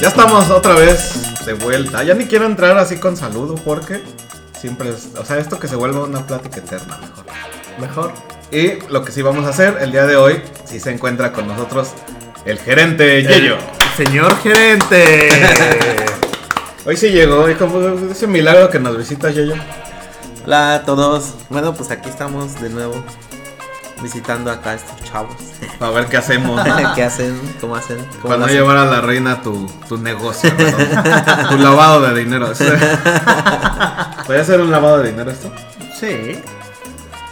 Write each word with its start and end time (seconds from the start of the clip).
Ya 0.00 0.08
estamos 0.08 0.48
otra 0.50 0.74
vez 0.74 1.44
de 1.44 1.54
vuelta. 1.54 2.04
Ya 2.04 2.14
ni 2.14 2.26
quiero 2.26 2.46
entrar 2.46 2.78
así 2.78 2.98
con 2.98 3.16
saludo 3.16 3.56
porque 3.56 4.00
siempre 4.56 4.90
es. 4.90 5.08
O 5.18 5.24
sea, 5.24 5.38
esto 5.38 5.58
que 5.58 5.66
se 5.66 5.74
vuelva 5.74 6.04
una 6.04 6.24
plática 6.24 6.58
eterna, 6.58 6.98
mejor. 6.98 7.24
Mejor. 7.80 8.12
Y 8.52 8.90
lo 8.92 9.04
que 9.04 9.10
sí 9.10 9.22
vamos 9.22 9.44
a 9.44 9.48
hacer 9.48 9.78
el 9.80 9.90
día 9.90 10.06
de 10.06 10.14
hoy, 10.14 10.40
si 10.64 10.78
se 10.78 10.92
encuentra 10.92 11.32
con 11.32 11.48
nosotros 11.48 11.88
el 12.44 12.60
gerente 12.60 13.24
Yeyo. 13.24 13.56
Señor 13.96 14.38
gerente. 14.38 15.30
Hoy 16.86 16.96
sí 16.96 17.08
llegó, 17.08 17.50
y 17.50 17.54
como 17.54 17.80
ese 18.10 18.28
milagro 18.28 18.70
que 18.70 18.78
nos 18.78 18.96
visita 18.96 19.30
Yeyo. 19.30 19.56
Hola 20.46 20.76
a 20.76 20.82
todos. 20.84 21.34
Bueno, 21.50 21.74
pues 21.74 21.90
aquí 21.90 22.08
estamos 22.08 22.60
de 22.60 22.70
nuevo 22.70 23.04
visitando 24.02 24.50
acá 24.50 24.70
a 24.70 24.74
estos 24.74 25.02
chavos. 25.10 25.34
A 25.80 25.90
ver 25.90 26.06
qué 26.06 26.16
hacemos. 26.16 26.60
¿Qué 26.94 27.02
hacen? 27.04 27.38
¿Cómo 27.60 27.76
hacen? 27.76 27.98
¿Cómo 28.20 28.22
Para 28.24 28.36
no 28.38 28.44
hacen? 28.46 28.56
llevar 28.56 28.76
a 28.76 28.84
la 28.84 29.00
reina 29.00 29.40
tu, 29.42 29.66
tu 29.88 29.96
negocio, 29.98 30.50
tu 31.48 31.56
lavado 31.58 32.00
de 32.02 32.14
dinero. 32.24 32.52
¿Puede 34.26 34.44
ser 34.44 34.60
un 34.60 34.70
lavado 34.70 34.98
de 34.98 35.10
dinero 35.10 35.30
esto? 35.30 35.52
sí. 35.98 36.40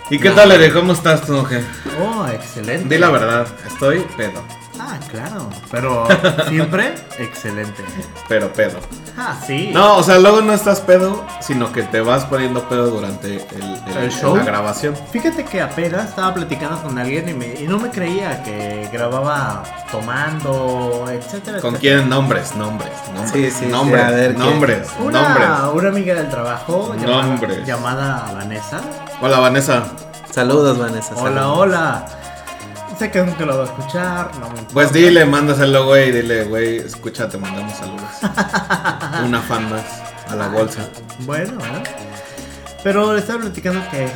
¿Y 0.09 0.21
qué 0.21 0.29
No. 0.29 0.37
tal, 0.37 0.52
Ere? 0.52 0.73
¿Cómo 0.73 0.93
estás 0.93 1.23
tú, 1.23 1.37
Oje? 1.38 1.65
Oh, 2.01 2.24
excelente. 2.29 2.88
Di 2.88 2.96
la 2.96 3.10
verdad, 3.10 3.45
estoy 3.66 4.07
pedo. 4.16 4.41
Ah, 4.79 4.98
claro. 5.11 5.48
Pero 5.71 6.07
siempre 6.48 6.95
excelente. 7.19 7.83
Pero 8.29 8.53
pedo. 8.53 8.79
Ah, 9.19 9.35
sí. 9.47 9.71
No, 9.73 9.97
o 9.97 10.02
sea, 10.02 10.19
luego 10.19 10.43
no 10.43 10.52
estás 10.52 10.80
pedo, 10.80 11.25
sino 11.41 11.73
que 11.73 11.83
te 11.85 12.01
vas 12.01 12.25
poniendo 12.27 12.69
pedo 12.69 12.91
durante 12.91 13.37
el, 13.37 13.80
el- 13.87 13.97
¿El 13.97 14.11
show? 14.12 14.37
la 14.37 14.45
grabación. 14.45 14.95
Fíjate 15.11 15.45
que 15.45 15.62
apenas 15.62 16.11
estaba 16.11 16.35
platicando 16.35 16.83
con 16.83 16.99
alguien 16.99 17.29
y, 17.29 17.33
me- 17.35 17.55
y 17.55 17.66
no 17.66 17.79
me 17.79 17.91
creía 17.91 18.43
que 18.43 18.89
grababa 18.93 19.62
tomando, 19.91 21.07
etcétera. 21.11 21.61
¿Con 21.61 21.74
etcétera. 21.77 21.97
quién? 22.01 22.09
Nombres, 22.09 22.54
nombres, 22.57 22.93
nombres. 23.15 23.32
Sí, 23.32 23.51
sí, 23.51 23.65
sí, 23.65 23.71
nombres, 23.71 24.04
a 24.04 24.10
ver, 24.10 24.32
¿qué? 24.35 24.38
nombres, 24.38 24.88
Una, 25.01 25.23
nombres. 25.23 25.49
una 25.74 25.88
amiga 25.88 26.15
del 26.15 26.29
trabajo 26.29 26.95
llamada, 26.95 27.65
llamada 27.65 28.32
Vanessa. 28.35 28.80
Hola, 29.21 29.38
Vanessa. 29.41 29.85
Saludos, 30.30 30.79
Vanessa. 30.79 31.15
Hola, 31.16 31.41
saludos. 31.41 31.59
hola. 31.59 32.07
Sé 32.99 33.11
que 33.11 33.23
nunca 33.23 33.45
lo 33.45 33.59
va 33.59 33.65
a 33.65 33.66
escuchar. 33.66 34.30
No 34.39 34.49
me 34.51 34.63
Pues 34.73 34.93
dile, 34.93 35.27
mándaselo, 35.27 35.87
güey. 35.87 36.13
Dile, 36.13 36.45
güey, 36.45 36.79
escucha, 36.79 37.29
te 37.29 37.37
mandamos 37.37 37.75
saludos. 37.75 38.11
Una 39.25 39.41
fan 39.43 39.69
más 39.71 39.85
a 40.29 40.35
la 40.37 40.49
bolsa. 40.49 40.88
Bueno, 41.21 41.53
bueno. 41.59 41.83
Pero 42.83 43.13
le 43.13 43.21
estaba 43.21 43.41
platicando 43.41 43.83
que 43.91 44.09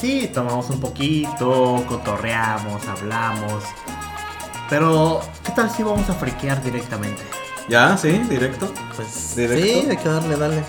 sí, 0.00 0.30
tomamos 0.32 0.68
un 0.70 0.80
poquito, 0.80 1.84
cotorreamos, 1.86 2.86
hablamos. 2.88 3.64
Pero, 4.70 5.20
¿qué 5.44 5.52
tal 5.52 5.70
si 5.70 5.82
vamos 5.82 6.08
a 6.10 6.14
friquear 6.14 6.62
directamente? 6.62 7.22
¿Ya? 7.68 7.96
¿Sí? 7.96 8.10
¿Directo? 8.28 8.72
Pues 8.96 9.36
¿Directo? 9.36 9.62
sí, 9.62 9.86
hay 9.90 9.96
que 9.96 10.08
darle, 10.08 10.36
dale. 10.36 10.64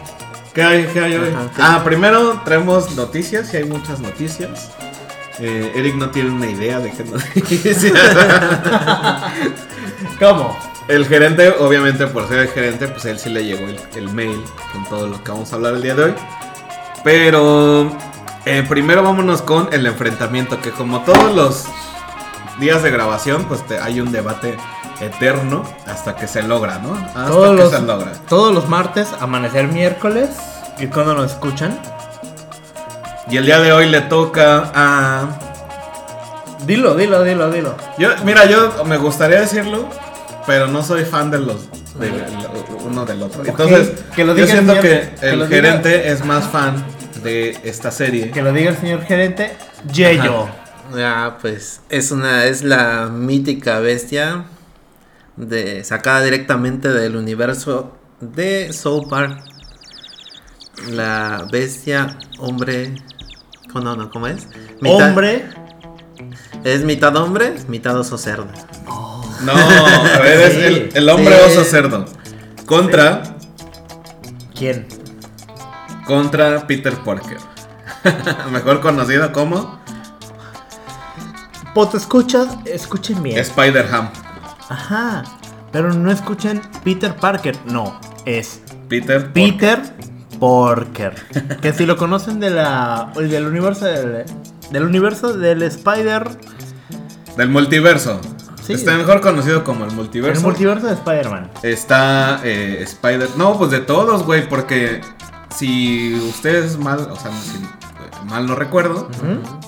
¿Qué 0.54 0.64
hay, 0.64 0.86
qué 0.88 1.00
hay 1.00 1.16
hoy? 1.16 1.30
Ajá, 1.30 1.50
¿qué? 1.56 1.62
Ah, 1.64 1.82
primero 1.84 2.42
traemos 2.44 2.96
noticias, 2.96 3.54
y 3.54 3.58
hay 3.58 3.64
muchas 3.64 4.00
noticias. 4.00 4.72
Eh, 5.42 5.72
Eric 5.76 5.96
no 5.96 6.10
tiene 6.10 6.32
una 6.32 6.48
idea 6.48 6.80
de 6.80 6.92
qué 6.92 7.04
noticias. 7.06 7.86
¿Cómo? 10.20 10.58
el 10.88 11.06
gerente, 11.06 11.50
obviamente 11.60 12.08
por 12.08 12.28
ser 12.28 12.40
el 12.40 12.48
gerente, 12.48 12.88
pues 12.88 13.06
a 13.06 13.12
él 13.12 13.20
sí 13.20 13.30
le 13.30 13.46
llegó 13.46 13.68
el, 13.68 13.80
el 13.96 14.10
mail 14.10 14.44
con 14.74 14.86
todo 14.90 15.06
lo 15.08 15.24
que 15.24 15.32
vamos 15.32 15.54
a 15.54 15.58
hablar 15.58 15.76
el 15.76 15.84
día 15.84 15.94
de 15.94 16.04
hoy. 16.06 16.14
Pero 17.04 17.96
eh, 18.46 18.66
primero 18.68 19.04
vámonos 19.04 19.44
con 19.44 19.70
el 19.72 19.86
enfrentamiento, 19.86 20.60
que 20.60 20.72
como 20.72 21.02
todos 21.02 21.36
los 21.36 21.66
días 22.60 22.82
de 22.82 22.90
grabación, 22.90 23.46
pues 23.46 23.66
te- 23.68 23.80
hay 23.80 24.02
un 24.02 24.12
debate 24.12 24.58
eterno 25.00 25.64
hasta 25.86 26.16
que 26.16 26.28
se 26.28 26.42
logra, 26.42 26.80
¿no? 26.80 26.96
Hasta 26.96 27.28
Todos 27.28 27.56
que 27.56 27.62
los, 27.62 27.72
se 27.72 27.82
logra. 27.84 28.12
todos 28.28 28.52
los 28.54 28.68
martes, 28.68 29.10
amanecer 29.20 29.68
miércoles. 29.68 30.30
¿Y 30.80 30.88
cuando 30.88 31.14
nos 31.14 31.34
escuchan? 31.34 31.80
Y 33.30 33.38
el 33.38 33.46
día 33.46 33.60
de 33.60 33.72
hoy 33.72 33.90
le 33.90 34.02
toca 34.02 34.72
a... 34.74 35.40
Dilo, 36.66 36.96
dilo, 36.96 37.24
dilo, 37.24 37.50
dilo. 37.52 37.76
Yo, 37.98 38.10
mira, 38.26 38.46
yo 38.46 38.84
me 38.86 38.98
gustaría 38.98 39.40
decirlo, 39.42 39.88
pero 40.46 40.68
no 40.68 40.84
soy 40.84 41.06
fan 41.06 41.32
de 41.32 41.40
los 41.40 41.68
de 42.00 42.12
uno 42.86 43.06
del 43.06 43.22
otro. 43.24 43.44
Entonces, 43.46 43.92
que 44.16 44.24
lo 44.24 44.36
yo 44.36 44.44
el 44.44 44.50
siento 44.50 44.74
señor- 44.74 44.82
que 44.82 45.16
que 45.20 45.30
el 45.30 45.40
diga- 45.42 45.48
gerente 45.48 46.12
es 46.12 46.24
más 46.26 46.48
fan 46.48 46.84
de 47.24 47.58
esta 47.64 47.92
serie. 47.92 48.32
Que 48.32 48.42
lo 48.42 48.52
diga 48.54 48.72
el 48.72 48.78
señor 48.78 49.02
gerente. 49.04 49.56
Yeyo. 49.92 50.48
Ya, 50.96 51.38
pues 51.42 51.82
es 51.90 52.12
una 52.12 52.46
es 52.46 52.64
la 52.64 53.08
mítica 53.12 53.80
bestia 53.80 54.46
de 55.38 55.84
sacada 55.84 56.22
directamente 56.24 56.90
del 56.90 57.16
universo 57.16 57.96
de 58.20 58.74
Soul 58.74 59.08
Park. 59.10 59.40
La 60.90 61.46
bestia 61.52 62.18
hombre 62.40 62.96
no, 63.76 63.96
no, 63.96 64.10
¿cómo 64.10 64.28
es? 64.28 64.48
Mitad- 64.82 65.10
Hombre. 65.10 65.50
Es 66.64 66.84
mitad 66.84 67.16
hombre, 67.16 67.56
mitad 67.70 67.98
oso 67.98 68.18
cerdo. 68.18 68.48
No, 69.42 69.54
a 69.54 70.20
ver, 70.20 70.52
es 70.52 70.56
el, 70.58 70.92
el 70.94 71.10
hombre 71.10 71.34
Sí. 71.38 71.42
oso 71.58 71.64
cerdo. 71.64 72.06
Contra, 72.66 73.22
¿Quién? 74.54 74.86
contra 76.06 76.68
Peter 76.68 76.94
Parker. 77.04 77.38
Mejor 78.52 78.82
conocido 78.82 79.32
como 79.32 79.80
Pues 81.74 81.94
escuchas, 81.94 82.48
escuchen 82.66 83.24
bien. 83.24 83.38
Spider-Ham. 83.38 84.10
Ajá. 84.68 85.24
Pero 85.72 85.94
no 85.94 86.12
escuchen 86.12 86.62
Peter 86.84 87.16
Parker. 87.16 87.56
No, 87.66 88.00
es 88.26 88.62
Peter. 88.90 89.32
Peter 89.32 89.82
Parker. 89.82 90.09
Que 91.62 91.74
si 91.74 91.86
lo 91.86 91.98
conocen 91.98 92.40
de 92.40 92.50
la, 92.50 93.12
del 93.16 93.46
universo 93.46 93.86
del, 93.86 94.26
del 94.72 94.84
universo 94.84 95.34
del 95.34 95.64
Spider. 95.64 96.30
Del 97.38 97.50
multiverso. 97.50 98.20
Sí. 98.64 98.74
Está 98.74 98.96
mejor 98.98 99.22
conocido 99.22 99.64
como 99.64 99.86
el 99.86 99.92
multiverso. 99.92 100.40
El 100.42 100.46
multiverso 100.46 100.88
de 100.88 100.94
Spider-Man. 100.94 101.50
Está 101.64 102.40
eh, 102.44 102.80
Spider. 102.84 103.30
No, 103.36 103.58
pues 103.58 103.72
de 103.72 103.80
todos, 103.80 104.24
güey, 104.24 104.48
porque 104.48 105.02
si 105.56 106.14
ustedes 106.16 106.78
mal, 106.78 107.00
o 107.12 107.16
sea, 107.16 107.32
si 107.32 107.58
eh, 107.58 108.26
mal 108.28 108.46
no 108.46 108.56
recuerdo, 108.56 109.10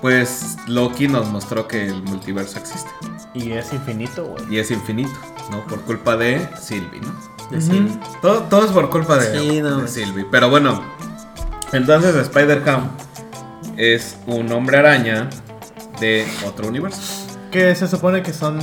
pues 0.02 0.58
Loki 0.68 1.08
nos 1.08 1.28
mostró 1.30 1.68
que 1.68 1.88
el 1.88 2.04
multiverso 2.04 2.60
existe 2.60 2.90
Y 3.34 3.54
es 3.54 3.74
infinito, 3.74 4.26
güey. 4.26 4.44
y 4.56 4.60
es 4.60 4.70
infinito, 4.70 5.12
¿no? 5.50 5.66
Por 5.66 5.82
culpa 5.82 6.16
de 6.16 6.48
Sylvie, 6.60 7.02
¿no? 7.02 7.31
De 7.52 7.58
Ujú. 7.58 7.62
Sylvie. 7.68 8.00
Todo, 8.22 8.40
todo 8.44 8.66
es 8.66 8.72
por 8.72 8.90
culpa 8.90 9.18
de, 9.18 9.38
Sí, 9.40 9.62
no. 9.62 9.78
de 9.82 9.88
Sylvie. 9.88 10.26
Pero 10.32 10.50
bueno, 10.50 10.82
entonces 11.74 12.16
Spider-Ham 12.16 12.90
es 13.78 14.18
un 14.28 14.52
hombre 14.52 14.78
araña 14.78 15.30
de 16.00 16.28
otro 16.48 16.68
universo. 16.68 17.02
Que 17.52 17.76
se 17.76 17.88
supone 17.88 18.24
que 18.24 18.34
son 18.34 18.60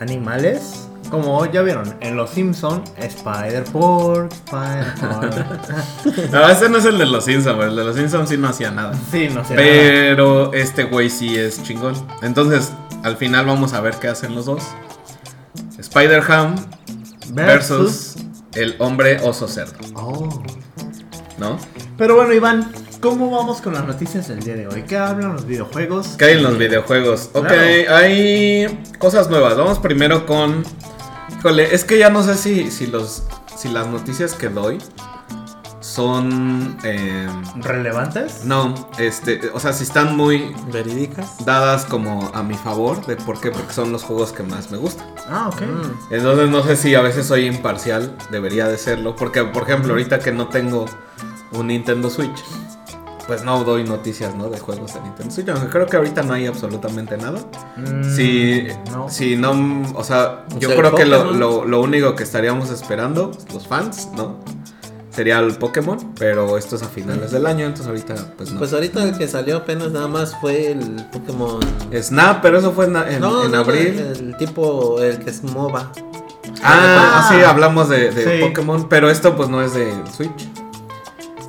animales. 0.00 0.80
Como 1.10 1.46
ya 1.46 1.62
vieron, 1.62 1.94
en 2.00 2.16
Los 2.16 2.30
Simpson, 2.30 2.82
Spider-Pork, 2.96 4.32
Spider-Pork. 4.32 6.30
No, 6.32 6.48
ese 6.48 6.68
no 6.68 6.78
es 6.78 6.84
el 6.86 6.98
de 6.98 7.06
los 7.06 7.24
Simpsons. 7.24 7.62
El 7.62 7.76
de 7.76 7.84
los 7.84 7.94
Simpsons 7.94 8.28
sí 8.28 8.36
no 8.36 8.48
hacía 8.48 8.72
nada. 8.72 8.94
sí, 9.12 9.28
no 9.32 9.44
sé. 9.44 9.54
Pero 9.54 10.52
este 10.54 10.84
güey 10.84 11.10
sí 11.10 11.36
es 11.38 11.62
chingón. 11.62 11.94
Entonces, 12.22 12.72
al 13.04 13.16
final 13.16 13.46
vamos 13.46 13.74
a 13.74 13.80
ver 13.80 13.94
qué 13.96 14.08
hacen 14.08 14.34
los 14.34 14.46
dos. 14.46 14.62
Spider-Ham 15.78 16.56
versus 17.34 18.14
el 18.54 18.76
hombre 18.78 19.18
oso 19.22 19.48
cerdo, 19.48 19.78
Oh. 19.94 20.42
¿no? 21.38 21.58
Pero 21.98 22.16
bueno, 22.16 22.32
Iván, 22.32 22.72
¿cómo 23.00 23.30
vamos 23.30 23.60
con 23.60 23.74
las 23.74 23.84
noticias 23.86 24.28
del 24.28 24.40
día 24.40 24.54
de 24.54 24.66
hoy? 24.68 24.82
¿Qué 24.82 24.96
hablan 24.96 25.32
los 25.34 25.46
videojuegos? 25.46 26.14
¿Qué 26.18 26.26
hay 26.26 26.36
en 26.36 26.42
los 26.42 26.58
videojuegos? 26.58 27.30
Ok, 27.32 27.46
Claro. 27.48 27.96
hay 27.96 28.84
cosas 28.98 29.28
nuevas. 29.30 29.56
Vamos 29.56 29.78
primero 29.78 30.26
con. 30.26 30.64
Híjole, 31.38 31.74
es 31.74 31.84
que 31.84 31.98
ya 31.98 32.10
no 32.10 32.22
sé 32.22 32.34
si, 32.36 32.70
si 32.70 32.86
los. 32.86 33.24
Si 33.56 33.68
las 33.68 33.86
noticias 33.86 34.34
que 34.34 34.48
doy 34.48 34.78
son. 35.94 36.76
eh, 36.84 37.26
¿Relevantes? 37.56 38.44
no, 38.44 38.74
este. 38.98 39.40
O 39.54 39.60
sea, 39.60 39.72
si 39.72 39.84
están 39.84 40.16
muy 40.16 40.54
¿Verídicas? 40.72 41.44
dadas 41.44 41.84
como 41.84 42.30
a 42.34 42.42
mi 42.42 42.54
favor. 42.54 43.04
¿De 43.06 43.16
por 43.16 43.40
qué? 43.40 43.50
Porque 43.50 43.72
son 43.72 43.92
los 43.92 44.02
juegos 44.02 44.32
que 44.32 44.42
más 44.42 44.70
me 44.70 44.78
gustan. 44.78 45.06
Ah, 45.28 45.48
ok. 45.52 45.60
Mm. 45.62 46.14
Entonces 46.14 46.48
no 46.50 46.62
sé 46.62 46.76
si 46.76 46.94
a 46.94 47.00
veces 47.00 47.26
soy 47.26 47.46
imparcial, 47.46 48.16
debería 48.30 48.66
de 48.68 48.76
serlo, 48.78 49.14
porque 49.16 49.44
por 49.44 49.62
ejemplo 49.62 49.92
ahorita 49.92 50.18
que 50.18 50.32
no 50.32 50.48
tengo 50.48 50.86
un 51.52 51.68
Nintendo 51.68 52.10
Switch, 52.10 52.42
pues 53.26 53.42
no 53.44 53.64
doy 53.64 53.84
noticias, 53.84 54.34
¿no? 54.34 54.50
De 54.50 54.58
juegos 54.60 54.92
de 54.94 55.00
Nintendo 55.00 55.32
Switch, 55.32 55.48
aunque 55.48 55.68
creo 55.68 55.86
que 55.86 55.96
ahorita 55.96 56.22
no 56.24 56.34
hay 56.34 56.46
absolutamente 56.46 57.16
nada. 57.16 57.38
Mm, 57.76 58.04
Si 58.14 58.66
no. 58.92 59.08
si 59.08 59.36
no, 59.36 59.82
o 59.94 60.04
sea, 60.04 60.44
yo 60.58 60.68
sea, 60.68 60.76
creo 60.78 60.94
que 60.94 61.06
lo, 61.06 61.32
lo- 61.32 61.64
lo 61.64 61.80
único 61.80 62.14
que 62.16 62.24
estaríamos 62.24 62.70
esperando, 62.70 63.30
los 63.54 63.66
fans, 63.66 64.08
¿no? 64.14 64.36
Sería 65.14 65.38
el 65.38 65.54
Pokémon, 65.56 66.14
pero 66.18 66.58
esto 66.58 66.74
es 66.76 66.82
a 66.82 66.88
finales 66.88 67.30
del 67.30 67.46
año, 67.46 67.66
entonces 67.66 67.86
ahorita 67.86 68.34
pues 68.36 68.50
no. 68.50 68.58
Pues 68.58 68.72
ahorita 68.72 69.02
el 69.04 69.16
que 69.16 69.28
salió 69.28 69.58
apenas 69.58 69.92
nada 69.92 70.08
más 70.08 70.34
fue 70.40 70.72
el 70.72 71.06
Pokémon. 71.12 71.60
Snap, 72.02 72.42
pero 72.42 72.58
eso 72.58 72.72
fue 72.72 72.86
en, 72.86 72.96
en- 72.96 73.20
no, 73.20 73.44
en 73.44 73.52
no, 73.52 73.58
abril. 73.58 73.98
El, 73.98 74.28
el 74.30 74.36
tipo, 74.36 75.00
el 75.00 75.20
que 75.20 75.30
es 75.30 75.44
MOBA. 75.44 75.92
Ah, 76.62 77.28
sí, 77.32 77.40
hablamos 77.42 77.88
de, 77.88 78.10
de 78.10 78.38
Sí. 78.38 78.44
Pokémon, 78.44 78.88
pero 78.88 79.08
esto 79.10 79.36
pues 79.36 79.48
no 79.48 79.62
es 79.62 79.74
de 79.74 79.92
Switch. 80.16 80.48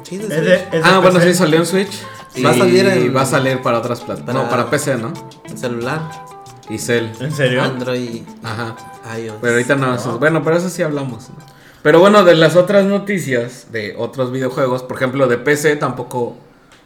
Sí, 0.04 0.18
de 0.18 0.24
Es 0.28 0.34
Switch. 0.34 0.44
de- 0.46 0.56
es 0.56 0.72
de 0.72 0.82
Ah, 0.84 1.00
bueno, 1.00 1.20
PC. 1.20 1.32
sí 1.34 1.38
salió 1.40 1.60
en 1.60 1.66
Switch. 1.66 2.04
Va 2.46 2.50
a 2.52 2.56
y 2.56 2.60
salir 2.60 2.86
en- 2.86 3.16
va 3.16 3.22
a 3.22 3.26
salir 3.26 3.62
para 3.62 3.80
otras 3.80 4.02
plataformas. 4.02 4.44
No, 4.44 4.50
Para- 4.50 4.70
PC, 4.70 4.96
¿no? 4.98 5.12
celular, 5.56 6.02
Y 6.70 6.78
Cell. 6.80 7.08
¿En 7.20 7.32
serio? 7.32 7.64
Android, 7.64 8.24
Ajá. 8.44 8.76
iOS. 9.18 9.36
Pero 9.42 9.54
ahorita 9.54 9.76
no, 9.76 9.96
eso- 9.96 10.18
bueno, 10.20 10.44
pero 10.44 10.58
eso 10.58 10.70
sí 10.70 10.82
hablamos. 10.84 11.30
¿no? 11.30 11.55
Pero 11.86 12.00
bueno, 12.00 12.24
de 12.24 12.34
las 12.34 12.56
otras 12.56 12.84
noticias 12.86 13.68
de 13.72 13.94
otros 13.96 14.32
videojuegos, 14.32 14.82
por 14.82 14.98
ejemplo, 14.98 15.28
de 15.28 15.38
PC 15.38 15.76
tampoco, 15.76 16.36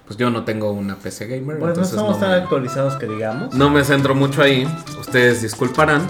pues 0.06 0.20
yo 0.20 0.30
no 0.30 0.44
tengo 0.44 0.74
una 0.74 0.98
PC 0.98 1.26
gamer, 1.28 1.58
Pues 1.58 1.60
no 1.60 1.68
entonces 1.70 1.94
estamos 1.94 2.16
no 2.16 2.20
tan 2.20 2.32
me, 2.32 2.36
actualizados 2.36 2.96
que 2.98 3.06
digamos. 3.06 3.54
no 3.54 3.70
me 3.70 3.86
centro 3.86 4.14
mucho 4.14 4.42
ahí, 4.42 4.68
ustedes 5.00 5.42
disculparán. 5.42 6.06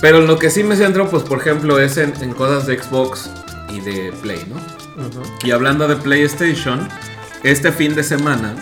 Pero 0.00 0.20
lo 0.20 0.36
que 0.36 0.50
sí 0.50 0.64
me 0.64 0.74
centro, 0.74 1.08
pues 1.08 1.22
por 1.22 1.38
ejemplo, 1.38 1.78
es 1.78 1.96
en, 1.96 2.12
en 2.20 2.34
cosas 2.34 2.66
de 2.66 2.76
Xbox 2.76 3.30
y 3.72 3.78
de 3.78 4.12
Play, 4.20 4.44
¿no? 4.48 4.56
Ujú. 5.06 5.22
Y 5.44 5.52
hablando 5.52 5.86
de 5.86 5.94
PlayStation, 5.94 6.88
este 7.44 7.70
fin 7.70 7.94
de 7.94 8.02
semana 8.02 8.56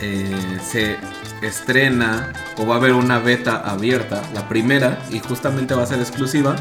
eh, 0.00 0.34
se 0.66 0.96
estrena 1.42 2.32
o 2.56 2.66
va 2.66 2.76
a 2.76 2.78
haber 2.78 2.94
una 2.94 3.18
beta 3.18 3.56
abierta, 3.56 4.22
la 4.32 4.48
primera, 4.48 4.98
y 5.10 5.18
justamente 5.18 5.74
va 5.74 5.82
a 5.82 5.86
ser 5.86 5.98
exclusiva 5.98 6.56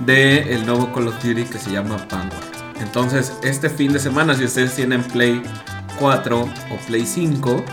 de 0.00 0.54
el 0.54 0.66
nuevo 0.66 0.92
Call 0.92 1.08
of 1.08 1.22
Duty 1.22 1.44
que 1.44 1.58
se 1.58 1.70
llama 1.70 1.96
Vanguard. 2.10 2.44
Entonces, 2.80 3.32
este 3.42 3.68
fin 3.68 3.92
de 3.92 3.98
semana, 3.98 4.34
si 4.34 4.44
ustedes 4.44 4.74
tienen 4.74 5.02
Play 5.02 5.42
4 5.98 6.40
o 6.40 6.76
Play 6.86 7.04
5, 7.04 7.64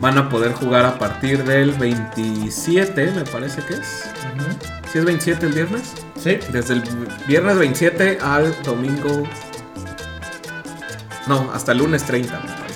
van 0.00 0.18
a 0.18 0.28
poder 0.28 0.52
jugar 0.52 0.84
a 0.84 0.98
partir 0.98 1.44
del 1.44 1.72
27, 1.72 3.12
me 3.12 3.24
parece 3.24 3.62
que 3.62 3.74
es. 3.74 4.08
¿Si 4.92 4.98
es 4.98 5.04
27 5.04 5.46
el 5.46 5.52
viernes? 5.52 5.94
Sí. 6.20 6.38
Desde 6.52 6.74
el 6.74 6.82
viernes 7.26 7.58
27 7.58 8.18
al 8.20 8.54
domingo. 8.62 9.22
No, 11.26 11.50
hasta 11.52 11.72
el 11.72 11.78
lunes 11.78 12.04
30, 12.04 12.40
me 12.40 12.46
parece. 12.46 12.68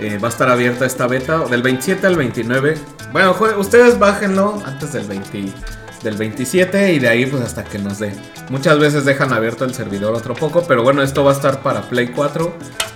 Eh, 0.00 0.18
va 0.18 0.28
a 0.28 0.30
estar 0.30 0.48
abierta 0.48 0.86
esta 0.86 1.06
beta 1.06 1.40
del 1.40 1.62
27 1.62 2.06
al 2.06 2.16
29. 2.16 2.78
Bueno, 3.12 3.36
ustedes 3.58 3.98
bájenlo 3.98 4.62
antes 4.64 4.92
del 4.92 5.06
20, 5.06 5.52
del 6.02 6.16
27 6.16 6.94
y 6.94 6.98
de 6.98 7.08
ahí 7.08 7.26
pues 7.26 7.42
hasta 7.42 7.64
que 7.64 7.78
nos 7.78 7.98
dé. 7.98 8.12
Muchas 8.48 8.78
veces 8.78 9.04
dejan 9.04 9.32
abierto 9.32 9.64
el 9.64 9.74
servidor 9.74 10.14
otro 10.14 10.34
poco, 10.34 10.62
pero 10.66 10.82
bueno, 10.82 11.02
esto 11.02 11.22
va 11.24 11.32
a 11.32 11.34
estar 11.34 11.62
para 11.62 11.82
Play 11.82 12.08
4. 12.08 12.52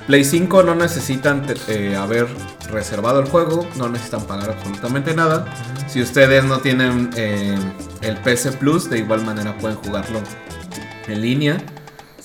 Play 0.06 0.24
5 0.24 0.62
no 0.62 0.74
necesitan 0.74 1.46
eh, 1.68 1.96
haber 1.96 2.26
reservado 2.70 3.20
el 3.20 3.26
juego, 3.28 3.66
no 3.76 3.88
necesitan 3.88 4.22
pagar 4.22 4.50
absolutamente 4.50 5.14
nada. 5.14 5.44
Si 5.88 6.00
ustedes 6.02 6.44
no 6.44 6.58
tienen 6.58 7.10
eh, 7.16 7.56
el 8.02 8.16
PC 8.18 8.52
Plus, 8.52 8.88
de 8.90 8.98
igual 8.98 9.24
manera 9.24 9.56
pueden 9.58 9.76
jugarlo 9.78 10.20
en 11.06 11.20
línea. 11.22 11.58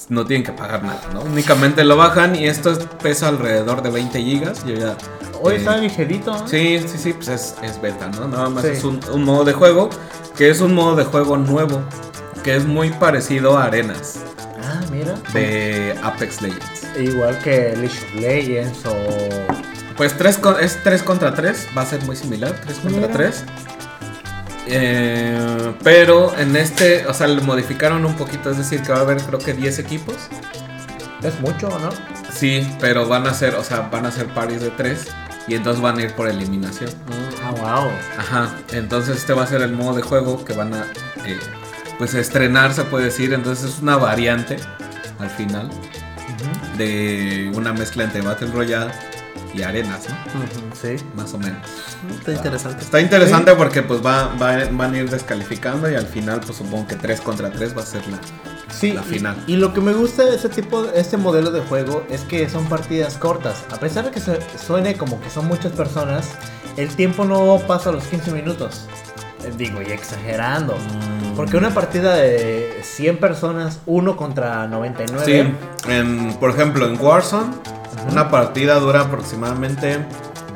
No 0.08 0.26
tienen 0.26 0.44
que 0.46 0.52
pagar 0.54 0.84
nada, 0.84 1.02
¿no? 1.14 1.22
Únicamente 1.22 1.84
lo 1.84 1.96
bajan 1.96 2.36
y 2.36 2.48
esto 2.48 2.72
es- 2.72 2.80
pesa 3.04 3.28
alrededor 3.28 3.84
de 3.84 3.92
20 3.92 4.20
gigas. 4.24 4.66
Yo 4.66 4.74
ya, 4.74 4.98
Hoy 5.42 5.54
eh, 5.54 5.58
está 5.58 5.78
ligerito. 5.78 6.32
¿no? 6.32 6.48
Sí, 6.48 6.80
sí, 6.88 6.98
sí, 6.98 7.14
pues 7.14 7.28
es, 7.28 7.56
es 7.62 7.80
beta, 7.80 8.08
¿no? 8.08 8.28
Nada 8.28 8.50
más 8.50 8.64
Sí. 8.66 8.72
es 8.72 8.84
un, 8.84 9.00
un 9.14 9.24
modo 9.24 9.44
de 9.46 9.54
juego 9.54 9.90
que 10.40 10.50
es 10.50 10.62
un 10.62 10.74
modo 10.74 10.96
de 10.96 11.04
juego 11.04 11.38
nuevo, 11.38 11.84
que 12.44 12.56
es 12.56 12.66
muy 12.66 12.90
parecido 12.92 13.58
a 13.58 13.66
Arenas 13.66 14.20
Ah, 14.64 14.80
mira. 14.92 15.14
de 15.34 15.94
Apex 16.02 16.42
Legends. 16.42 16.88
Igual 16.98 17.38
que 17.40 17.74
League 17.76 17.88
of 17.88 18.16
Legends 18.16 18.86
o. 18.86 18.96
Pues 19.98 20.18
tres 20.18 20.40
es 20.62 20.80
3 20.82 21.04
contra 21.04 21.34
3, 21.34 21.68
va 21.78 21.82
a 21.82 21.86
ser 21.86 22.02
muy 22.06 22.16
similar, 22.16 22.54
3 22.64 22.78
contra 22.80 23.02
Mira. 23.02 23.14
3. 23.14 23.44
Eh, 24.68 25.74
pero 25.84 26.34
en 26.38 26.56
este, 26.56 27.06
o 27.08 27.14
sea, 27.14 27.28
le 27.28 27.42
modificaron 27.42 28.06
un 28.06 28.16
poquito, 28.16 28.50
es 28.52 28.58
decir, 28.58 28.82
que 28.82 28.92
va 28.94 29.00
a 29.00 29.02
haber 29.02 29.18
creo 29.22 29.40
que 29.40 29.54
10 29.54 29.80
equipos. 29.80 30.16
Es 31.22 31.38
mucho, 31.42 31.68
¿no? 31.80 31.90
Sí, 32.34 32.66
pero 32.80 33.08
van 33.10 33.28
a 33.28 33.34
ser, 33.34 33.56
o 33.56 33.64
sea, 33.64 33.90
van 33.92 34.06
a 34.06 34.12
ser 34.12 34.28
pares 34.28 34.62
de 34.62 34.70
3 34.70 35.06
y 35.50 35.56
entonces 35.56 35.82
van 35.82 35.98
a 35.98 36.02
ir 36.04 36.14
por 36.16 36.28
eliminación. 36.30 36.90
Ah, 37.44 37.52
wow. 37.52 37.92
Ajá, 38.18 38.56
entonces 38.72 39.18
este 39.18 39.34
va 39.34 39.44
a 39.44 39.48
ser 39.48 39.62
el 39.62 39.74
modo 39.74 39.96
de 39.96 40.02
juego 40.04 40.46
que 40.46 40.54
van 40.54 40.74
a 40.74 40.84
eh, 41.26 41.40
pues 41.98 42.14
estrenar, 42.14 42.74
se 42.74 42.84
puede 42.84 43.06
decir. 43.06 43.34
Entonces 43.34 43.72
es 43.74 43.82
una 43.82 43.98
variante 43.98 44.58
al 45.20 45.30
final 45.30 45.70
de 46.78 47.52
una 47.56 47.74
mezcla 47.74 48.04
entre 48.04 48.22
Battle 48.22 48.52
Royale 48.52 48.92
y 49.54 49.64
arenas, 49.64 50.02
¿no? 50.08 50.16
Ujú. 50.42 50.76
Sí. 50.80 51.04
Más 51.16 51.34
o 51.34 51.40
menos. 51.40 51.58
Está 52.20 52.32
interesante. 52.34 52.84
Está 52.84 53.02
interesante 53.02 53.54
porque 53.56 53.82
pues 53.82 54.06
va, 54.06 54.28
va- 54.36 54.66
van 54.72 54.94
a 54.94 54.98
ir 54.98 55.10
descalificando 55.10 55.90
y 55.90 55.96
al 55.96 56.06
final 56.06 56.40
pues 56.40 56.58
supongo 56.58 56.88
que 56.88 56.96
3 56.96 57.20
contra 57.22 57.52
3 57.52 57.76
va 57.76 57.82
a 57.82 57.86
ser 57.86 58.08
la... 58.08 58.20
Sí, 58.80 58.94
La 58.94 59.02
y- 59.02 59.06
final. 59.06 59.44
Y, 59.48 59.58
lo 59.58 59.74
que 59.74 59.82
me 59.82 59.92
gusta 59.94 60.24
de 60.24 60.36
este 60.36 60.48
tipo, 60.50 60.86
este 60.96 61.18
modelo 61.18 61.52
de 61.52 61.62
juego 61.62 62.04
es 62.10 62.22
que 62.22 62.48
son 62.48 62.70
partidas 62.70 63.18
cortas. 63.18 63.64
A 63.72 63.78
pesar 63.78 64.06
de 64.06 64.12
que 64.12 64.22
suene 64.58 64.96
como 64.96 65.20
que 65.20 65.30
son 65.30 65.48
muchas 65.48 65.74
personas, 65.74 66.30
el 66.78 66.90
tiempo 66.96 67.26
no 67.26 67.60
pasa 67.68 67.92
los 67.92 68.06
15 68.06 68.32
minutos. 68.32 68.86
Eh, 69.44 69.52
Digo, 69.58 69.82
y 69.82 69.92
exagerando. 69.92 70.76
Porque 71.36 71.58
una 71.58 71.74
partida 71.74 72.16
de 72.16 72.80
100 72.84 73.18
personas, 73.18 73.80
uno 73.86 74.16
contra 74.16 74.68
99. 74.68 75.26
Sí, 75.26 75.90
en, 75.92 76.34
por 76.36 76.52
ejemplo 76.52 76.86
en 76.88 77.00
Warzone 77.00 77.54
una 78.12 78.30
partida 78.30 78.80
dura 78.80 79.02
aproximadamente 79.02 80.00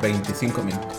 25 0.00 0.62
minutos. 0.62 0.98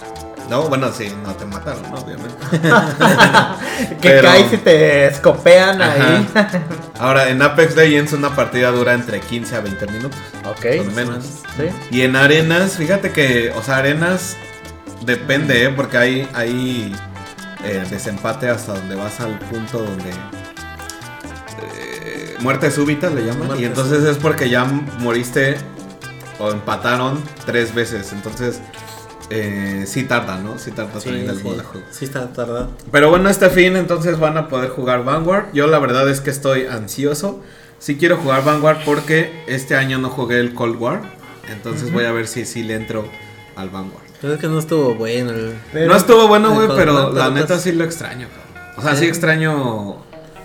No, 0.50 0.64
bueno, 0.70 0.92
sí, 0.92 1.12
no 1.24 1.34
te 1.34 1.46
mataron, 1.46 1.82
¿no? 1.84 1.96
obviamente. 1.98 2.36
que 4.02 4.22
caes 4.22 4.54
y 4.54 4.58
te 4.58 5.08
escopean 5.08 5.82
ahí. 5.82 6.28
Ahora, 7.00 7.30
en 7.30 7.42
Apex 7.42 7.76
Legends 7.76 8.14
una 8.14 8.36
partida 8.36 8.72
dura 8.72 8.94
entre 8.94 9.20
15 9.20 9.56
a 9.56 9.62
20 9.62 9.88
minutos. 9.88 10.20
ok. 10.46 10.66
Por 10.78 10.92
menos. 10.94 11.26
Sí. 11.58 11.66
Y 11.92 12.02
en 12.02 12.16
arenas, 12.16 12.74
fíjate 12.74 13.12
que, 13.12 13.52
o 13.56 13.64
sea, 13.64 13.78
arenas 13.78 14.38
depende, 15.06 15.66
¿eh? 15.66 15.70
Porque 15.70 15.98
hay, 15.98 16.30
hay 16.34 16.96
eh, 17.64 17.84
desempate 17.90 18.50
hasta 18.50 18.74
donde 18.74 18.96
vas 18.96 19.20
al 19.20 19.40
punto 19.40 19.80
donde... 19.80 20.10
eh, 20.12 22.36
muerte 22.40 22.70
súbita 22.70 23.10
le 23.10 23.26
llaman. 23.26 23.48
Muerte 23.48 23.64
y 23.64 23.66
entonces 23.66 24.04
es 24.04 24.18
porque 24.18 24.50
ya 24.50 24.66
moriste 25.00 25.58
o 26.38 26.52
empataron 26.52 27.20
tres 27.46 27.74
veces. 27.74 28.12
Entonces, 28.14 28.60
eh, 29.30 29.86
sí 29.88 30.04
tarda, 30.04 30.38
¿no? 30.38 30.58
Sí 30.60 30.72
tarda 30.72 31.00
Sí, 31.00 31.10
sí, 31.10 31.42
juego. 31.42 31.62
sí 31.92 32.06
está 32.06 32.28
tardado. 32.32 32.70
Pero 32.92 33.10
bueno, 33.10 33.30
este 33.30 33.50
fin 33.50 33.76
entonces 33.76 34.20
van 34.20 34.38
a 34.38 34.48
poder 34.48 34.70
jugar 34.70 35.04
Vanguard. 35.04 35.46
Yo 35.54 35.68
la 35.68 35.80
verdad 35.80 36.08
es 36.10 36.22
que 36.22 36.30
estoy 36.30 36.66
ansioso. 36.68 37.42
Sí 37.80 37.98
quiero 37.98 38.18
jugar 38.18 38.44
Vanguard 38.44 38.80
porque 38.86 39.44
este 39.48 39.76
año 39.76 39.98
no 39.98 40.10
jugué 40.10 40.40
el 40.40 40.54
Cold 40.54 40.80
War. 40.80 41.02
Entonces 41.50 41.92
voy 41.92 42.06
a 42.06 42.12
ver 42.12 42.28
si 42.28 42.46
sí 42.46 42.64
le 42.64 42.76
entro 42.76 43.08
al 43.56 43.70
Vanguard. 43.70 44.04
Pero 44.22 44.34
es 44.34 44.40
que 44.40 44.48
no 44.48 44.58
estuvo 44.60 44.96
bueno. 44.96 45.32
el- 45.32 45.56
Pero- 45.74 45.92
no 45.92 45.96
estuvo 45.98 46.28
bueno, 46.28 46.54
güey, 46.54 46.68
pero 46.76 47.12
la 47.12 47.30
neta 47.30 47.48
pues- 47.48 47.62
sí 47.62 47.72
lo 47.74 47.84
extraño, 47.84 48.28
cabrón. 48.30 48.74
O 48.78 48.82
sea, 48.82 48.94
sí 48.96 49.02
Sí. 49.02 49.06
extraño 49.08 49.98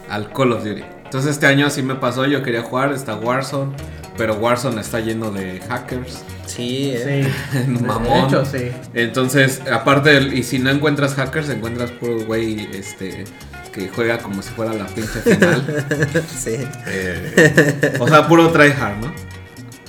al 0.09 0.33
Call 0.33 0.53
of 0.53 0.65
Duty. 0.65 0.83
Entonces 1.05 1.31
este 1.33 1.47
año 1.47 1.71
sí 1.71 1.83
me 1.83 1.95
pasó, 1.95 2.25
yo 2.27 2.43
quería 2.43 2.63
jugar, 2.63 2.93
está 2.93 3.15
Warzone, 3.17 3.73
pero 4.17 4.35
Warzone 4.35 4.81
está 4.81 5.01
lleno 5.01 5.31
de 5.31 5.61
hackers. 5.69 6.23
Sí, 6.61 6.93
eh. 6.95 7.33
Sí. 7.53 7.59
Mamón. 7.69 8.05
De 8.05 8.19
hecho, 8.27 8.45
sí. 8.45 8.71
Entonces, 8.95 9.61
aparte, 9.73 10.11
del- 10.11 10.35
y 10.35 10.43
si 10.43 10.59
no 10.59 10.71
encuentras 10.71 11.15
hackers, 11.15 11.49
encuentras 11.49 11.91
puro 11.93 12.21
güey 12.25 12.69
este, 12.75 13.25
que 13.73 13.89
juega 13.89 14.19
como 14.19 14.43
si 14.43 14.51
fuera 14.51 14.73
la 14.73 14.87
pinche 14.87 15.21
final. 15.21 15.87
sí. 16.39 16.57
Eh, 16.87 17.97
o 17.99 18.09
sea, 18.09 18.27
puro 18.27 18.51
tryhard, 18.51 18.99
¿no? 19.01 19.13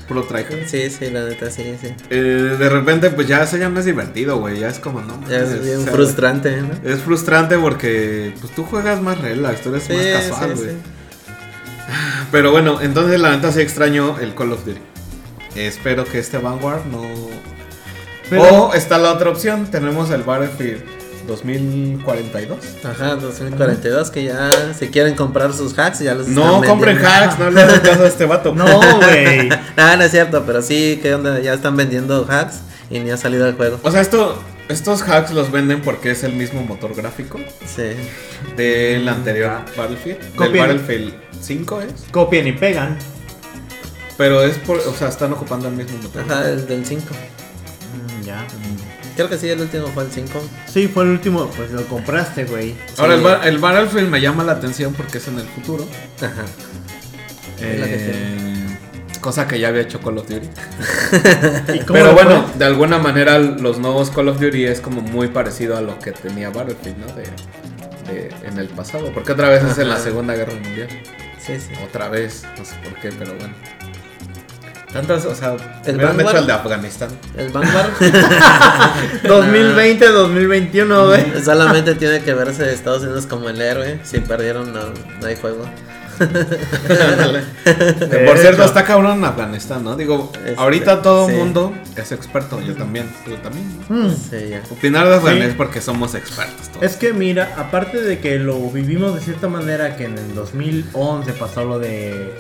Puro 0.07 0.23
tryhard. 0.23 0.67
Sí, 0.67 0.89
sí, 0.89 1.09
la 1.09 1.23
neta, 1.23 1.49
sí, 1.49 1.63
sí. 1.81 1.87
Eh, 2.09 2.55
de 2.59 2.69
repente, 2.69 3.09
pues 3.11 3.27
ya 3.27 3.43
eso 3.43 3.55
ya 3.57 3.69
no 3.69 3.79
es 3.79 3.85
divertido, 3.85 4.39
güey. 4.39 4.59
Ya 4.59 4.67
es 4.67 4.79
como, 4.79 5.01
no. 5.01 5.21
Ya 5.29 5.37
es 5.39 5.63
bien 5.63 5.77
o 5.77 5.83
sea, 5.83 5.93
frustrante, 5.93 6.61
¿no? 6.61 6.69
Es 6.89 6.99
frustrante 6.99 7.57
porque 7.57 8.33
pues 8.41 8.53
tú 8.53 8.63
juegas 8.65 9.01
más 9.01 9.19
relax, 9.19 9.61
tú 9.61 9.69
eres 9.69 9.83
Sí, 9.83 9.93
más 9.93 10.23
casual, 10.27 10.51
sí, 10.57 10.63
güey. 10.63 10.75
sí. 10.75 10.77
Pero 12.31 12.51
bueno, 12.51 12.81
entonces 12.81 13.19
la 13.19 13.31
neta 13.35 13.51
sí 13.51 13.61
extraño 13.61 14.17
el 14.19 14.33
Call 14.35 14.51
of 14.53 14.65
Duty. 14.65 14.79
Espero 15.55 16.05
que 16.05 16.19
este 16.19 16.37
Vanguard 16.37 16.85
no. 16.85 17.03
Pero- 18.29 18.43
O 18.67 18.73
está 18.73 18.97
la 18.97 19.11
otra 19.13 19.29
opción, 19.29 19.69
tenemos 19.69 20.09
el 20.11 20.23
Battlefield 20.23 20.83
2042. 21.27 22.57
Ajá, 22.83 23.15
2042, 23.15 24.09
que 24.09 24.23
ya 24.23 24.49
se 24.77 24.89
quieren 24.89 25.15
comprar 25.15 25.53
sus 25.53 25.77
hacks, 25.77 25.99
ya 25.99 26.13
los 26.15 26.27
No 26.29 26.61
compren 26.63 26.97
hacks, 27.05 27.37
no 27.39 27.51
le 27.51 27.61
hagan 27.61 27.79
caso 27.81 28.03
a 28.03 28.07
este 28.07 28.25
vato. 28.25 28.53
No, 28.55 28.65
güey. 28.97 29.49
Ah, 29.77 29.95
no 29.97 30.03
es 30.03 30.11
cierto, 30.11 30.43
pero 30.45 30.61
sí, 30.61 30.99
¿qué 31.01 31.13
onda? 31.13 31.39
Ya 31.39 31.53
están 31.53 31.75
vendiendo 31.75 32.25
hacks 32.29 32.61
y 32.89 32.99
ni 32.99 33.11
ha 33.11 33.17
salido 33.17 33.47
el 33.47 33.55
juego. 33.55 33.79
O 33.83 33.91
sea, 33.91 34.01
esto, 34.01 34.41
estos 34.69 35.01
hacks 35.03 35.31
los 35.31 35.51
venden 35.51 35.81
porque 35.81 36.11
es 36.11 36.23
el 36.23 36.33
mismo 36.33 36.63
motor 36.63 36.95
gráfico 36.95 37.39
Sí. 37.65 37.83
del 38.55 39.07
anterior 39.07 39.59
Battlefield. 39.77 40.19
Del 40.19 40.31
Copien. 40.35 40.65
Battlefield 40.67 41.13
5 41.41 41.81
es. 41.81 41.93
Copian 42.11 42.47
y 42.47 42.51
pegan. 42.53 42.97
Pero 44.21 44.43
es 44.43 44.57
por, 44.59 44.77
o 44.77 44.93
sea, 44.93 45.07
están 45.09 45.33
ocupando 45.33 45.67
el 45.67 45.73
mismo 45.73 45.97
motor. 45.97 46.23
Ajá, 46.29 46.47
el 46.49 46.67
del 46.67 46.85
5. 46.85 47.03
Mm, 47.09 48.23
ya. 48.23 48.45
Creo 49.15 49.27
que 49.29 49.37
sí, 49.37 49.49
el 49.49 49.59
último 49.61 49.87
fue 49.87 50.03
el 50.03 50.11
5. 50.11 50.41
Sí, 50.71 50.87
fue 50.87 51.03
el 51.03 51.09
último, 51.09 51.47
pues 51.57 51.71
lo 51.71 51.83
compraste, 51.87 52.45
güey. 52.45 52.75
Ahora, 52.97 53.15
el. 53.15 53.21
Bar- 53.21 53.47
el 53.47 53.57
Battlefield 53.57 54.09
me 54.09 54.21
llama 54.21 54.43
la 54.43 54.51
atención 54.53 54.93
porque 54.93 55.17
es 55.17 55.27
en 55.27 55.39
el 55.39 55.45
futuro. 55.47 55.87
Ajá. 56.19 56.45
Es 57.59 57.79
la 57.79 57.85
que 57.87 57.95
Eh, 57.97 58.77
cosa 59.19 59.47
que 59.47 59.59
ya 59.59 59.67
había 59.69 59.81
hecho 59.81 59.99
Call 59.99 60.17
of 60.19 60.27
Duty. 60.29 60.47
¿Y 61.75 61.79
cómo 61.79 61.93
Pero 61.93 62.13
fue? 62.13 62.23
bueno, 62.23 62.45
de 62.57 62.65
alguna 62.65 62.99
manera 62.99 63.37
los 63.39 63.79
nuevos 63.79 64.09
Call 64.11 64.29
of 64.29 64.39
Duty 64.39 64.65
es 64.65 64.81
como 64.81 65.01
muy 65.01 65.27
parecido 65.29 65.77
a 65.77 65.81
lo 65.81 65.97
que 65.99 66.11
tenía 66.11 66.49
Battlefield, 66.49 66.97
¿no? 66.97 67.07
De, 67.13 67.23
de- 68.11 68.47
en 68.47 68.57
el 68.59 68.67
pasado. 68.69 69.11
Porque 69.13 69.31
otra 69.33 69.49
vez 69.49 69.63
es 69.63 69.77
en 69.77 69.89
la. 69.89 69.97
Segunda 69.99 70.35
Guerra 70.35 70.53
Mundial. 70.53 70.87
Sí, 71.45 71.53
sí. 71.59 71.71
Otra 71.83 72.07
vez, 72.07 72.43
no 72.57 72.63
sé 72.63 72.75
por 72.83 72.93
qué, 73.01 73.09
pero 73.17 73.33
bueno. 73.35 73.53
Tantas, 74.93 75.25
o 75.25 75.33
sea, 75.33 75.55
El 75.85 75.95
hecho 75.95 76.05
Vanguard. 76.07 76.35
el 76.37 76.47
de 76.47 76.53
Afganistán. 76.53 77.09
El 77.37 77.49
Vanguard 77.49 77.91
2020, 79.23 80.07
2021, 80.09 81.05
güey. 81.07 81.23
solamente 81.43 81.95
tiene 81.95 82.21
que 82.21 82.33
verse 82.33 82.71
Estados 82.73 83.03
Unidos 83.03 83.25
como 83.25 83.49
el 83.49 83.61
héroe. 83.61 83.99
Si 84.03 84.19
perdieron, 84.19 84.73
no, 84.73 84.81
no 85.21 85.27
hay 85.27 85.35
juego. 85.37 85.65
Por 88.27 88.37
cierto, 88.37 88.63
está 88.63 88.83
cabrón 88.85 89.17
en 89.19 89.25
Afganistán, 89.25 89.83
¿no? 89.83 89.95
Digo, 89.95 90.31
Este, 90.45 90.53
ahorita 90.55 91.01
todo 91.01 91.27
el 91.27 91.33
sí. 91.33 91.39
mundo 91.39 91.73
es 91.95 92.11
experto, 92.11 92.61
yo 92.61 92.75
también, 92.75 93.07
tú 93.25 93.35
también. 93.37 93.65
¿no? 93.89 94.07
Mm. 94.07 94.15
Sí, 94.15 94.49
ya. 94.49 94.61
Opinar 94.69 95.07
de 95.07 95.15
Afganistán 95.15 95.47
Sí. 95.47 95.51
es 95.51 95.57
porque 95.57 95.81
somos 95.81 96.13
expertos. 96.13 96.69
todos. 96.69 96.83
Es 96.83 96.95
que 96.95 97.13
mira, 97.13 97.55
aparte 97.57 98.01
de 98.01 98.19
que 98.19 98.37
lo 98.37 98.59
vivimos 98.69 99.15
de 99.15 99.21
cierta 99.21 99.47
manera, 99.47 99.95
que 99.95 100.05
en 100.05 100.17
el 100.17 100.35
2011 100.35 101.33
pasó 101.33 101.65
lo 101.65 101.79
de... 101.79 102.35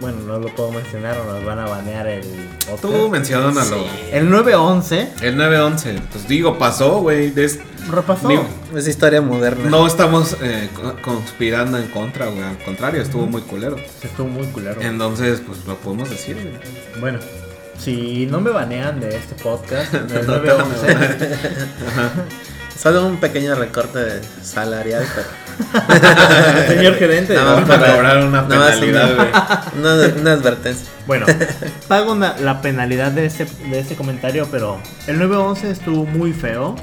Bueno, 0.00 0.18
no 0.26 0.38
lo 0.38 0.54
puedo 0.54 0.70
mencionar 0.70 1.18
o 1.18 1.24
nos 1.32 1.44
van 1.44 1.58
a 1.58 1.66
banear 1.66 2.06
el 2.06 2.22
Tú 2.80 2.88
otro. 2.88 3.08
menciónalo. 3.08 3.84
El 4.12 4.30
911 4.30 5.08
El 5.22 5.36
9-11, 5.36 6.00
pues 6.12 6.28
digo, 6.28 6.56
pasó, 6.56 7.00
güey. 7.00 7.30
des- 7.30 7.58
repasó. 7.90 8.28
Digo, 8.28 8.46
Es 8.76 8.86
historia 8.86 9.20
moderna. 9.20 9.68
No 9.70 9.86
estamos 9.86 10.36
eh, 10.40 10.68
co- 10.74 10.94
conspirando 11.02 11.78
en 11.78 11.88
contra, 11.88 12.26
güey. 12.26 12.42
Al 12.44 12.58
contrario, 12.58 13.02
estuvo 13.02 13.26
muy 13.26 13.42
culero. 13.42 13.76
Estuvo 14.02 14.28
muy 14.28 14.46
culero. 14.48 14.80
Entonces, 14.80 15.40
pues 15.44 15.64
lo 15.66 15.74
podemos 15.76 16.08
decir, 16.10 16.34
güey. 16.36 17.00
Bueno, 17.00 17.18
si 17.78 18.26
no 18.26 18.40
me 18.40 18.50
banean 18.50 19.00
de 19.00 19.16
este 19.16 19.34
podcast, 19.42 19.92
a 19.94 20.00
911, 20.00 20.86
Solo 22.80 23.06
un 23.06 23.16
pequeño 23.18 23.54
recorte 23.56 24.20
salarial, 24.42 25.04
pero. 25.14 26.68
señor 26.68 26.94
gerente. 26.94 27.34
No, 27.34 27.44
Vamos 27.44 27.64
a 27.64 27.66
para- 27.78 27.94
cobrar 27.94 28.18
una 28.18 28.42
nada 28.42 28.56
más 28.56 28.76
penalidad, 28.76 29.64
una 30.20 30.32
advertencia. 30.32 30.86
Bueno, 31.06 31.26
pago 31.88 32.12
una- 32.12 32.36
la 32.38 32.60
penalidad 32.62 33.10
de 33.10 33.26
este, 33.26 33.46
de 33.70 33.80
este 33.80 33.96
comentario, 33.96 34.46
pero 34.50 34.78
el 35.08 35.18
911 35.18 35.70
estuvo 35.72 36.04
muy 36.06 36.32
feo, 36.32 36.76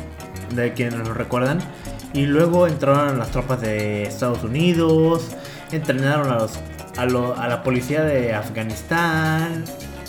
de 0.54 0.74
quienes 0.74 0.96
lo 1.08 1.14
recuerdan. 1.14 1.60
Y 2.14 2.25
luego 2.25 2.68
entraron 2.68 3.18
las 3.20 3.32
tropas 3.32 3.62
de 3.62 4.04
Estados 4.04 4.44
Unidos, 4.44 5.24
entrenaron 5.72 6.30
a, 6.32 6.36
los, 6.36 6.52
a, 6.98 7.06
lo- 7.06 7.38
a 7.40 7.48
la 7.48 7.64
policía 7.64 8.04
de 8.04 8.34
Afganistán. 8.34 9.64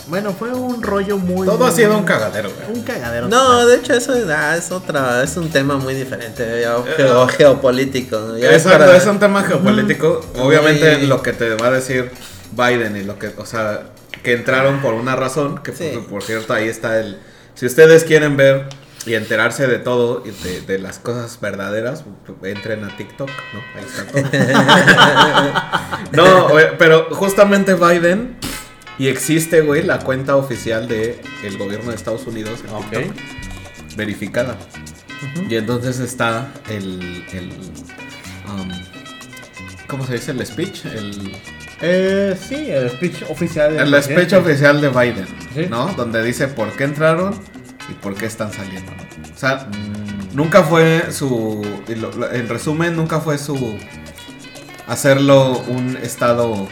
Bueno, 0.09 0.31
fue 0.31 0.53
un 0.53 0.81
rollo 0.81 1.17
muy... 1.17 1.45
Todo 1.45 1.65
ha 1.65 1.71
sido 1.71 1.97
un 1.97 2.05
cagadero, 2.05 2.49
güey. 2.49 2.77
Un 2.77 2.83
cagadero. 2.83 3.27
No, 3.27 3.43
total. 3.45 3.67
de 3.67 3.75
hecho, 3.75 3.93
eso 3.93 4.13
ah, 4.33 4.55
es 4.55 4.71
otra. 4.71 5.21
Es 5.23 5.35
un 5.35 5.49
tema 5.49 5.75
muy 5.77 5.93
diferente. 5.93 6.61
ya, 6.61 6.75
geo- 6.95 7.27
geopolítico. 7.27 8.35
Exacto, 8.37 8.85
para- 8.85 8.95
es 8.97 9.05
un 9.05 9.19
tema 9.19 9.43
geopolítico. 9.43 10.21
Obviamente 10.39 10.99
lo 11.03 11.21
que 11.21 11.33
te 11.33 11.55
va 11.55 11.67
a 11.67 11.71
decir 11.71 12.09
Biden 12.53 12.95
y 12.95 13.03
lo 13.03 13.19
que, 13.19 13.33
o 13.37 13.45
sea, 13.45 13.81
que 14.23 14.33
entraron 14.33 14.81
por 14.81 14.93
una 14.93 15.15
razón, 15.17 15.57
que 15.59 15.73
Sí. 15.73 15.91
por, 15.95 16.05
por 16.07 16.23
cierto 16.23 16.53
ahí 16.53 16.67
está 16.69 16.99
el... 16.99 17.19
Si 17.55 17.65
ustedes 17.65 18.03
quieren 18.05 18.37
ver 18.37 18.67
y 19.05 19.15
enterarse 19.15 19.67
de 19.67 19.79
todo 19.79 20.23
y 20.25 20.31
de, 20.31 20.61
de 20.61 20.79
las 20.79 20.99
cosas 20.99 21.39
verdaderas, 21.41 22.03
entren 22.43 22.83
a 22.85 22.95
TikTok, 22.95 23.29
¿no? 23.29 23.61
Ahí 23.75 23.85
está 23.85 24.05
todo. 24.05 24.21
no, 26.47 26.47
pero 26.77 27.07
justamente 27.11 27.73
Biden 27.73 28.37
y 28.99 29.07
existe, 29.07 29.61
güey, 29.61 29.83
la 29.83 29.99
cuenta 29.99 30.35
oficial 30.35 30.87
de 30.87 31.21
el 31.43 31.57
gobierno 31.57 31.89
de 31.91 31.95
Estados 31.95 32.25
Unidos 32.27 32.61
en 32.67 32.73
Ok. 32.73 32.89
TikTok, 32.89 33.95
verificada. 33.95 34.57
Y 35.49 35.55
entonces 35.55 35.99
está 35.99 36.51
el, 36.69 37.25
el 37.33 37.49
um, 38.53 38.69
¿cómo 39.87 40.05
se 40.05 40.13
dice? 40.13 40.31
El 40.31 40.45
speech, 40.45 40.85
el, 40.85 41.31
Eh, 41.81 42.35
sí, 42.47 42.69
el 42.71 42.89
speech 42.89 43.23
oficial. 43.29 43.75
del 43.77 43.93
el 43.93 44.03
speech 44.03 44.33
oficial 44.33 44.81
de 44.81 44.89
Biden, 44.89 45.27
Sí. 45.53 45.65
¿no? 45.69 45.87
Donde 45.93 46.23
dice 46.23 46.47
por 46.47 46.71
qué 46.73 46.83
entraron 46.85 47.39
y 47.89 47.93
por 47.93 48.15
qué 48.15 48.25
están 48.25 48.51
saliendo. 48.51 48.91
O 49.35 49.37
sea, 49.39 49.67
nunca 50.33 50.63
fue 50.63 51.11
su, 51.11 51.63
en 51.87 52.49
resumen, 52.49 52.95
nunca 52.95 53.19
fue 53.19 53.37
su 53.37 53.77
hacerlo 54.87 55.59
un 55.67 55.97
estado 55.97 56.67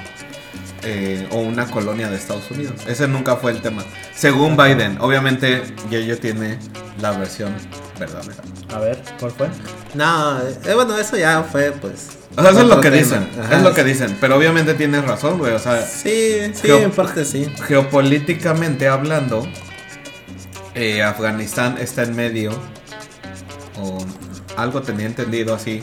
eh, 0.86 1.28
o 1.32 1.40
una 1.40 1.66
colonia 1.70 2.10
de 2.10 2.16
Estados 2.16 2.50
Unidos. 2.52 2.76
Ese 2.88 3.08
nunca 3.08 3.36
fue 3.36 3.52
el 3.52 3.62
tema. 3.62 3.84
Según 4.16 4.56
Biden, 4.56 4.98
obviamente, 5.02 5.64
Yayo 5.90 6.18
tiene 6.20 6.60
la 7.02 7.12
versión 7.12 7.54
verdadera. 8.00 8.44
A 8.74 8.80
ver, 8.80 9.02
¿cuál 9.20 9.32
fue? 9.32 9.48
No, 9.96 10.40
eh, 10.42 10.74
bueno, 10.76 10.98
eso 10.98 11.18
ya 11.18 11.44
fue, 11.44 11.72
pues. 11.72 12.10
O 12.38 12.42
sea, 12.42 12.52
eso 12.52 12.62
es 12.62 12.68
lo 12.68 12.82
que 12.82 12.92
tema. 12.92 13.02
dicen. 13.04 13.30
Ajá. 13.42 13.58
Es 13.58 13.64
lo 13.64 13.74
que 13.74 13.84
dicen. 13.84 14.18
Pero 14.22 14.36
obviamente 14.38 14.74
tienes 14.74 15.04
razón, 15.06 15.38
güey. 15.40 15.54
O 15.54 15.60
sea, 15.60 15.82
Sí, 15.86 16.52
sí, 16.54 16.70
en 16.70 16.92
parte 16.92 17.26
sí. 17.26 17.50
geopolíticamente 17.68 18.88
hablando, 18.88 19.48
eh, 20.76 21.02
Afganistán 21.02 21.78
está 21.80 22.04
en 22.04 22.16
medio, 22.16 22.52
o 23.82 23.98
algo 24.58 24.82
tenía 24.82 25.06
entendido 25.06 25.56
así, 25.56 25.82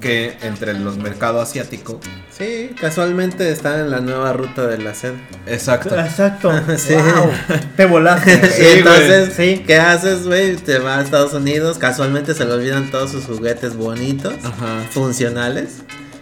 que 0.00 0.36
entre 0.42 0.74
los 0.74 0.98
mercados 0.98 1.42
asiáticos. 1.48 1.96
Sí, 2.36 2.70
casualmente 2.78 3.50
está 3.50 3.80
en 3.80 3.90
la 3.90 4.00
nueva 4.00 4.32
ruta 4.34 4.66
de 4.66 4.76
la 4.78 4.94
sed. 4.94 5.14
Exacto. 5.46 5.98
Exacto. 5.98 6.52
Sí. 6.76 6.92
Wow, 6.94 7.30
te 7.76 7.86
volaste. 7.86 8.50
Sí, 8.52 8.64
entonces. 8.78 9.32
Sí. 9.34 9.64
¿qué 9.66 9.76
haces, 9.76 10.26
güey? 10.26 10.56
Te 10.56 10.78
vas 10.78 10.98
a 10.98 11.02
Estados 11.02 11.32
Unidos, 11.32 11.78
casualmente 11.78 12.34
se 12.34 12.44
le 12.44 12.52
olvidan 12.52 12.90
todos 12.90 13.10
sus 13.12 13.24
juguetes 13.24 13.74
bonitos, 13.76 14.34
Ajá. 14.44 14.82
funcionales. 14.90 15.76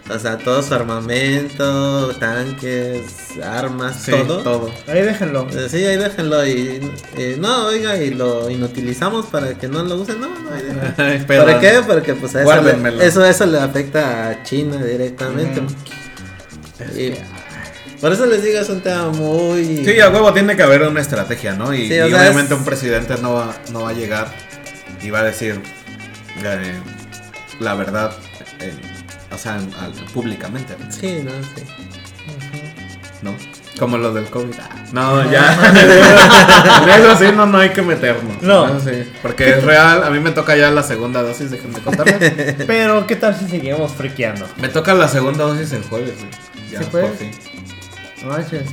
O 0.07 0.19
sea, 0.19 0.37
todo 0.37 0.61
su 0.61 0.71
armamento, 0.75 2.09
tanques, 2.19 3.01
armas, 3.43 3.95
Sí, 4.03 4.11
todo. 4.11 4.37
todo. 4.43 4.71
Ahí 4.87 5.01
déjenlo. 5.01 5.47
Eh, 5.49 5.67
Sí, 5.67 5.83
ahí 5.83 5.97
déjenlo 5.97 6.45
y, 6.45 6.79
y 7.17 7.39
no, 7.39 7.65
oiga, 7.65 7.97
y 7.97 8.11
lo 8.11 8.47
inutilizamos 8.49 9.25
para 9.25 9.55
que 9.55 9.67
no 9.67 9.83
lo 9.83 9.95
usen. 9.95 10.21
No, 10.21 10.27
no, 10.29 10.51
ahí 10.53 10.61
déjenlo. 10.61 11.25
¿Para 11.45 11.59
qué? 11.59 11.81
Porque 11.85 12.13
pues 12.13 12.35
a 12.35 12.43
eso, 12.43 12.61
le, 12.61 13.05
eso, 13.05 13.25
eso 13.25 13.45
le 13.47 13.59
afecta 13.59 14.29
a 14.29 14.43
China 14.43 14.77
directamente. 14.77 15.61
Y 16.97 17.13
por 18.01 18.11
eso 18.11 18.25
les 18.25 18.43
digo, 18.43 18.59
es 18.59 18.69
un 18.69 18.81
tema 18.81 19.09
muy... 19.09 19.83
Sí, 19.85 19.99
a 19.99 20.09
huevo 20.09 20.33
tiene 20.33 20.55
que 20.55 20.63
haber 20.63 20.81
una 20.83 21.01
estrategia, 21.01 21.53
¿no? 21.53 21.73
Y, 21.73 21.87
Sí, 21.87 21.93
y 21.95 21.99
obviamente 22.01 22.53
es- 22.53 22.59
un 22.59 22.65
presidente 22.65 23.15
no 23.21 23.33
va, 23.33 23.55
no 23.71 23.83
va 23.83 23.89
a 23.89 23.93
llegar 23.93 24.27
y 25.01 25.09
va 25.09 25.19
a 25.19 25.23
decir 25.23 25.61
eh, 26.43 26.73
la 27.59 27.73
verdad, 27.75 28.11
eh, 28.59 28.73
o 29.33 29.37
sea, 29.37 29.53
al- 29.55 29.93
públicamente, 30.13 30.75
Sí, 30.89 31.21
no, 31.23 31.31
sí. 31.55 31.63
¿no? 33.21 33.35
Como 33.79 33.97
lo 33.97 34.13
del 34.13 34.25
COVID. 34.25 34.53
No, 34.93 35.29
ya. 35.29 35.53
en 36.83 36.89
eso 36.89 37.17
sí 37.17 37.25
no, 37.35 37.45
no 37.45 37.57
hay 37.57 37.69
que 37.71 37.81
meternos. 37.81 38.41
No. 38.41 38.79
Sí, 38.79 39.11
porque 39.21 39.49
es 39.49 39.63
real. 39.65 40.01
A 40.03 40.09
mí 40.09 40.19
me 40.21 40.31
toca 40.31 40.55
ya 40.55 40.71
la 40.71 40.81
segunda 40.83 41.21
dosis, 41.21 41.51
déjenme 41.51 41.79
contarles. 41.79 42.33
Pero, 42.67 43.05
¿qué 43.05 43.17
tal 43.17 43.35
si 43.37 43.47
seguimos 43.49 43.91
friqueando? 43.91 44.47
me 44.61 44.69
toca 44.69 44.93
la 44.93 45.09
segunda 45.09 45.43
dosis 45.43 45.73
el 45.73 45.83
jueves, 45.83 46.13
güey. 46.17 46.29
Ya, 46.71 46.79
por 46.81 47.15
fin. 47.17 47.31
No 48.23 48.29
manches, 48.29 48.63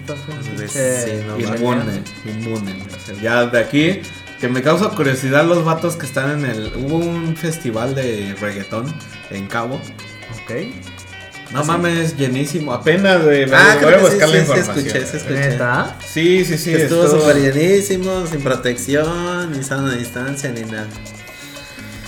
Pues, 0.56 0.72
sí, 0.72 1.10
no, 1.26 1.38
Inmune, 1.38 2.02
inmune. 2.24 2.76
o 2.86 3.06
sea, 3.06 3.14
ya 3.20 3.46
de 3.46 3.58
aquí, 3.60 4.00
que 4.40 4.48
me 4.48 4.62
causa 4.62 4.88
curiosidad 4.90 5.44
los 5.44 5.64
vatos 5.64 5.96
que 5.96 6.06
están 6.06 6.38
en 6.38 6.44
el. 6.50 6.72
Hubo 6.76 6.96
un 6.96 7.36
festival 7.36 7.94
de 7.94 8.34
reggaetón 8.40 8.92
en 9.30 9.46
Cabo. 9.46 9.76
Ok. 10.44 10.52
No 11.52 11.62
mames, 11.64 12.16
llenísimo. 12.16 12.72
Apenas, 12.72 13.22
güey. 13.22 13.44
me- 13.44 13.54
Ah, 13.54 13.76
voy 13.78 13.84
creo 13.84 13.88
a 13.88 13.92
que 13.92 13.98
sí, 13.98 14.10
buscar 14.10 14.28
la 14.30 14.34
sí, 14.34 14.40
sí, 14.40 14.40
información. 14.40 14.78
escuché, 14.86 15.06
sí, 15.06 15.16
escuché. 15.18 15.34
¿Neta? 15.50 15.96
Sí, 16.06 16.44
sí, 16.46 16.56
sí. 16.58 16.72
Estuvo- 16.74 17.08
súper 17.08 17.36
llenísimo, 17.42 18.26
sin 18.26 18.40
protección, 18.40 19.52
ni 19.52 19.62
sana 19.62 19.92
distancia, 19.92 20.50
ni 20.50 20.62
nada. 20.62 20.86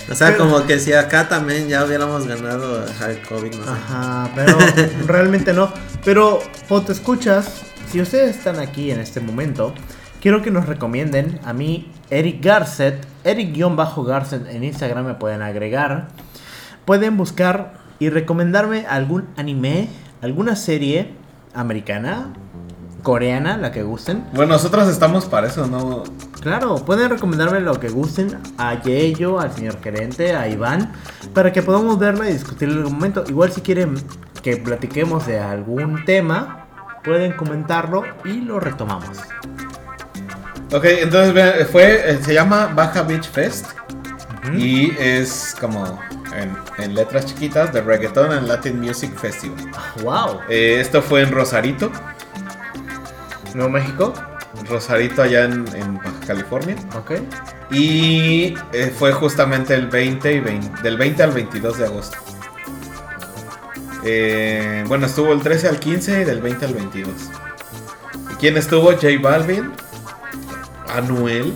O 0.09 0.15
sea, 0.15 0.27
Pero- 0.31 0.45
como 0.45 0.65
que 0.65 0.79
si 0.79 0.93
acá 0.93 1.27
también 1.27 1.67
ya 1.67 1.83
hubiéramos 1.83 2.27
ganado 2.27 2.85
al 3.01 3.21
COVID, 3.23 3.55
no 3.55 3.63
sé. 3.63 3.69
Ajá, 3.69 4.29
pero 4.35 4.57
realmente 5.07 5.53
no. 5.53 5.71
Pero, 6.03 6.39
te 6.85 6.91
escuchas, 6.91 7.61
si 7.91 8.01
ustedes 8.01 8.37
están 8.37 8.59
aquí 8.59 8.91
en 8.91 8.99
este 8.99 9.19
momento, 9.19 9.73
quiero 10.21 10.41
que 10.43 10.51
nos 10.51 10.67
recomienden 10.67 11.39
a 11.43 11.53
mí, 11.53 11.91
Eric 12.11 12.43
Garcet, 12.43 13.05
Eric-Garcet 13.23 14.47
en 14.49 14.63
Instagram 14.63 15.05
me 15.05 15.13
pueden 15.15 15.41
agregar. 15.41 16.07
Pueden 16.85 17.17
buscar 17.17 17.73
y 17.97 18.09
recomendarme 18.09 18.85
algún 18.87 19.27
anime, 19.37 19.89
alguna 20.21 20.55
serie 20.55 21.13
americana, 21.55 22.33
coreana, 23.01 23.57
la 23.57 23.71
que 23.71 23.81
gusten. 23.81 24.23
Bueno, 24.33 24.53
nosotros 24.53 24.87
estamos 24.87 25.25
para 25.25 25.47
eso, 25.47 25.65
¿no? 25.65 26.03
Claro, 26.45 26.75
pueden 26.75 27.09
recomendarme 27.09 27.59
lo 27.59 27.79
que 27.79 27.89
gusten 27.89 28.37
a 28.59 28.79
Yeyo, 28.79 29.39
al 29.39 29.51
señor 29.51 29.81
gerente, 29.81 30.35
a 30.35 30.47
Iván, 30.47 30.93
para 31.33 31.51
que 31.51 31.63
podamos 31.63 31.97
verla 31.97 32.29
y 32.29 32.33
discutir 32.33 32.69
en 32.69 32.77
algún 32.77 32.93
momento. 32.93 33.23
Igual 33.27 33.51
si 33.51 33.61
quieren 33.61 33.95
que 34.43 34.55
platiquemos 34.57 35.25
de 35.25 35.39
algún 35.39 36.05
tema, 36.05 36.67
pueden 37.03 37.31
comentarlo 37.31 38.03
y 38.23 38.41
lo 38.41 38.59
retomamos. 38.59 39.17
Ok, 40.71 40.85
entonces 40.85 41.67
fue, 41.71 42.11
eh, 42.11 42.19
se 42.21 42.35
llama 42.35 42.67
Baja 42.75 43.01
Beach 43.01 43.27
Fest 43.27 43.65
y 44.55 44.91
es 44.99 45.55
como 45.59 45.99
en, 46.35 46.55
en 46.77 46.93
letras 46.93 47.25
chiquitas 47.25 47.73
de 47.73 47.81
Reggaeton 47.81 48.31
and 48.31 48.47
Latin 48.47 48.79
Music 48.79 49.11
Festival. 49.15 49.57
Wow. 50.03 50.41
Eh, 50.47 50.77
esto 50.79 51.01
fue 51.01 51.23
en 51.23 51.31
Rosarito, 51.31 51.91
¿Nuevo 53.55 53.71
México? 53.71 54.13
Rosarito 54.67 55.21
allá 55.21 55.45
en, 55.45 55.65
en 55.75 55.97
Baja 55.97 56.19
California. 56.27 56.75
Ok. 56.95 57.11
Y 57.71 58.55
eh, 58.73 58.93
fue 58.97 59.11
justamente 59.11 59.73
el 59.73 59.87
20 59.87 60.33
y 60.33 60.39
20, 60.39 60.81
del 60.81 60.97
20 60.97 61.23
al 61.23 61.31
22 61.31 61.77
de 61.77 61.85
agosto. 61.85 62.17
Eh, 64.03 64.83
bueno, 64.87 65.07
estuvo 65.07 65.33
el 65.33 65.41
13 65.41 65.67
al 65.69 65.79
15 65.79 66.21
y 66.21 66.23
del 66.25 66.41
20 66.41 66.65
al 66.65 66.73
22. 66.73 67.13
¿Y 68.31 68.35
quién 68.35 68.57
estuvo? 68.57 68.91
J 68.91 69.07
Balvin, 69.21 69.71
Anuel, 70.89 71.53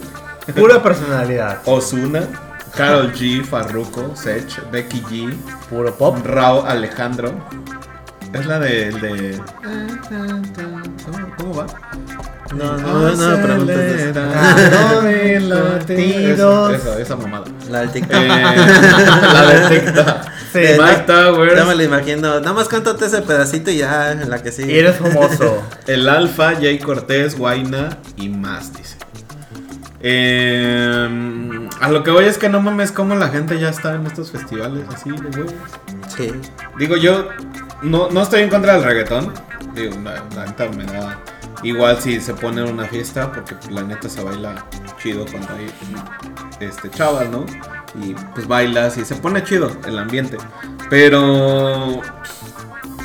Pura 0.55 0.81
personalidad. 0.81 1.61
Osuna, 1.65 2.27
Carol 2.75 3.13
G, 3.13 3.43
Farruko, 3.43 4.15
Sech, 4.15 4.69
Becky 4.71 5.01
G, 5.01 5.35
Puro 5.69 5.95
pop. 5.95 6.17
Rao 6.25 6.65
Alejandro. 6.65 7.33
Es 8.33 8.45
la 8.45 8.59
de, 8.59 8.91
de... 8.91 9.41
¿Cómo 11.37 11.55
va? 11.55 11.65
No, 12.55 12.77
no, 12.77 13.15
no, 13.15 13.37
me 13.37 13.43
preguntes 13.43 13.77
de 13.77 14.09
eso. 16.33 16.69
Eso, 16.73 16.97
esa 16.97 17.15
mamada. 17.15 17.45
La 17.69 17.81
del 17.81 17.91
TikTok. 17.91 18.15
Eh, 18.15 18.27
la 18.27 19.45
de 19.69 19.79
TikTok. 19.79 20.07
Sí, 20.51 20.57
Mike 20.79 21.03
Towers, 21.05 21.55
Ya 21.55 21.63
me 21.63 21.75
lo 21.75 21.83
imagino. 21.83 22.39
Nada 22.39 22.53
más 22.53 22.67
cántate 22.67 23.05
ese 23.05 23.21
pedacito 23.21 23.69
y 23.69 23.77
ya 23.77 24.11
en 24.13 24.27
la 24.31 24.41
que 24.41 24.49
Y 24.49 24.51
sigue. 24.51 24.79
eres 24.79 24.95
famoso. 24.95 25.61
el 25.85 26.09
Alfa, 26.09 26.55
Jay 26.55 26.79
Cortés, 26.79 27.37
Guaina 27.37 27.89
y 28.17 28.29
más, 28.29 28.73
dice. 28.75 28.97
Eh, 30.01 31.67
a 31.79 31.89
lo 31.91 32.01
que 32.03 32.09
voy 32.09 32.25
es 32.25 32.39
que 32.39 32.49
no 32.49 32.61
mames 32.61 32.91
cómo 32.91 33.13
la 33.15 33.27
gente 33.27 33.59
ya 33.59 33.69
está 33.69 33.93
en 33.93 34.07
estos 34.07 34.31
festivales 34.31 34.85
así 34.91 35.11
de 35.11 35.37
huevos. 35.37 35.53
Sí. 36.17 36.31
Digo, 36.79 36.97
yo 36.97 37.29
no, 37.83 38.09
no 38.09 38.23
estoy 38.23 38.41
en 38.41 38.49
contra 38.49 38.73
del 38.73 38.83
reggaetón. 38.83 39.31
Digo, 39.75 39.97
la, 40.03 40.23
la 40.35 40.69
me 40.71 40.85
da 40.85 41.15
igual 41.63 41.99
si 42.01 42.19
se 42.21 42.33
pone 42.33 42.63
una 42.63 42.85
fiesta, 42.85 43.31
porque 43.31 43.55
la 43.71 43.83
neta 43.83 44.07
se 44.09 44.23
baila 44.23 44.65
chido 45.01 45.25
cuando 45.29 45.53
hay 45.53 45.69
este 46.59 46.89
chavas, 46.89 47.29
¿no? 47.29 47.45
Y 48.01 48.13
pues 48.33 48.47
bailas 48.47 48.97
y 48.97 49.05
se 49.05 49.15
pone 49.15 49.43
chido 49.43 49.71
el 49.85 49.97
ambiente. 49.97 50.37
Pero 50.89 52.01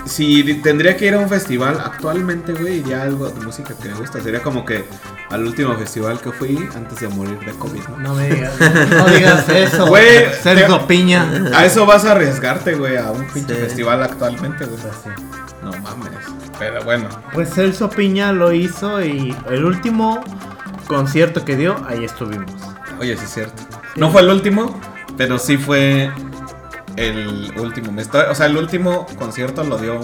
si 0.07 0.55
tendría 0.63 0.97
que 0.97 1.07
ir 1.07 1.15
a 1.15 1.19
un 1.19 1.29
festival 1.29 1.81
actualmente, 1.85 2.53
güey, 2.53 2.79
iría 2.81 3.01
a 3.01 3.03
algo 3.05 3.29
de 3.29 3.45
música 3.45 3.75
que 3.81 3.89
me 3.89 3.95
gusta. 3.95 4.21
Sería 4.21 4.43
como 4.43 4.65
que 4.65 4.85
al 5.31 5.45
último 5.47 5.75
festival 5.77 6.21
que 6.21 6.31
fui 6.33 6.69
antes 6.77 7.01
de 7.01 7.09
morir 7.09 7.39
de 7.41 7.53
COVID, 7.53 7.81
¿no? 7.89 7.97
No 7.99 8.15
me 8.15 8.29
digas, 8.29 8.53
no 8.61 9.07
digas 9.09 9.49
eso. 9.49 9.87
Güey, 9.87 10.27
Sergio 10.43 10.79
te- 10.81 10.87
Piña. 10.87 11.27
A 11.55 11.65
eso 11.65 11.87
vas 11.87 12.05
a 12.05 12.13
arriesgarte, 12.13 12.75
güey, 12.75 12.97
a 12.99 13.11
un 13.11 13.27
pinche 13.29 13.55
Sí. 13.55 13.61
festival 13.63 14.03
actualmente, 14.03 14.67
güey. 14.67 14.79
Pues 14.81 14.95
sí. 15.03 15.11
No 15.65 15.73
mames. 15.83 16.11
Pero 16.59 16.83
bueno. 16.85 17.09
Pues 17.33 17.53
Celso 17.55 17.89
Piña 17.91 18.33
lo 18.33 18.53
hizo 18.53 19.03
y 19.03 19.35
el 19.51 19.65
último 19.65 20.23
concierto 20.87 21.45
que 21.45 21.57
dio, 21.57 21.77
ahí 21.89 22.05
estuvimos. 22.05 22.53
Oye, 23.01 23.17
sí 23.17 23.25
es 23.25 23.31
cierto. 23.35 23.63
No 23.97 24.11
fue 24.11 24.21
el 24.23 24.29
último, 24.31 24.79
pero 25.17 25.39
sí 25.39 25.57
fue 25.57 26.11
el 26.97 27.53
último 27.59 27.91
mes. 27.93 28.09
O 28.31 28.35
sea, 28.35 28.47
el 28.47 28.57
último 28.57 29.07
concierto 29.19 29.65
lo 29.65 29.79
dio 29.79 30.01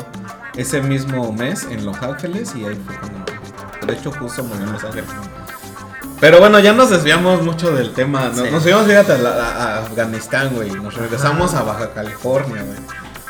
ese 0.57 0.81
mismo 0.83 1.33
mes 1.33 1.67
en 1.71 1.85
Los 1.85 2.01
Ángeles 2.03 2.55
y 2.57 2.65
ahí 2.65 2.79
fue 2.87 2.97
cuando... 2.97 3.25
De 3.87 3.93
hecho, 3.95 4.11
justo 4.13 4.43
murió 4.45 4.65
en 4.65 4.73
Los 4.73 4.85
Ángeles. 4.85 5.09
Pero 6.21 6.39
bueno, 6.39 6.59
ya 6.61 6.73
nos 6.75 6.91
desviamos 6.91 7.43
mucho 7.43 7.71
del 7.75 7.93
tema. 7.93 8.27
Nos, 8.29 8.37
Sí. 8.41 8.51
nos 8.51 8.63
fuimos, 8.63 8.87
fíjate, 8.87 9.13
a, 9.13 9.29
a 9.31 9.79
Afganistán, 9.79 10.51
güey. 10.55 10.71
Nos 10.71 10.95
regresamos 10.95 11.55
a 11.55 11.63
Baja 11.63 11.93
California, 11.95 12.63
güey. 12.63 12.79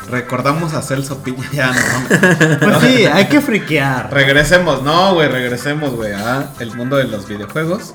Recordamos 0.09 0.73
a 0.73 0.81
Celso 0.81 1.23
Piña, 1.23 1.47
ya, 1.51 1.71
no. 1.71 2.57
Pues 2.59 2.77
sí, 2.79 3.05
hay 3.05 3.27
que 3.27 3.39
friquear. 3.41 4.11
Regresemos, 4.11 4.81
no, 4.83 5.13
güey, 5.13 5.27
regresemos, 5.29 5.91
güey, 5.95 6.13
a 6.13 6.51
el 6.59 6.75
mundo 6.75 6.97
de 6.97 7.05
los 7.05 7.27
videojuegos. 7.27 7.93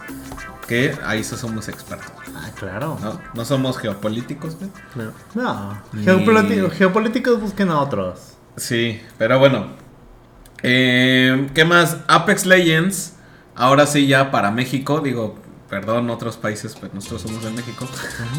Que 0.66 0.97
ahí 1.05 1.23
sí 1.23 1.37
somos 1.37 1.69
expertos, 1.69 2.11
Ah, 2.35 2.51
claro. 2.59 2.99
¿no? 3.01 3.21
No 3.35 3.45
somos 3.45 3.79
geopolíticos, 3.79 4.57
güey. 4.57 4.71
No. 4.97 5.12
No, 5.35 5.83
Ni- 5.92 6.71
geopolíticos 6.71 7.40
busquen 7.40 7.71
a 7.71 7.79
otros. 7.81 8.33
Sí, 8.57 9.01
pero 9.16 9.38
bueno. 9.38 9.69
Eh, 10.62 11.49
¿Qué 11.55 11.64
más? 11.64 11.99
Apex 12.09 12.47
Legends. 12.47 13.12
Ahora 13.55 13.87
sí, 13.87 14.07
ya 14.09 14.31
para 14.31 14.51
México. 14.51 15.01
Digo, 15.01 15.38
perdón, 15.68 16.11
otros 16.11 16.37
países, 16.37 16.74
pues 16.79 16.92
nosotros 16.94 17.22
somos 17.22 17.42
de 17.44 17.50
México. 17.50 17.87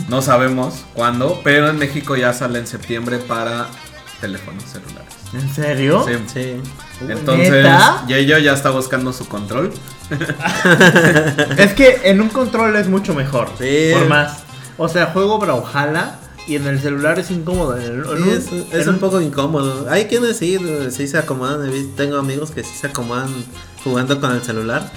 No 0.10 0.22
sabemos 0.22 0.86
cuándo, 0.94 1.40
pero 1.44 1.70
en 1.70 1.78
México 1.78 2.16
ya 2.16 2.34
sale 2.34 2.60
en 2.60 2.68
septiembre 2.68 3.18
para 3.20 3.68
teléfonos 4.22 4.64
celulares. 4.64 5.14
¿En 5.34 5.54
serio? 5.54 6.06
Sí. 6.08 6.14
Sí. 6.34 6.62
Entonces, 7.08 7.52
¿Neta? 7.52 8.04
Yayo 8.08 8.38
ya 8.40 8.54
está 8.54 8.70
buscando 8.72 9.12
su 9.14 9.28
control. 9.28 9.72
Es 11.58 11.74
que 11.74 12.02
en 12.06 12.22
un 12.22 12.30
control 12.30 12.76
es 12.76 12.88
mucho 12.88 13.14
mejor. 13.14 13.50
Sí. 13.60 13.90
Por 13.94 14.08
más. 14.08 14.40
O 14.78 14.88
sea, 14.88 15.08
juego 15.08 15.40
Brawlhalla 15.40 16.16
y 16.48 16.56
en 16.56 16.66
el 16.68 16.80
celular 16.80 17.20
es 17.20 17.30
incómodo. 17.32 17.76
En 17.78 17.84
el- 17.84 18.00
en 18.06 18.18
Sí, 18.18 18.24
un- 18.24 18.30
es, 18.30 18.74
es 18.74 18.88
en 18.88 18.94
un 18.94 19.00
poco 19.00 19.20
incómodo. 19.22 19.88
Hay 19.90 20.06
quienes 20.06 20.38
sí, 20.38 20.58
sí 20.92 21.08
se 21.08 21.18
acomodan. 21.18 21.70
Tengo 21.96 22.18
amigos 22.18 22.52
que 22.52 22.64
sí 22.64 22.74
se 22.80 22.88
acomodan 22.88 23.28
jugando 23.84 24.20
con 24.22 24.32
el 24.32 24.42
celular. 24.42 24.90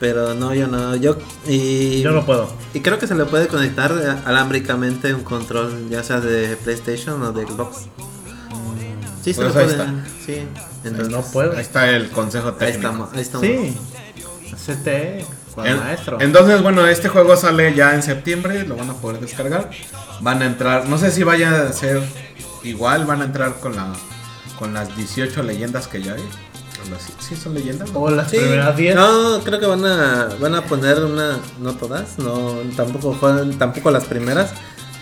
Pero 0.00 0.34
no, 0.34 0.54
yo 0.54 0.66
no. 0.68 0.94
Yo 0.96 1.16
y, 1.46 2.00
Yo 2.02 2.12
no 2.12 2.24
puedo. 2.24 2.48
y 2.72 2.80
creo 2.80 2.98
que 2.98 3.06
se 3.08 3.14
le 3.16 3.24
puede 3.24 3.48
conectar 3.48 3.92
alámbricamente 4.24 5.12
un 5.12 5.24
control, 5.24 5.88
ya 5.90 6.02
sea 6.04 6.20
de 6.20 6.56
PlayStation 6.56 7.20
o 7.22 7.32
de 7.32 7.44
Xbox. 7.46 7.86
Sí, 9.24 9.34
se 9.34 9.42
Pues 9.42 9.56
ahí 9.56 9.64
puede. 9.64 9.70
está. 9.78 9.94
Sí, 10.24 10.42
entonces, 10.84 11.08
no 11.12 11.22
puedo. 11.22 11.52
Ahí 11.52 11.60
está 11.60 11.90
el 11.90 12.10
consejo 12.10 12.48
Ahí 12.48 12.54
técnico. 12.58 12.78
estamos. 12.78 13.08
Ahí 13.12 13.20
estamos. 13.20 13.46
Sí. 13.46 13.76
CT, 14.66 15.24
con 15.54 15.66
En- 15.66 15.78
maestro. 15.78 16.18
Entonces, 16.20 16.62
bueno, 16.62 16.86
este 16.86 17.08
juego 17.08 17.36
sale 17.36 17.74
ya 17.74 17.94
en 17.94 18.02
septiembre, 18.02 18.64
lo 18.66 18.76
van 18.76 18.90
a 18.90 18.94
poder 18.94 19.20
descargar. 19.20 19.70
Van 20.20 20.42
a 20.42 20.46
entrar, 20.46 20.88
no 20.88 20.98
sé 20.98 21.10
si 21.10 21.22
vaya 21.24 21.62
a 21.68 21.72
ser 21.72 22.02
igual, 22.62 23.04
van 23.04 23.22
a 23.22 23.24
entrar 23.24 23.58
con 23.60 23.74
la 23.76 23.92
con 24.58 24.74
las 24.74 24.96
18 24.96 25.42
leyendas 25.44 25.86
que 25.86 26.02
ya 26.02 26.14
hay. 26.14 26.24
O 26.88 26.94
las- 26.94 27.08
¿Sí 27.26 27.36
son 27.36 27.54
leyendas? 27.54 27.88
o 27.94 28.10
las 28.10 28.30
Sí, 28.30 28.38
primeras 28.38 28.76
10. 28.76 28.94
no, 28.96 29.40
creo 29.44 29.60
que 29.60 29.66
van 29.66 29.84
a 29.84 30.28
van 30.40 30.54
a 30.54 30.62
poner 30.64 31.02
una, 31.04 31.38
no 31.60 31.74
todas, 31.74 32.18
no 32.18 32.54
tampoco 32.76 33.12
fueron, 33.14 33.58
tampoco 33.58 33.90
las 33.90 34.04
primeras, 34.04 34.50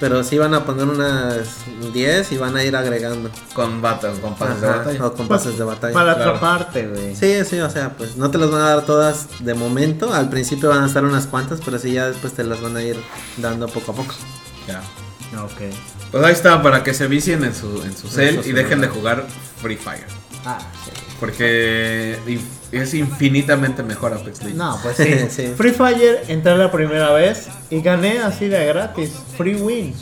pero 0.01 0.23
sí 0.25 0.37
van 0.37 0.53
a 0.55 0.65
poner 0.65 0.87
unas 0.87 1.49
10 1.95 2.31
y 2.33 2.37
van 2.37 2.57
a 2.57 2.63
ir 2.65 2.77
agregando. 2.77 3.31
Con 3.55 3.81
battle, 3.81 4.13
con 4.21 4.35
pases 4.35 4.61
de 4.61 4.67
batalla. 4.69 5.07
o 5.07 5.13
con 5.15 5.29
Pues, 5.29 5.41
pases 5.43 5.59
de 5.59 5.65
batalla. 5.65 5.95
Para 5.95 6.15
claro. 6.17 6.31
atraparte, 6.37 6.87
güey. 6.89 7.17
Sí, 7.17 7.45
sí, 7.49 7.61
o 7.61 7.71
sea, 7.71 7.97
pues 7.97 8.17
no 8.17 8.31
te 8.31 8.37
las 8.39 8.51
van 8.51 8.61
a 8.63 8.69
dar 8.77 8.85
todas 8.85 9.29
de 9.41 9.55
momento. 9.55 10.13
Al 10.13 10.29
principio 10.29 10.69
van 10.69 10.83
a 10.83 10.87
estar 10.87 11.05
unas 11.05 11.27
cuantas, 11.27 11.61
pero 11.65 11.79
sí 11.79 11.93
ya 11.93 12.09
después 12.09 12.33
te 12.35 12.45
las 12.45 12.61
van 12.61 12.77
a 12.77 12.83
ir 12.83 12.97
dando 13.39 13.69
poco 13.69 13.93
a 13.93 13.95
poco. 13.95 14.15
Ya. 14.69 14.81
Ok. 15.43 15.75
Pues 16.13 16.25
ahí 16.25 16.33
está, 16.33 16.63
para 16.63 16.83
que 16.85 16.93
se 16.95 17.07
vicien 17.09 17.43
en 17.45 17.55
su, 17.55 17.83
en 17.83 17.97
su 17.97 18.09
cel 18.09 18.41
y 18.45 18.53
dejen 18.53 18.81
de 18.81 18.89
jugar 18.89 19.27
Free 19.63 19.77
Fire. 19.77 20.07
Ah, 20.45 20.59
sí. 20.85 20.91
Porque 21.21 22.19
es 22.73 22.95
infinitamente 22.95 23.83
mejor 23.83 24.13
Apex 24.13 24.41
Legends. 24.41 24.57
No, 24.59 24.79
pues 24.83 24.97
sí. 24.99 25.15
Sí. 25.31 25.53
Free 25.57 25.73
Fire 25.73 26.23
entré 26.29 26.57
la 26.57 26.71
primera 26.71 27.13
vez 27.13 27.49
y 27.71 27.81
gané 27.81 28.19
así 28.21 28.47
de 28.49 28.67
gratis. 28.67 29.13
Free 29.37 29.55
win. 29.57 29.95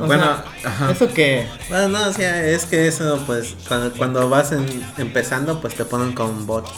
O 0.00 0.06
Bueno, 0.06 0.24
sea, 0.24 0.44
ajá. 0.64 0.90
¿Eso 0.90 1.08
qué? 1.14 1.46
Bueno, 1.68 1.88
no, 1.88 2.08
o 2.08 2.12
sea, 2.12 2.44
es 2.44 2.64
que 2.64 2.88
eso, 2.88 3.22
pues, 3.26 3.54
cuando, 3.68 3.92
cuando 3.96 4.28
vas 4.28 4.50
en- 4.50 4.84
empezando, 4.98 5.60
pues 5.60 5.74
te 5.74 5.84
ponen 5.84 6.12
con 6.12 6.46
bots 6.46 6.70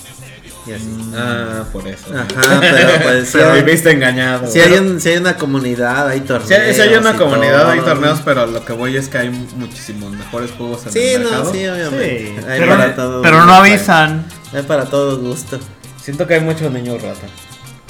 y 0.69 0.73
así. 0.73 1.11
Ah, 1.17 1.65
por 1.73 1.87
eso. 1.89 2.05
Ajá, 2.15 2.59
pero 2.61 2.91
pues 3.03 3.29
sí 3.31 3.39
Pero 3.39 3.53
hay, 3.53 3.63
viviste 3.63 3.91
engañado. 3.91 4.47
sí 4.51 4.61
hay 4.61 4.73
un- 4.75 5.01
sí 5.01 5.09
hay 5.11 5.17
una 5.19 5.37
comunidad, 5.37 6.09
hay 6.09 6.21
torneos. 6.21 6.49
Sí 6.77 6.81
hay 6.81 6.95
una 6.95 7.15
comunidad, 7.17 7.71
hay 7.71 7.81
torneos, 7.81 8.21
pero 8.25 8.47
lo 8.47 8.65
que 8.65 8.73
voy 8.73 8.97
es 8.97 9.09
que 9.09 9.19
hay 9.19 9.31
muchísimos 9.31 10.13
mejores 10.13 10.51
juegos 10.57 10.87
en 10.87 10.93
Sí, 10.93 10.99
el 11.15 11.23
no, 11.23 11.31
mercado. 11.31 11.53
sí, 11.53 11.67
obviamente. 11.67 12.19
Sí. 12.39 12.47
Hay 12.49 12.61
Pero, 12.61 12.77
para 12.77 12.95
todo 12.95 13.23
pero 13.23 13.45
no 13.47 13.53
avisan. 13.55 14.25
Hay 14.53 14.63
para 14.63 14.85
todo 14.85 15.19
gusto. 15.19 15.59
Siento 16.03 16.27
que 16.27 16.35
hay 16.35 16.41
muchos 16.41 16.71
niños 16.73 17.03
rata. 17.03 17.27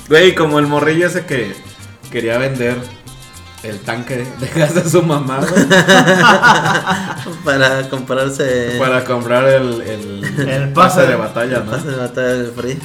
Güey, 0.08 0.34
como 0.34 0.58
el 0.58 0.66
morrillo 0.66 1.06
ese 1.06 1.24
que 1.26 1.54
quería 2.10 2.38
vender 2.38 2.76
el 3.64 3.80
tanque 3.80 4.24
de 4.38 4.46
gas 4.54 4.74
de 4.74 4.88
su 4.88 5.02
mamá, 5.02 5.38
güey, 5.40 5.66
Para 7.44 7.88
comprarse. 7.88 8.76
para 8.78 9.04
comprar 9.04 9.44
el, 9.48 9.80
el, 9.82 10.48
El 10.48 10.72
pase 10.72 11.00
pase. 11.00 11.06
de 11.08 11.16
batalla, 11.16 11.58
¿no? 11.60 11.70
Pase 11.72 11.88
de 11.88 11.96
batalla 11.96 12.28
del 12.34 12.52
free. 12.52 12.78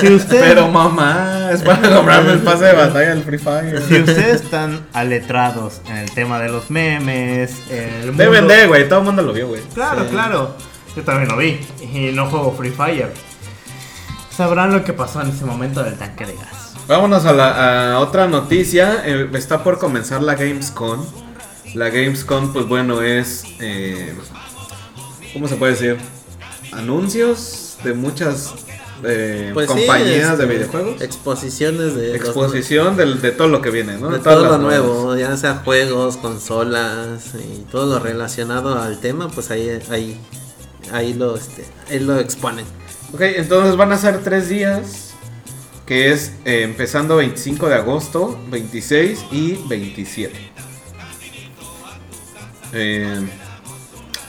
Si 0.00 0.12
ustedes, 0.14 0.42
Pero 0.42 0.68
mamá, 0.68 1.50
es 1.52 1.62
para 1.62 1.90
comprarme 1.96 2.32
el 2.32 2.38
pase 2.40 2.64
de 2.66 2.72
batalla 2.74 3.08
del 3.10 3.22
Free 3.24 3.38
Fire. 3.38 3.82
si 3.82 4.00
ustedes 4.00 4.42
están 4.42 4.86
aletrados 4.92 5.80
en 5.88 5.96
el 5.98 6.10
tema 6.12 6.38
de 6.38 6.48
los 6.48 6.70
memes, 6.70 7.52
el 7.70 8.06
mundo- 8.08 8.22
Deben 8.22 8.46
de, 8.48 8.66
güey, 8.66 8.88
todo 8.88 9.00
el 9.00 9.04
mundo 9.06 9.22
lo 9.22 9.32
vio, 9.32 9.48
güey. 9.48 9.62
Claro, 9.74 10.02
Sí. 10.04 10.10
claro. 10.10 10.54
Yo 10.96 11.02
también 11.02 11.28
lo 11.28 11.36
vi. 11.36 11.60
Y 11.92 12.10
no 12.14 12.26
juego 12.30 12.54
Free 12.56 12.70
Fire. 12.70 13.12
Sabrán 14.36 14.72
lo 14.72 14.84
que 14.84 14.92
pasó 14.92 15.20
en 15.22 15.28
ese 15.30 15.44
momento 15.44 15.82
del 15.82 15.94
tanque 15.96 16.24
de 16.26 16.34
gas. 16.34 16.69
Vámonos 16.90 17.24
a, 17.24 17.32
la, 17.32 17.92
a 17.94 18.00
otra 18.00 18.26
noticia. 18.26 19.02
Eh, 19.06 19.30
está 19.34 19.62
por 19.62 19.78
comenzar 19.78 20.22
la 20.24 20.34
Gamescom. 20.34 21.06
La 21.74 21.88
Gamescom, 21.88 22.52
pues 22.52 22.66
bueno, 22.66 23.00
es. 23.00 23.44
eh, 23.60 24.12
¿Cómo 25.32 25.46
se 25.46 25.54
puede 25.54 25.72
decir? 25.74 25.96
Anuncios 26.72 27.76
de 27.84 27.94
muchas 27.94 28.52
eh, 29.04 29.52
Pues 29.54 29.70
sí, 29.70 29.76
compañías 29.76 30.36
de 30.36 30.44
este, 30.44 30.56
videojuegos. 30.56 31.00
Exposiciones 31.00 31.94
de. 31.94 32.16
Exposición 32.16 32.96
del- 32.96 33.20
de 33.22 33.30
todo 33.30 33.46
lo 33.46 33.62
que 33.62 33.70
viene, 33.70 33.96
¿no? 33.96 34.10
de 34.10 34.18
todo 34.18 34.44
lo 34.46 34.58
nuevo, 34.58 35.16
ya 35.16 35.36
sea 35.36 35.62
juegos, 35.64 36.16
consolas 36.16 37.34
y 37.36 37.60
todo 37.70 37.86
lo 37.86 38.04
relacionado 38.04 38.80
al 38.82 38.98
tema, 38.98 39.28
pues 39.28 39.52
ahí, 39.52 39.78
ahí, 39.90 40.20
ahí 40.92 41.14
lo, 41.14 41.36
este, 41.36 41.64
ahí 41.88 42.00
lo 42.00 42.18
exponen. 42.18 42.64
Ok, 43.12 43.20
entonces 43.20 43.76
van 43.76 43.92
a 43.92 43.96
ser 43.96 44.24
tres 44.24 44.48
días. 44.48 45.09
Que 45.90 46.12
es 46.12 46.34
eh, 46.44 46.62
empezando 46.62 47.16
25 47.16 47.68
de 47.68 47.74
agosto, 47.74 48.40
26 48.48 49.24
y 49.32 49.56
27. 49.66 50.38
Eh, 52.72 53.28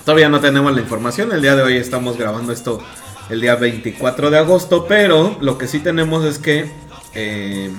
todavía 0.04 0.28
no 0.28 0.40
tenemos 0.40 0.74
la 0.74 0.82
información. 0.82 1.32
El 1.32 1.44
día 1.44 1.56
de 1.56 1.62
hoy 1.62 1.78
estamos 1.78 2.18
grabando 2.18 2.52
esto 2.52 2.82
el 3.30 3.42
día 3.42 3.54
24 3.54 4.32
de 4.32 4.40
agosto. 4.40 4.88
Pero 4.88 5.38
lo 5.40 5.60
que 5.60 5.68
sí 5.68 5.78
tenemos 5.78 6.26
es 6.26 6.40
que 6.40 6.66
eh, 7.14 7.70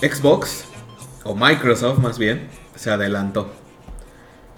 Xbox, 0.00 0.64
o 1.22 1.36
Microsoft 1.36 2.00
más 2.00 2.18
bien, 2.18 2.48
se 2.74 2.90
adelantó. 2.90 3.61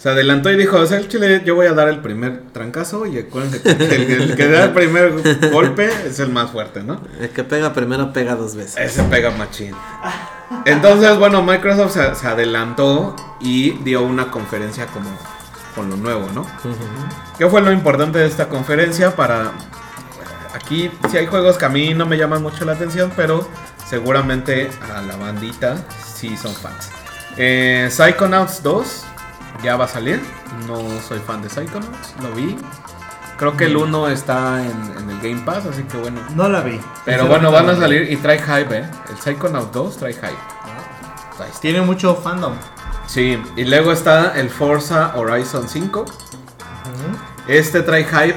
Se 0.04 0.10
adelantó 0.10 0.50
y 0.50 0.56
dijo, 0.58 0.76
o 0.76 0.84
sea, 0.84 0.98
el 0.98 1.08
chile 1.08 1.40
yo 1.46 1.54
voy 1.54 1.66
a 1.66 1.72
dar 1.72 1.88
el 1.88 2.02
primer 2.02 2.42
trancazo 2.52 3.06
y 3.06 3.18
acuérdense 3.18 3.62
que 3.62 3.70
el, 3.70 4.10
el 4.10 4.36
que 4.36 4.48
da 4.48 4.64
el 4.64 4.72
primer 4.74 5.14
golpe 5.50 5.88
es 6.06 6.20
el 6.20 6.28
más 6.28 6.50
fuerte, 6.50 6.82
¿no? 6.82 7.00
El 7.18 7.30
que 7.30 7.42
pega 7.42 7.72
primero 7.72 8.12
pega 8.12 8.34
dos 8.34 8.54
veces. 8.54 8.76
Ese 8.76 9.02
pega 9.04 9.30
machín. 9.30 9.74
Entonces, 10.66 11.16
bueno, 11.16 11.42
Microsoft 11.42 11.94
se, 11.94 12.14
se 12.16 12.26
adelantó 12.26 13.16
y 13.40 13.78
dio 13.82 14.02
una 14.02 14.30
conferencia 14.30 14.88
como 14.88 15.08
con 15.74 15.88
lo 15.88 15.96
nuevo, 15.96 16.28
¿no? 16.34 16.46
¿Qué 17.38 17.48
fue 17.48 17.62
lo 17.62 17.72
importante 17.72 18.18
de 18.18 18.26
esta 18.26 18.50
conferencia? 18.50 19.16
Para 19.16 19.52
aquí 20.52 20.90
sí 21.10 21.16
hay 21.16 21.24
juegos 21.24 21.56
que 21.56 21.64
a 21.64 21.70
mí 21.70 21.94
no 21.94 22.04
me 22.04 22.18
llaman 22.18 22.42
mucho 22.42 22.66
la 22.66 22.72
atención, 22.72 23.10
pero 23.16 23.48
seguramente 23.88 24.70
a 24.94 25.00
la 25.00 25.16
bandita 25.16 25.78
sí 26.14 26.36
son 26.36 26.54
fans. 26.54 26.90
Eh, 27.38 27.88
Psychonauts 27.90 28.62
2 28.62 29.06
ya 29.64 29.76
va 29.76 29.86
a 29.86 29.88
salir. 29.88 30.22
No 30.68 30.78
soy 31.00 31.18
fan 31.18 31.42
de 31.42 31.48
Psychonauts, 31.48 32.14
lo 32.22 32.30
vi. 32.32 32.56
Creo 33.36 33.56
que 33.56 33.64
el 33.64 33.76
1 33.76 34.08
está 34.08 34.62
en, 34.62 34.96
en 34.96 35.10
el 35.10 35.20
Game 35.20 35.42
Pass, 35.44 35.66
así 35.66 35.82
que 35.82 35.96
bueno. 35.96 36.20
No 36.36 36.48
la 36.48 36.60
vi. 36.60 36.80
Pero 37.04 37.26
bueno, 37.26 37.50
van 37.50 37.68
a 37.68 37.74
salir 37.74 38.10
y 38.12 38.16
trae 38.16 38.38
hype, 38.38 38.78
¿eh? 38.78 38.90
El 39.10 39.16
Psychonauts 39.16 39.72
2 39.72 39.96
trae 39.96 40.12
hype. 40.12 40.28
Está. 41.32 41.60
Tiene 41.60 41.80
mucho 41.80 42.14
fandom. 42.14 42.52
Sí, 43.06 43.42
y 43.56 43.64
luego 43.64 43.92
está 43.92 44.38
el 44.38 44.50
Forza 44.50 45.12
Horizon 45.16 45.68
5. 45.68 46.04
Este 47.48 47.82
trae 47.82 48.04
hype 48.04 48.36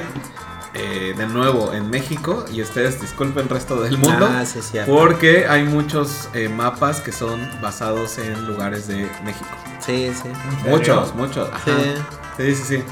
eh, 0.78 1.14
de 1.16 1.26
nuevo 1.26 1.72
en 1.74 1.90
México. 1.90 2.44
Y 2.52 2.62
ustedes 2.62 3.00
disculpen 3.00 3.44
el 3.44 3.48
resto 3.50 3.80
del 3.82 3.98
mundo. 3.98 4.28
Ah, 4.30 4.44
sí, 4.46 4.60
cierto. 4.62 4.90
Porque 4.94 5.46
hay 5.48 5.64
muchos 5.64 6.28
eh, 6.34 6.48
mapas 6.48 7.00
que 7.00 7.12
son 7.12 7.40
basados 7.60 8.18
en 8.18 8.46
lugares 8.46 8.86
de 8.88 9.08
México. 9.24 9.50
Sí, 9.84 10.10
sí. 10.14 10.28
Muchos, 10.68 11.14
muchos. 11.14 11.48
Ajá. 11.52 11.64
Sí. 11.66 11.94
Sí, 12.36 12.54
sí, 12.54 12.62
sí. 12.78 12.84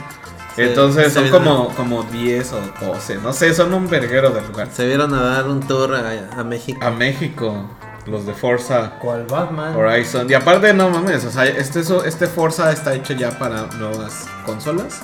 Sí, 0.56 0.62
Entonces 0.62 1.08
sí, 1.08 1.14
son 1.18 1.24
sí, 1.26 1.30
como, 1.30 1.68
como 1.74 2.02
10 2.04 2.52
o 2.54 2.60
12. 2.86 3.16
No 3.16 3.32
sé, 3.34 3.52
son 3.54 3.74
un 3.74 3.88
verguero 3.90 4.30
de 4.30 4.40
lugar. 4.40 4.68
Se 4.72 4.86
vieron 4.86 5.12
a 5.12 5.20
dar 5.22 5.48
un 5.48 5.60
tour 5.60 5.94
a, 5.94 6.40
a 6.40 6.44
México. 6.44 6.80
A 6.82 6.90
México, 6.90 7.68
los 8.06 8.24
de 8.24 8.32
Forza 8.32 8.92
¿Cuál 8.98 9.26
Batman? 9.26 9.76
Horizon. 9.76 10.30
Y 10.30 10.32
aparte, 10.32 10.72
no 10.72 10.88
mames, 10.88 11.26
o 11.26 11.30
sea, 11.30 11.44
este, 11.44 11.80
eso- 11.80 12.04
este 12.06 12.26
Forza 12.26 12.72
está 12.72 12.94
hecho 12.94 13.12
ya 13.12 13.38
para 13.38 13.66
nuevas 13.78 14.26
consolas. 14.46 15.02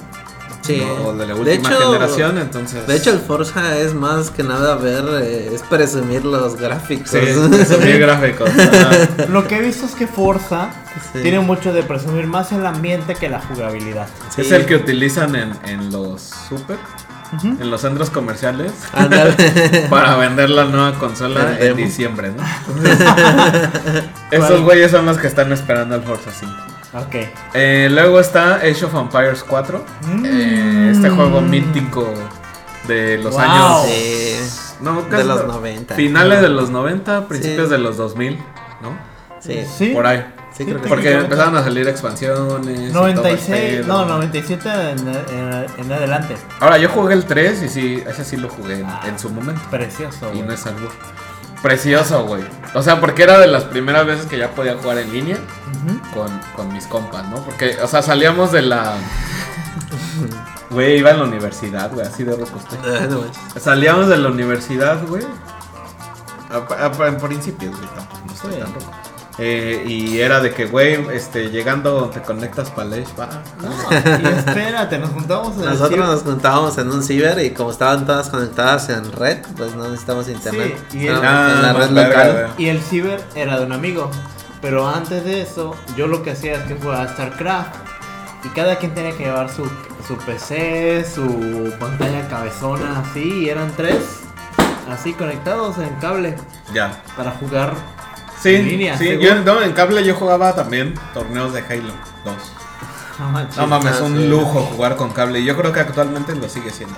Sí. 0.63 0.81
¿no? 0.87 1.09
O 1.09 1.13
de 1.15 1.27
la 1.27 1.35
última 1.35 1.55
hecho- 1.71 1.91
generación, 1.93 2.39
entonces. 2.39 2.87
De 2.87 2.97
hecho, 2.97 3.11
el 3.11 3.19
Forza 3.19 3.77
es 3.79 3.95
más 3.95 4.31
que 4.31 4.43
nada 4.45 4.77
ver, 4.77 5.05
eh, 5.23 5.51
es 5.53 5.63
presumir 5.63 6.25
los 6.25 6.57
gráficos. 6.57 7.11
Sí, 7.11 7.19
presumir 7.51 7.99
gráficos. 7.99 8.49
ajá. 8.49 9.27
Lo 9.29 9.47
que 9.49 9.57
he 9.59 9.61
visto 9.61 9.87
es 9.87 9.93
que 9.93 10.07
Forza 10.07 10.71
Sí. 11.13 11.21
tiene 11.23 11.41
mucho 11.41 11.73
de 11.73 11.83
presumir 11.83 12.27
más 12.27 12.53
el 12.53 12.65
ambiente 12.67 13.15
que 13.15 13.29
la 13.29 13.41
jugabilidad. 13.41 14.07
Sí. 14.35 14.43
Es 14.43 14.53
el 14.53 14.67
que 14.67 14.77
utilizan 14.77 15.35
en, 15.35 15.53
en 15.65 15.91
los 15.91 16.23
super, 16.49 16.77
en 17.43 17.71
los 17.71 17.81
centros 17.81 18.11
comerciales, 18.11 18.73
para 19.91 20.17
vender 20.17 20.51
la 20.51 20.65
nueva 20.67 20.93
consola 20.99 21.57
en 21.59 21.77
diciembre, 21.77 22.31
¿no? 22.37 22.43
Esos 24.31 24.61
güeyes 24.63 24.91
son 24.91 25.07
los 25.07 25.19
que 25.19 25.27
están 25.27 25.51
esperando 25.53 25.95
el 25.97 26.03
Forza 26.03 26.31
5. 26.31 26.53
Ok. 26.95 27.15
Eh, 27.55 27.89
luego 27.91 28.21
está 28.21 28.57
Age 28.57 28.85
of 28.85 28.95
Empires 28.95 29.45
4. 29.49 29.85
Mm. 30.07 30.25
eh, 30.27 30.91
este 30.93 31.09
juego 31.11 31.41
mítico 31.41 32.13
de 32.87 33.19
los 33.19 33.33
Wow. 33.33 33.41
años. 33.43 33.87
Sí. 33.87 34.37
No, 34.81 35.03
De 35.03 35.25
los 35.25 35.47
no. 35.47 35.55
90. 35.55 35.95
Finales 35.95 36.41
de 36.43 36.49
los 36.49 36.71
90, 36.71 37.29
principios 37.29 37.67
Sí. 37.69 37.73
de 37.73 37.79
los 37.79 37.97
2000, 37.97 38.37
¿no? 38.83 38.91
Sí. 39.41 39.65
Sí. 39.79 39.89
Por 39.95 40.07
ahí. 40.07 40.25
Sí, 40.53 40.67
creo 40.67 40.83
que 40.83 40.89
Porque 40.89 41.13
empezaron 41.13 41.57
a 41.57 41.63
salir 41.65 41.89
expansiones. 41.89 42.39
y 42.91 42.93
todo 42.93 43.07
el 43.07 43.15
96, 43.15 43.77
pedo. 43.81 43.87
no, 43.87 44.05
97 44.05 44.69
en, 44.69 45.09
en- 45.09 45.67
en 45.79 45.93
adelante. 45.93 46.37
Ahora, 46.61 46.77
yo 46.77 46.91
jugué 46.91 47.15
el 47.15 47.25
3 47.25 47.63
y 47.63 47.69
sí, 47.71 48.03
ese 48.07 48.23
sí 48.25 48.37
lo 48.37 48.51
jugué 48.51 48.81
en, 48.81 48.87
Ah. 48.87 49.01
en 49.07 49.19
su 49.19 49.31
momento. 49.31 49.63
Precioso. 49.71 50.27
Y 50.29 50.37
güey. 50.37 50.43
no 50.43 50.53
es 50.53 50.67
algo 50.67 50.89
precioso, 51.63 52.27
güey. 52.27 52.43
O 52.75 52.83
sea, 52.83 53.01
porque 53.01 53.23
era 53.23 53.39
de 53.39 53.47
las 53.47 53.65
primeras 53.65 54.05
veces 54.05 54.27
que 54.27 54.37
ya 54.37 54.51
podía 54.51 54.75
jugar 54.77 54.99
en 54.99 55.13
línea 55.13 55.37
Ujú. 55.37 56.01
Con, 56.15 56.29
con 56.57 56.73
mis 56.73 56.87
compas, 56.87 57.27
¿no? 57.29 57.37
Porque, 57.37 57.77
o 57.83 57.87
sea, 57.89 58.03
salíamos 58.03 58.53
de 58.53 58.63
la. 58.63 58.95
Güey, 60.71 60.99
iba 60.99 61.11
en 61.11 61.19
la 61.19 61.25
universidad, 61.25 61.93
güey, 61.93 62.07
así 62.07 62.25
de 62.25 62.35
rojo 62.37 62.57
estoy. 62.59 62.79
No 63.11 63.21
manches. 63.21 63.63
Salíamos 63.63 64.09
de 64.09 64.17
la 64.17 64.29
universidad, 64.29 64.99
güey. 65.07 65.25
A- 66.51 66.85
a- 67.03 67.09
En 67.09 67.17
principios, 67.19 67.77
güey, 67.77 67.89
tampoco, 67.95 68.23
no 68.27 68.33
estoy 68.33 68.55
tan 68.55 68.75
rojo. 68.75 68.91
Eh, 69.39 69.85
y 69.87 70.21
era 70.21 70.41
de 70.41 70.53
que, 70.53 70.67
güey, 70.67 71.07
este, 71.15 71.49
llegando 71.51 72.11
te 72.11 72.21
conectas 72.21 72.69
para 72.71 72.95
el 72.97 73.05
va. 73.19 73.29
No, 73.63 73.71
y 74.23 74.27
espérate, 74.39 74.99
nos 74.99 75.11
juntamos 75.11 75.57
en 75.57 75.65
Nosotros 75.65 76.07
nos 76.07 76.23
juntábamos 76.23 76.77
en 76.77 76.91
un 76.91 77.03
ciber 77.03 77.39
y 77.43 77.51
como 77.53 77.71
estaban 77.71 78.05
todas 78.07 78.29
conectadas 78.29 78.91
en 78.91 79.11
red, 79.11 79.39
pues 79.57 79.75
no 79.75 79.85
necesitamos 79.89 80.29
internet. 80.29 80.77
Sí, 80.91 80.99
y 80.99 81.07
el- 81.09 81.17
en 81.17 81.23
la 81.23 81.71
Ah, 81.71 81.73
red 81.73 81.91
verga, 81.93 82.25
local. 82.27 82.55
Y 82.59 82.67
el 82.69 82.81
ciber 82.83 83.25
era 83.35 83.59
de 83.59 83.65
un 83.67 83.73
amigo. 83.73 84.11
Pero 84.63 84.89
antes 84.89 85.25
de 85.25 85.43
eso, 85.43 85.75
yo 85.97 86.07
lo 86.07 86.23
que 86.23 86.31
hacía 86.31 86.55
es 86.55 86.63
que 86.63 86.75
jugaba 86.77 87.07
StarCraft. 87.09 87.75
Y 88.45 88.49
cada 88.51 88.77
quien 88.77 88.95
tenía 88.95 89.15
que 89.17 89.25
llevar 89.25 89.51
su, 89.51 89.65
su 90.07 90.17
PC, 90.25 91.05
su 91.05 91.75
pantalla 91.79 92.27
cabezona, 92.29 93.01
así. 93.01 93.43
Y 93.45 93.49
eran 93.51 93.71
tres, 93.77 94.21
así 94.91 95.13
conectados 95.13 95.77
en 95.79 95.91
cable 95.97 96.37
Ya. 96.73 97.03
para 97.17 97.33
jugar 97.33 97.75
Sí, 98.41 98.55
en 98.57 98.67
línea. 98.69 98.99
sí, 98.99 99.19
yo 99.21 99.37
no, 99.37 99.63
en 99.63 99.73
cable 99.73 100.03
yo 100.05 100.15
jugaba 100.17 100.55
también 100.57 100.95
torneos 101.15 101.53
de 101.53 101.61
Halo 101.61 101.93
2. 102.25 102.35
No 103.59 103.67
mames, 103.69 104.01
Ah, 104.01 104.05
un 104.05 104.29
lujo 104.31 104.63
jugar 104.63 104.97
con 104.97 105.11
cable. 105.11 105.39
Y 105.41 105.45
yo 105.45 105.57
creo 105.57 105.73
que 105.73 105.79
actualmente 105.81 106.35
lo 106.35 106.49
sigue 106.49 106.71
siendo. 106.71 106.97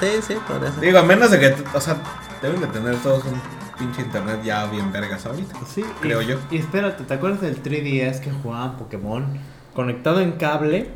Sí, 0.00 0.08
sí, 0.26 0.36
por 0.48 0.64
eso. 0.64 0.80
Digo, 0.80 0.98
a 0.98 1.02
menos 1.02 1.30
de 1.30 1.38
que, 1.40 1.64
o 1.74 1.80
sea, 1.80 1.96
deben 2.40 2.60
de 2.60 2.66
tener 2.68 2.96
todos 2.96 3.24
un 3.24 3.40
pinche 3.78 4.02
internet 4.02 4.40
ya 4.44 4.66
bien 4.66 4.92
vergas 4.92 5.26
ahorita. 5.26 5.54
Sí, 5.66 5.84
creo 6.00 6.22
y, 6.22 6.26
yo. 6.26 6.38
Y 6.50 6.58
espérate, 6.58 7.04
¿te 7.04 7.14
acuerdas 7.14 7.40
del 7.40 7.62
3DS 7.62 8.20
que 8.20 8.30
jugaban 8.30 8.76
Pokémon? 8.76 9.38
Conectado 9.74 10.20
en 10.20 10.32
cable 10.32 10.88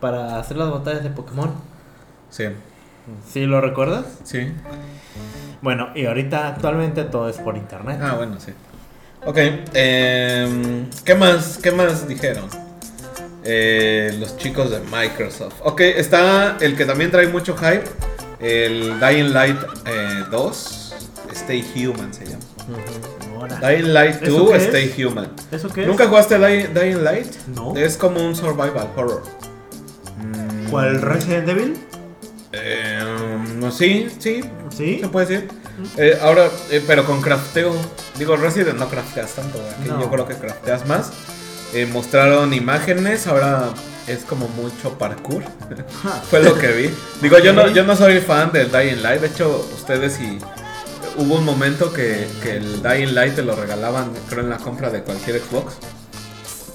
para 0.00 0.38
hacer 0.38 0.56
las 0.56 0.70
batallas 0.70 1.02
de 1.02 1.10
Pokémon. 1.10 1.52
Sí, 2.30 2.44
¿Sí 3.28 3.46
lo 3.46 3.60
recuerdas? 3.60 4.06
sí. 4.24 4.52
Bueno, 5.62 5.90
y 5.94 6.06
ahorita 6.06 6.48
actualmente 6.48 7.04
todo 7.04 7.28
es 7.28 7.36
por 7.36 7.56
internet. 7.56 7.98
Ah, 8.02 8.14
bueno, 8.16 8.40
sí. 8.40 8.52
Ok, 9.26 9.36
em, 9.74 10.88
¿qué 11.04 11.14
más? 11.14 11.58
¿Qué 11.58 11.70
más 11.70 12.08
dijeron? 12.08 12.44
Eh, 13.44 14.16
los 14.18 14.38
chicos 14.38 14.70
de 14.70 14.80
Microsoft. 14.80 15.54
Ok, 15.62 15.80
está 15.82 16.56
el 16.60 16.76
que 16.76 16.86
también 16.86 17.10
trae 17.10 17.26
mucho 17.26 17.54
hype. 17.56 17.84
El 18.38 18.98
Dying 18.98 19.32
Light 19.34 19.58
eh, 19.84 20.24
2. 20.30 20.79
Stay 21.40 21.64
Human 21.86 22.12
se 22.12 22.24
llama. 22.26 22.42
Ujú. 22.68 23.36
Ahora. 23.40 23.56
Dying 23.56 23.92
Light 23.94 24.22
¿Eso 24.22 24.38
2 24.38 24.50
qué 24.50 24.56
es? 24.56 24.62
Stay 24.64 25.04
Human. 25.04 25.28
¿Eso 25.50 25.68
qué 25.70 25.82
es? 25.82 25.86
¿Nunca 25.86 26.06
jugaste 26.08 26.38
Dying, 26.38 26.74
Dying 26.74 27.02
Light? 27.04 27.26
No. 27.54 27.74
Es 27.76 27.96
como 27.96 28.24
un 28.24 28.34
survival 28.36 28.88
horror. 28.96 29.22
¿Cuál 30.70 31.00
Resident 31.02 31.48
Evil? 31.48 31.76
Eh, 32.52 32.98
sí, 33.72 34.08
sí, 34.18 34.40
¿Sí? 34.76 34.98
se 35.00 35.08
puede 35.08 35.26
decir. 35.26 35.48
Eh, 35.96 36.18
ahora, 36.22 36.48
eh, 36.70 36.82
pero 36.86 37.04
con 37.04 37.20
crafteo. 37.20 37.72
Digo, 38.18 38.36
Resident 38.36 38.78
no 38.78 38.88
crafteas 38.88 39.32
tanto, 39.32 39.58
aquí 39.78 39.88
No. 39.88 40.00
yo 40.00 40.10
creo 40.10 40.26
que 40.28 40.34
crafteas 40.34 40.86
más. 40.86 41.10
Eh, 41.72 41.86
mostraron 41.86 42.52
imágenes, 42.52 43.26
ahora 43.26 43.70
es 44.06 44.20
como 44.24 44.48
mucho 44.48 44.98
parkour. 44.98 45.42
Fue 46.30 46.42
lo 46.42 46.56
que 46.58 46.68
vi. 46.68 46.90
Digo, 47.22 47.38
yo 47.38 47.52
no, 47.52 47.68
yo 47.68 47.84
no 47.84 47.96
soy 47.96 48.18
fan 48.20 48.52
del 48.52 48.70
Dying 48.70 49.02
Light. 49.02 49.20
De 49.22 49.28
hecho, 49.28 49.66
ustedes 49.74 50.14
si 50.14 50.38
hubo 51.20 51.36
un 51.36 51.44
momento 51.44 51.92
que, 51.92 52.26
que 52.42 52.56
el 52.56 52.82
Dying 52.82 53.14
Light 53.14 53.34
te 53.34 53.42
lo 53.42 53.54
regalaban, 53.54 54.10
creo, 54.28 54.40
en 54.40 54.50
la 54.50 54.56
compra 54.56 54.90
de 54.90 55.02
cualquier 55.02 55.40
Xbox. 55.40 55.74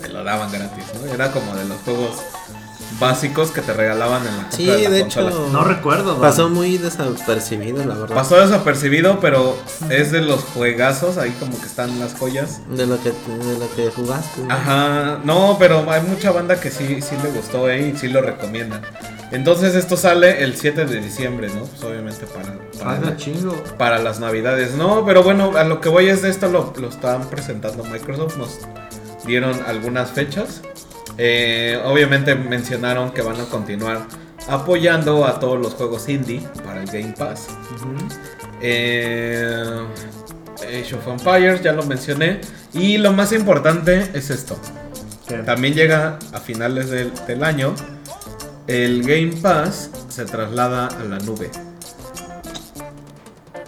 Te 0.01 0.09
lo 0.09 0.23
daban 0.23 0.51
gratis, 0.51 0.83
¿no? 1.03 1.11
Era 1.13 1.31
como 1.31 1.55
de 1.55 1.65
los 1.65 1.77
juegos 1.81 2.17
básicos 2.99 3.51
que 3.51 3.61
te 3.61 3.73
regalaban 3.73 4.21
en 4.21 4.37
la 4.37 4.43
compra 4.43 4.57
Sí, 4.57 4.65
de 4.67 4.83
la 4.83 4.89
de 4.91 4.99
hecho. 5.01 5.49
No 5.51 5.63
recuerdo. 5.63 6.19
Pasó 6.21 6.49
muy 6.49 6.77
desapercibido, 6.77 7.83
la 7.83 7.95
verdad. 7.95 8.15
Pasó 8.15 8.39
desapercibido, 8.39 9.19
pero 9.19 9.57
es 9.89 10.11
de 10.11 10.21
los 10.21 10.43
juegazos, 10.43 11.17
ahí 11.17 11.31
como 11.39 11.59
que 11.59 11.65
están 11.65 11.99
las 11.99 12.13
joyas. 12.13 12.61
De 12.69 12.85
lo 12.85 13.01
que, 13.01 13.09
de 13.09 13.57
lo 13.59 13.75
que 13.75 13.89
jugaste. 13.89 14.41
¿no? 14.41 14.53
Ajá, 14.53 15.19
no, 15.23 15.57
pero 15.57 15.89
hay 15.91 16.01
mucha 16.03 16.31
banda 16.31 16.59
que 16.59 16.69
sí, 16.69 17.01
sí 17.01 17.15
le 17.23 17.31
gustó 17.31 17.67
eh, 17.69 17.93
y 17.93 17.97
sí 17.97 18.07
lo 18.09 18.21
recomiendan. 18.21 18.81
Entonces 19.31 19.75
esto 19.75 19.97
sale 19.97 20.43
el 20.43 20.55
7 20.55 20.85
de 20.85 21.01
diciembre, 21.01 21.47
¿no? 21.49 21.63
Pues 21.65 21.83
obviamente 21.83 22.25
para, 22.27 22.57
para, 22.81 23.17
chingo. 23.17 23.55
para 23.77 23.99
las 23.99 24.19
navidades. 24.19 24.75
No, 24.75 25.05
pero 25.05 25.23
bueno, 25.23 25.57
a 25.57 25.63
lo 25.63 25.81
que 25.81 25.89
voy 25.89 26.07
es 26.07 26.21
de 26.21 26.29
esto 26.29 26.47
lo, 26.47 26.73
lo 26.79 26.89
están 26.89 27.27
presentando 27.29 27.83
Microsoft. 27.83 28.37
Nos 28.37 28.59
dieron 29.25 29.59
algunas 29.67 30.11
fechas. 30.11 30.61
Eh, 31.17 31.79
obviamente 31.85 32.35
mencionaron 32.35 33.11
que 33.11 33.21
van 33.21 33.39
a 33.39 33.45
continuar 33.45 34.05
apoyando 34.47 35.25
a 35.25 35.39
todos 35.39 35.59
los 35.59 35.73
juegos 35.73 36.07
indie 36.09 36.41
para 36.63 36.81
el 36.81 36.87
Game 36.87 37.13
Pass. 37.17 37.47
Eh, 38.61 39.85
Age 40.61 40.95
of 40.95 41.07
Empires, 41.07 41.61
ya 41.61 41.73
lo 41.73 41.83
mencioné. 41.83 42.41
Y 42.73 42.97
lo 42.97 43.11
más 43.11 43.31
importante 43.31 44.11
es 44.13 44.29
esto. 44.29 44.59
¿Qué? 45.27 45.37
También 45.39 45.73
llega 45.73 46.19
a 46.31 46.39
finales 46.39 46.89
del, 46.89 47.11
del 47.27 47.43
año. 47.43 47.73
El 48.67 49.03
Game 49.03 49.33
Pass 49.41 49.89
se 50.09 50.25
traslada 50.25 50.87
a 50.87 51.03
la 51.03 51.19
nube. 51.19 51.51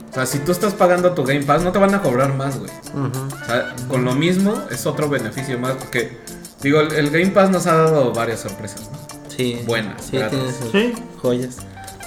O 0.09 0.13
sea, 0.13 0.25
si 0.25 0.39
tú 0.39 0.51
estás 0.51 0.73
pagando 0.73 1.11
tu 1.13 1.23
Game 1.23 1.43
Pass, 1.43 1.61
no 1.61 1.71
te 1.71 1.77
van 1.79 1.93
a 1.93 2.01
cobrar 2.01 2.33
más, 2.33 2.57
güey. 2.57 2.71
O 2.95 3.45
sea, 3.45 3.75
con 3.87 4.03
lo 4.03 4.13
mismo 4.13 4.63
es 4.71 4.85
otro 4.87 5.09
beneficio 5.09 5.59
más. 5.59 5.73
Porque, 5.75 6.17
digo, 6.61 6.79
el, 6.81 6.91
el 6.93 7.09
Game 7.11 7.27
Pass 7.27 7.51
nos 7.51 7.67
ha 7.67 7.75
dado 7.75 8.11
varias 8.13 8.39
sorpresas, 8.39 8.81
¿no? 8.91 8.97
Sí. 9.35 9.61
Buenas, 9.67 10.03
Sí, 10.05 10.17
Sí. 10.71 10.93
joyas. 11.21 11.57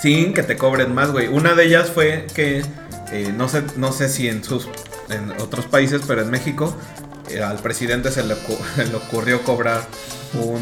sin 0.02 0.34
que 0.34 0.42
te 0.42 0.56
cobren 0.56 0.92
más, 0.94 1.12
güey. 1.12 1.28
Una 1.28 1.54
de 1.54 1.66
ellas 1.66 1.90
fue 1.90 2.26
que 2.34 2.64
eh, 3.12 3.32
no 3.36 3.48
sé, 3.48 3.62
no 3.76 3.92
sé 3.92 4.08
si 4.08 4.28
en 4.28 4.42
sus 4.42 4.68
en 5.10 5.30
otros 5.40 5.66
países, 5.66 6.02
pero 6.06 6.22
en 6.22 6.30
México 6.30 6.74
eh, 7.28 7.42
al 7.42 7.58
presidente 7.58 8.10
se 8.10 8.22
le, 8.24 8.34
ocu- 8.34 8.58
se 8.76 8.86
le 8.90 8.94
ocurrió 8.96 9.42
cobrar 9.42 9.82
un, 10.34 10.60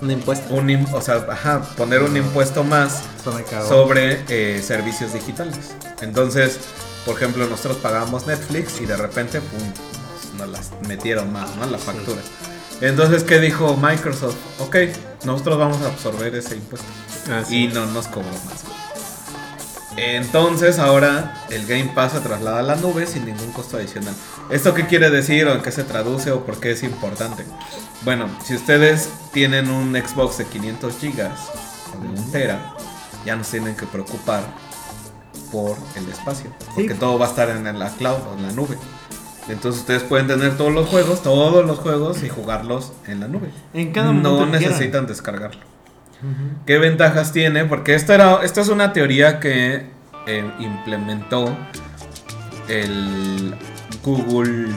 Un 0.00 0.10
impuesto. 0.10 0.54
un 0.54 0.68
im- 0.68 0.92
o 0.92 1.00
sea, 1.00 1.26
ajá, 1.28 1.60
poner 1.76 2.02
un 2.02 2.16
impuesto 2.16 2.62
más 2.64 3.02
sobre 3.68 4.24
eh, 4.28 4.62
servicios 4.62 5.12
digitales. 5.12 5.56
Entonces, 6.00 6.58
por 7.04 7.16
ejemplo, 7.16 7.46
nosotros 7.46 7.76
pagamos 7.78 8.26
Netflix 8.26 8.80
y 8.80 8.86
de 8.86 8.96
repente 8.96 9.40
pum, 9.40 10.38
nos, 10.38 10.48
las 10.48 10.70
metieron 10.86 11.32
más, 11.32 11.54
¿no? 11.56 11.66
La 11.66 11.78
factura. 11.78 12.20
Entonces, 12.80 13.24
¿qué 13.24 13.40
dijo 13.40 13.76
Microsoft? 13.76 14.36
Ok, 14.60 14.76
nosotros 15.24 15.58
vamos 15.58 15.82
a 15.82 15.86
absorber 15.88 16.34
ese 16.36 16.54
impuesto 16.56 16.86
Ah, 17.30 17.42
y 17.50 17.66
no 17.66 17.84
nos 17.86 18.06
cobró 18.06 18.28
más. 18.30 18.64
Entonces 20.00 20.78
ahora 20.78 21.34
el 21.50 21.66
Game 21.66 21.90
Pass 21.94 22.12
se 22.12 22.20
traslada 22.20 22.60
a 22.60 22.62
la 22.62 22.76
nube 22.76 23.06
sin 23.06 23.24
ningún 23.26 23.50
costo 23.52 23.76
adicional. 23.76 24.14
¿Esto 24.50 24.72
qué 24.74 24.86
quiere 24.86 25.10
decir 25.10 25.46
o 25.46 25.52
en 25.54 25.60
qué 25.62 25.72
se 25.72 25.82
traduce 25.84 26.30
o 26.30 26.44
por 26.44 26.60
qué 26.60 26.70
es 26.72 26.82
importante? 26.84 27.44
Bueno, 28.02 28.28
si 28.44 28.54
ustedes 28.54 29.08
tienen 29.32 29.70
un 29.70 29.94
Xbox 29.94 30.38
de 30.38 30.44
500 30.46 30.94
GB 31.00 31.08
o 31.98 32.02
de 32.02 32.08
1 32.20 32.30
tera, 32.30 32.74
ya 33.26 33.34
no 33.34 33.42
se 33.42 33.58
tienen 33.58 33.74
que 33.76 33.86
preocupar 33.86 34.42
por 35.50 35.76
el 35.96 36.08
espacio, 36.08 36.50
porque 36.74 36.92
Sí. 36.92 36.98
todo 37.00 37.18
va 37.18 37.26
a 37.26 37.28
estar 37.30 37.48
en 37.50 37.78
la 37.78 37.90
cloud 37.90 38.18
o 38.30 38.36
en 38.36 38.46
la 38.46 38.52
nube. 38.52 38.76
Entonces 39.48 39.80
ustedes 39.80 40.02
pueden 40.02 40.26
tener 40.26 40.56
todos 40.58 40.72
los 40.72 40.88
juegos, 40.88 41.22
todos 41.22 41.64
los 41.66 41.78
juegos 41.78 42.22
y 42.22 42.28
jugarlos 42.28 42.92
en 43.06 43.20
la 43.20 43.28
nube. 43.28 43.50
En 43.72 43.92
cada 43.92 44.08
momento 44.08 44.30
No 44.30 44.36
que 44.38 44.58
quieran. 44.58 44.78
¿Qué 46.66 46.78
ventajas 46.78 47.32
tiene? 47.32 47.64
Porque 47.64 47.94
esto, 47.94 48.12
era, 48.12 48.42
esto 48.42 48.60
es 48.60 48.68
una 48.68 48.92
teoría 48.92 49.40
que 49.40 49.86
eh, 50.26 50.50
implementó 50.58 51.56
el 52.68 53.54
Google 54.02 54.68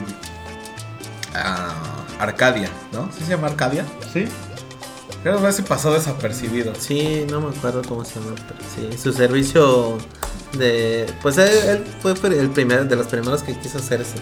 ah, 1.34 2.04
Arcadia, 2.18 2.68
¿no? 2.92 3.10
¿Sí 3.12 3.24
se 3.24 3.30
llama 3.30 3.48
Arcadia? 3.48 3.84
Sí. 4.12 4.26
Creo 5.22 5.42
que 5.42 5.52
se 5.52 5.62
pasó 5.62 5.92
desapercibido. 5.92 6.74
Sí, 6.74 7.26
no 7.30 7.40
me 7.40 7.56
acuerdo 7.56 7.82
cómo 7.82 8.04
se 8.04 8.18
llama, 8.18 8.34
pero 8.48 8.60
sí, 8.74 8.98
su 8.98 9.12
servicio 9.12 9.98
de... 10.58 11.06
Pues 11.22 11.38
él, 11.38 11.50
él 11.68 11.84
fue 12.00 12.12
el 12.12 12.50
primero, 12.50 12.84
de 12.84 12.96
los 12.96 13.06
primeros 13.06 13.42
que 13.42 13.56
quiso 13.58 13.78
hacer 13.78 14.00
eso, 14.00 14.14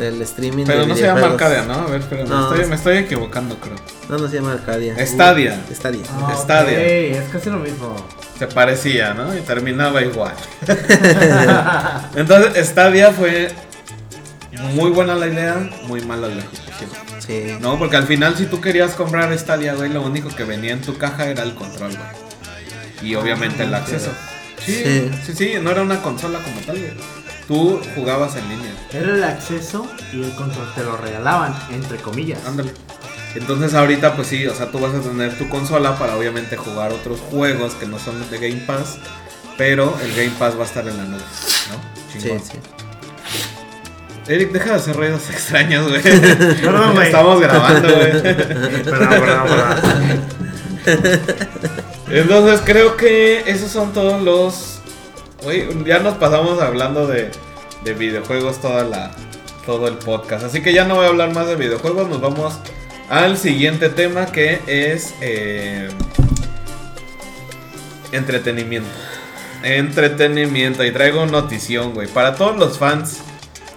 el 0.00 0.20
streaming 0.22 0.64
Pero 0.66 0.80
de 0.82 0.86
no 0.88 0.96
se 0.96 1.02
llama. 1.02 1.26
Arcadia, 1.26 1.62
¿no? 1.62 1.74
A 1.74 1.86
ver, 1.86 2.00
espera, 2.00 2.24
No, 2.24 2.36
me, 2.36 2.42
estoy, 2.46 2.60
es- 2.62 2.68
me 2.68 2.74
estoy 2.76 2.96
equivocando, 2.98 3.56
creo. 3.58 3.76
No, 4.08 4.18
no 4.18 4.28
se 4.28 4.36
llama 4.36 4.52
Arcadia. 4.52 4.94
Stadia. 5.06 5.60
Uh, 5.70 5.74
Stadia. 5.74 6.02
Ah, 6.10 6.34
Stadia. 6.36 6.78
ok, 6.78 6.84
es 7.24 7.28
casi 7.32 7.50
lo 7.50 7.58
mismo. 7.58 7.96
Se 8.38 8.46
parecía, 8.46 9.14
¿no? 9.14 9.36
Y 9.36 9.40
terminaba 9.40 10.02
igual. 10.02 10.34
Entonces, 12.16 12.66
Stadia 12.68 13.10
fue 13.12 13.50
muy 14.74 14.90
buena 14.90 15.14
la 15.14 15.26
idea, 15.26 15.56
muy 15.86 16.00
mala 16.02 16.28
la 16.28 16.34
ejecución. 16.42 16.90
Sí. 17.26 17.56
No, 17.60 17.78
porque 17.78 17.96
al 17.96 18.06
final 18.06 18.36
si 18.36 18.46
tú 18.46 18.60
querías 18.60 18.92
comprar 18.92 19.36
Stadia, 19.38 19.74
güey, 19.74 19.90
lo 19.90 20.02
único 20.02 20.28
que 20.34 20.44
venía 20.44 20.72
en 20.72 20.80
tu 20.82 20.96
caja 20.98 21.26
era 21.26 21.42
el 21.42 21.54
control, 21.54 21.90
güey. 21.96 23.10
Y 23.10 23.14
obviamente 23.16 23.62
el 23.64 23.74
acceso. 23.74 24.10
Sí, 24.64 24.72
Sí. 24.84 25.10
sí, 25.26 25.32
sí, 25.34 25.52
no 25.60 25.70
era 25.70 25.82
una 25.82 26.00
consola 26.00 26.38
como 26.38 26.60
tal, 26.60 26.78
güey. 26.78 26.92
Tú 27.48 27.80
jugabas 27.94 28.36
en 28.36 28.48
línea. 28.48 28.72
Era 28.92 29.14
el 29.14 29.24
acceso 29.24 29.86
y 30.12 30.22
el 30.22 30.34
control 30.34 30.66
te 30.74 30.82
lo 30.82 30.96
regalaban, 30.96 31.54
entre 31.70 31.98
comillas. 31.98 32.38
Ándale. 32.46 32.72
Entonces 33.34 33.74
ahorita 33.74 34.14
pues 34.16 34.28
sí, 34.28 34.46
o 34.46 34.54
sea, 34.54 34.70
tú 34.70 34.78
vas 34.78 34.94
a 34.94 35.00
tener 35.00 35.36
tu 35.36 35.48
consola 35.48 35.98
para 35.98 36.16
obviamente 36.16 36.56
jugar 36.56 36.92
otros 36.92 37.20
juegos 37.20 37.74
que 37.74 37.86
no 37.86 37.98
son 37.98 38.18
de 38.30 38.38
Game 38.38 38.62
Pass, 38.66 38.98
pero 39.58 39.94
el 40.02 40.14
Game 40.14 40.32
Pass 40.38 40.56
va 40.56 40.62
a 40.62 40.66
estar 40.66 40.86
en 40.86 40.96
la 40.96 41.04
nube, 41.04 41.18
¿no? 41.18 42.12
Sí, 42.12 42.18
Chingón. 42.20 42.40
sí. 42.40 42.52
Eric, 44.26 44.52
deja 44.52 44.70
de 44.70 44.76
hacer 44.76 44.96
ruidos 44.96 45.28
extraños, 45.30 45.88
güey. 45.88 46.00
Perdón, 46.00 46.94
güey. 46.94 47.06
Estamos 47.06 47.40
grabando, 47.40 47.94
güey. 47.94 48.22
Perdón, 48.22 49.08
perdón, 49.08 49.48
perdón. 49.48 50.20
Entonces 52.10 52.60
creo 52.64 52.96
que 52.96 53.42
esos 53.50 53.70
son 53.70 53.92
todos 53.92 54.22
los. 54.22 54.78
Güey, 55.44 55.84
ya 55.84 55.98
nos 55.98 56.14
pasamos 56.14 56.60
hablando 56.60 57.06
de, 57.06 57.30
de 57.84 57.94
videojuegos 57.94 58.60
toda 58.62 58.82
la, 58.82 59.10
todo 59.66 59.88
el 59.88 59.94
podcast. 59.98 60.44
Así 60.44 60.62
que 60.62 60.72
ya 60.72 60.84
no 60.84 60.96
voy 60.96 61.04
a 61.04 61.08
hablar 61.08 61.34
más 61.34 61.46
de 61.46 61.56
videojuegos. 61.56 62.08
Nos 62.08 62.20
vamos 62.20 62.54
al 63.10 63.36
siguiente 63.36 63.90
tema 63.90 64.26
que 64.26 64.60
es 64.66 65.14
eh, 65.20 65.88
entretenimiento. 68.12 68.88
Entretenimiento. 69.62 70.82
Y 70.84 70.92
traigo 70.92 71.26
notición, 71.26 71.92
güey. 71.92 72.08
Para 72.08 72.36
todos 72.36 72.56
los 72.56 72.78
fans 72.78 73.18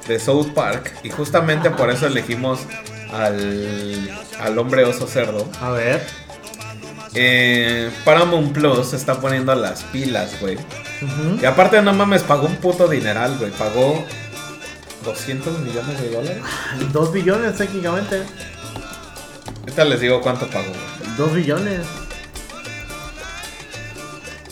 de 0.08 0.19
South 0.19 0.53
Park. 0.53 0.93
Y 1.03 1.10
justamente 1.10 1.69
por 1.69 1.89
eso 1.89 2.08
elegimos 2.08 2.62
al, 3.12 4.10
al 4.39 4.58
hombre 4.58 4.86
oso 4.86 5.06
cerdo. 5.06 5.49
A 5.62 5.71
ver. 5.71 6.06
Eh, 7.13 7.89
Paramount 8.06 8.53
Plus 8.53 8.88
se 8.89 8.95
está 8.95 9.19
poniendo 9.19 9.53
las 9.56 9.84
pilas, 9.84 10.39
güey. 10.39 10.58
Y 11.41 11.45
aparte, 11.45 11.81
no 11.81 11.93
mames, 11.93 12.23
pagó 12.23 12.47
un 12.47 12.55
puto 12.55 12.88
dineral, 12.88 13.38
güey. 13.38 13.51
Pagó 13.51 14.03
200 15.05 15.60
millones 15.60 16.01
de 16.01 16.10
dólares. 16.10 16.43
Dos 16.91 17.12
billones 17.12 17.55
técnicamente. 17.55 18.23
Ahorita 19.62 19.86
les 19.86 19.99
digo 19.99 20.21
cuánto 20.21 20.47
pagó, 20.47 20.69
güey. 20.69 21.15
Dos 21.17 21.33
billones 21.33 21.81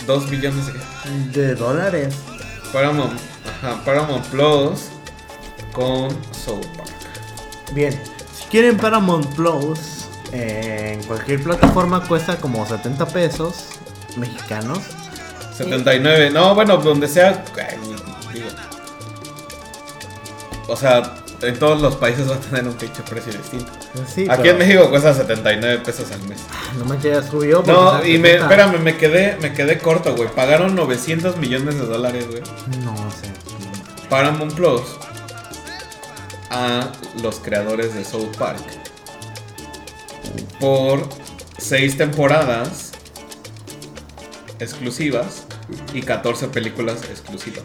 2 0.05 0.29
billones 0.29 0.67
de 0.67 0.73
qué? 0.73 1.39
de 1.39 1.55
dólares. 1.55 2.15
Paramount, 2.71 3.19
ajá, 3.47 3.83
Paramount 3.83 4.25
Plus 4.27 4.89
con 5.73 6.09
South 6.31 6.65
Park. 6.77 6.91
Bien, 7.73 7.91
si 8.33 8.45
quieren 8.49 8.77
Paramount 8.77 9.25
Plus, 9.35 10.05
eh, 10.31 10.93
en 10.93 11.03
cualquier 11.03 11.43
plataforma 11.43 12.05
cuesta 12.07 12.37
como 12.37 12.65
70 12.65 13.05
pesos 13.07 13.69
mexicanos. 14.17 14.79
79, 15.57 16.31
no, 16.31 16.53
bueno, 16.55 16.77
donde 16.77 17.07
sea. 17.07 17.43
digo. 18.33 18.47
O 20.67 20.75
sea, 20.75 21.15
en 21.41 21.59
todos 21.59 21.79
los 21.81 21.95
países 21.95 22.29
va 22.29 22.35
a 22.35 22.39
tener 22.39 22.65
un 22.67 22.73
pinche 22.73 23.03
precio 23.03 23.31
distinto. 23.33 23.71
Pues 23.93 24.09
sí, 24.09 24.23
Aquí 24.29 24.41
pero- 24.43 24.51
en 24.53 24.57
México 24.57 24.89
cuesta 24.89 25.13
79 25.13 25.81
pesos 25.85 26.11
al 26.11 26.21
mes. 26.23 26.39
No 26.77 26.85
manches, 26.85 27.23
ya 27.23 27.29
subió. 27.29 27.57
porque 27.63 27.71
No, 27.71 28.05
y 28.05 28.17
me, 28.17 28.29
cuesta- 28.31 28.43
espérame, 28.45 28.79
me 28.81 28.97
quedé, 28.97 29.37
me 29.41 29.53
quedé 29.53 29.77
corto, 29.77 30.15
güey. 30.15 30.29
Pagaron 30.29 30.75
900 30.75 31.37
millones 31.37 31.75
de 31.79 31.85
dólares, 31.85 32.25
güey. 32.29 32.41
No 32.83 32.95
sé. 33.11 33.29
Paramount 34.09 34.53
Plus 34.53 34.81
a 36.49 36.89
los 37.21 37.39
creadores 37.39 37.93
de 37.95 38.03
South 38.05 38.35
Park 38.37 38.61
por 40.59 41.07
seis 41.57 41.97
temporadas 41.97 42.91
exclusivas 44.59 45.44
y 45.93 46.01
14 46.01 46.47
películas 46.49 46.97
exclusivas 47.09 47.63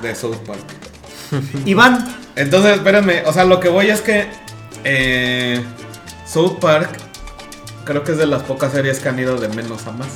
de 0.00 0.14
South 0.14 0.36
Park. 0.46 0.60
Iván. 1.64 2.16
Entonces, 2.36 2.76
espérenme, 2.76 3.22
o 3.26 3.32
sea, 3.32 3.44
lo 3.44 3.60
que 3.60 3.68
voy 3.68 3.90
es 3.90 4.00
que 4.00 4.26
eh, 4.84 5.62
South 6.26 6.58
Park 6.60 6.90
creo 7.84 8.02
que 8.04 8.12
es 8.12 8.18
de 8.18 8.26
las 8.26 8.42
pocas 8.42 8.72
series 8.72 9.00
que 9.00 9.08
han 9.08 9.18
ido 9.18 9.36
de 9.38 9.48
menos 9.48 9.86
a 9.86 9.92
más. 9.92 10.08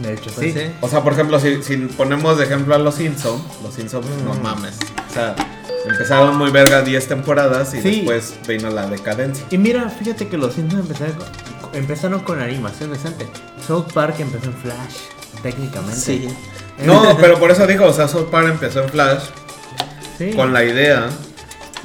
De 0.00 0.12
hecho, 0.14 0.30
Pues 0.34 0.52
sí. 0.52 0.58
sí. 0.58 0.66
O 0.80 0.88
sea, 0.88 1.02
por 1.02 1.12
ejemplo, 1.14 1.38
si, 1.40 1.62
si 1.62 1.76
ponemos 1.76 2.36
de 2.38 2.44
ejemplo 2.44 2.74
a 2.74 2.78
los 2.78 2.96
Simpsons, 2.96 3.42
los 3.62 3.72
Simpsons, 3.74 4.06
no 4.24 4.34
Mm. 4.34 4.42
mames. 4.42 4.76
O 5.10 5.12
sea, 5.14 5.34
empezaron 5.88 6.36
muy 6.36 6.50
verga 6.50 6.82
10 6.82 7.06
temporadas 7.08 7.72
y 7.74 7.80
Sí. 7.80 7.90
después 8.02 8.34
vino 8.46 8.68
la 8.70 8.86
decadencia. 8.88 9.46
Y 9.50 9.56
mira, 9.58 9.88
fíjate 9.88 10.28
que 10.28 10.36
los 10.36 10.54
Simpsons 10.54 10.82
empezaron 10.82 11.16
empezaron 11.76 12.20
con 12.20 12.40
animación 12.40 12.90
decente. 12.92 13.26
South 13.66 13.92
Park 13.92 14.16
empezó 14.18 14.46
en 14.46 14.54
Flash, 14.54 14.94
técnicamente. 15.42 15.96
Sí. 16.00 16.28
No, 16.84 17.16
pero 17.20 17.38
por 17.38 17.50
eso 17.50 17.66
digo, 17.66 17.86
o 17.86 17.92
sea, 17.92 18.08
South 18.08 18.28
Park 18.30 18.48
empezó 18.48 18.82
en 18.82 18.88
Flash 18.90 19.24
Sí. 20.18 20.32
con 20.34 20.52
la 20.52 20.64
idea 20.64 21.08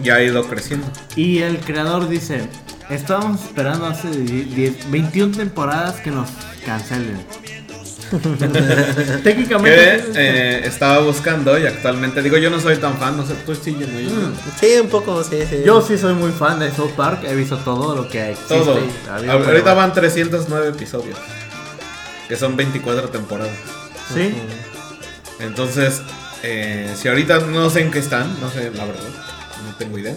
y 0.04 0.10
ha 0.10 0.21
ido 0.23 0.43
creciendo. 0.47 0.88
Y 1.15 1.39
el 1.39 1.60
creador 1.60 2.08
dice, 2.08 2.47
estábamos 2.89 3.41
esperando 3.43 3.86
hace 3.86 4.10
10 4.10 4.89
21 4.89 5.36
temporadas 5.36 5.99
que 6.01 6.12
nos 6.12 6.30
cancelen. 6.65 7.19
técnicamente... 9.24 9.76
Que 9.76 10.12
eh, 10.15 10.62
estaba 10.67 11.00
buscando 11.00 11.58
y 11.58 11.65
actualmente, 11.65 12.21
digo, 12.21 12.38
yo 12.38 12.50
no 12.50 12.60
soy 12.60 12.78
tan 12.78 12.97
fan, 12.97 13.17
no 13.17 13.26
sé, 13.26 13.34
tú 13.45 13.56
sí, 13.56 13.76
yo 13.80 13.88
no. 13.88 13.93
Mm. 14.30 14.34
Sí, 14.60 14.78
un 14.82 14.89
poco, 14.89 15.24
sí, 15.24 15.39
sí. 15.50 15.62
Yo 15.65 15.82
sí 15.82 15.97
soy 15.97 16.13
muy 16.13 16.32
fan 16.32 16.60
de 16.60 16.71
South 16.71 16.91
Park, 16.95 17.21
he 17.26 17.36
visto 17.36 17.58
todo 17.58 17.95
lo 17.95 18.08
que 18.10 18.32
existe. 18.32 18.56
Todo. 18.56 18.80
Ha 19.10 19.15
habido, 19.15 19.32
Ahorita 19.34 19.63
pero- 19.63 19.76
van 19.76 19.93
309 19.93 20.69
episodios, 20.69 21.17
que 22.28 22.36
son 22.36 22.56
24 22.58 23.10
temporadas. 23.10 23.56
Sí. 24.13 24.34
Entonces, 25.39 26.02
eh, 26.43 26.93
si 27.00 27.08
ahorita 27.08 27.39
no 27.39 27.69
sé 27.69 27.82
en 27.82 27.91
qué 27.91 28.00
están, 28.00 28.39
no 28.41 28.50
sé, 28.50 28.71
la 28.76 28.86
verdad, 28.86 29.04
no 29.65 29.76
tengo 29.78 29.97
idea. 29.97 30.15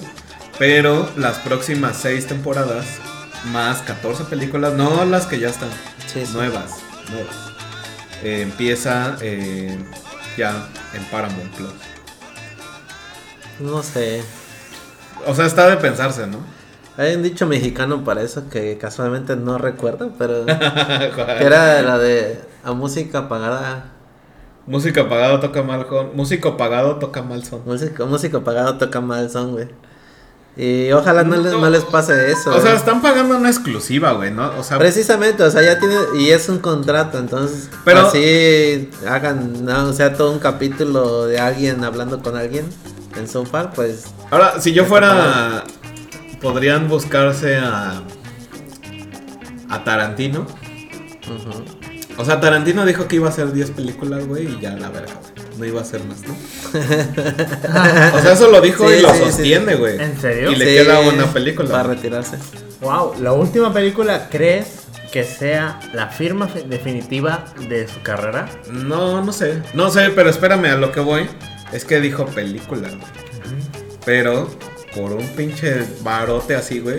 Pero 0.59 1.09
las 1.16 1.38
próximas 1.38 1.96
6 2.00 2.26
temporadas, 2.26 2.87
más 3.52 3.83
14 3.83 4.24
películas, 4.24 4.74
no 4.74 5.04
las 5.04 5.26
que 5.26 5.38
ya 5.40 5.48
están, 5.48 5.68
Sí, 6.12 6.24
sí. 6.26 6.33
nuevas, 6.33 6.70
nuevas. 7.11 7.53
Eh, 8.22 8.42
empieza 8.42 9.16
eh, 9.20 9.77
ya 10.37 10.68
en 10.94 11.05
Paramount 11.05 11.53
Plus. 11.55 11.72
No 13.61 13.83
sé. 13.83 14.22
O 15.27 15.35
sea, 15.35 15.46
está 15.46 15.68
de 15.68 15.77
pensarse, 15.77 16.27
¿no? 16.27 16.38
Hay 16.96 17.14
un 17.16 17.22
dicho 17.22 17.46
mexicano 17.46 18.05
para 18.05 18.22
eso 18.22 18.48
que 18.48 18.79
casualmente 18.79 19.35
no 19.37 19.59
recuerdo, 19.59 20.12
pero 20.16 20.46
que 20.46 21.44
era 21.44 21.83
la 21.83 21.98
de 21.98 22.40
a 22.62 22.72
música 22.72 23.29
pagada. 23.29 23.92
Música 24.66 25.09
pagada 25.09 25.40
toca 25.40 25.62
mal 25.62 25.87
con. 25.87 26.16
Músico 26.16 26.57
pagado 26.57 26.96
toca 26.96 27.22
mal 27.22 27.44
son. 27.44 27.62
Música, 27.66 28.05
música 28.05 28.40
pagada 28.40 28.79
toca 28.79 29.00
mal 29.00 29.29
son, 29.29 29.53
güey. 29.53 29.68
Y 30.56 30.92
ojalá 30.92 31.24
no, 31.24 31.36
les, 31.36 31.52
No. 31.52 31.68
les 31.68 31.82
pase 31.84 32.30
eso. 32.30 32.54
O 32.56 32.60
sea, 32.60 32.74
están 32.74 33.02
pagando 33.02 33.36
una 33.36 33.48
exclusiva, 33.50 34.12
güey, 34.12 34.30
¿no? 34.30 34.52
O 34.58 34.62
sea, 34.62 34.78
Precisamente, 34.78 35.42
o 35.42 35.50
sea, 35.50 35.62
ya 35.62 35.80
tiene, 35.80 35.96
y 36.16 36.30
es 36.30 36.48
un 36.48 36.58
contrato, 36.60 37.18
entonces, 37.18 37.68
Pero- 37.84 38.06
así 38.06 38.88
hagan, 39.08 39.64
no, 39.64 39.88
o 39.88 39.92
sea, 39.92 40.14
todo 40.14 40.30
un 40.30 40.38
capítulo 40.38 41.26
de 41.26 41.40
alguien 41.40 41.82
hablando 41.82 42.22
con 42.22 42.36
alguien 42.36 42.66
en 43.16 43.26
South 43.28 43.48
Park, 43.48 43.72
pues, 43.74 44.04
ahora, 44.30 44.60
si 44.60 44.72
yo 44.72 44.84
fuera. 44.84 45.64
Podrían 46.40 46.88
buscarse 46.88 47.56
a. 47.56 48.02
A 49.70 49.82
Tarantino. 49.82 50.40
ujú. 50.42 51.64
O 52.16 52.24
sea, 52.24 52.38
Tarantino 52.40 52.84
dijo 52.84 53.08
que 53.08 53.16
iba 53.16 53.26
a 53.26 53.30
hacer 53.30 53.52
10 53.52 53.70
películas, 53.72 54.26
güey, 54.26 54.46
y 54.46 54.60
ya 54.60 54.70
la 54.76 54.88
verga, 54.90 55.14
güey. 55.20 55.33
No 55.58 55.64
iba 55.64 55.80
a 55.80 55.82
hacer 55.82 56.02
más, 56.04 56.18
¿no? 56.22 56.34
o 58.18 58.22
sea, 58.22 58.32
eso 58.32 58.50
lo 58.50 58.60
dijo 58.60 58.88
Sí, 58.88 58.96
y 58.98 59.02
lo 59.02 59.12
sí, 59.14 59.20
sostiene, 59.20 59.74
güey. 59.76 60.00
¿En 60.00 60.20
serio? 60.20 60.50
Y 60.50 60.56
le 60.56 60.64
Sí, 60.66 60.72
queda 60.84 61.00
una 61.00 61.26
película. 61.32 61.70
Para 61.70 61.82
retirarse. 61.90 62.36
Wow, 62.80 63.14
la 63.20 63.32
última 63.32 63.72
película, 63.72 64.28
¿crees 64.30 64.66
que 65.12 65.22
sea 65.24 65.78
la 65.92 66.08
firma 66.08 66.48
definitiva 66.66 67.44
de 67.68 67.86
su 67.86 68.02
carrera? 68.02 68.48
No, 68.70 69.22
no 69.24 69.32
sé. 69.32 69.62
No 69.74 69.90
sé, 69.90 70.10
pero 70.10 70.28
espérame, 70.28 70.66
a 70.66 70.76
lo 70.76 70.90
que 70.90 71.00
voy. 71.00 71.28
Es 71.72 71.84
que 71.84 72.00
dijo 72.00 72.26
película, 72.26 72.88
güey. 72.88 73.00
Pero 74.04 74.50
por 74.94 75.12
un 75.12 75.26
pinche 75.28 75.84
barote 76.02 76.54
así, 76.54 76.80
güey, 76.80 76.98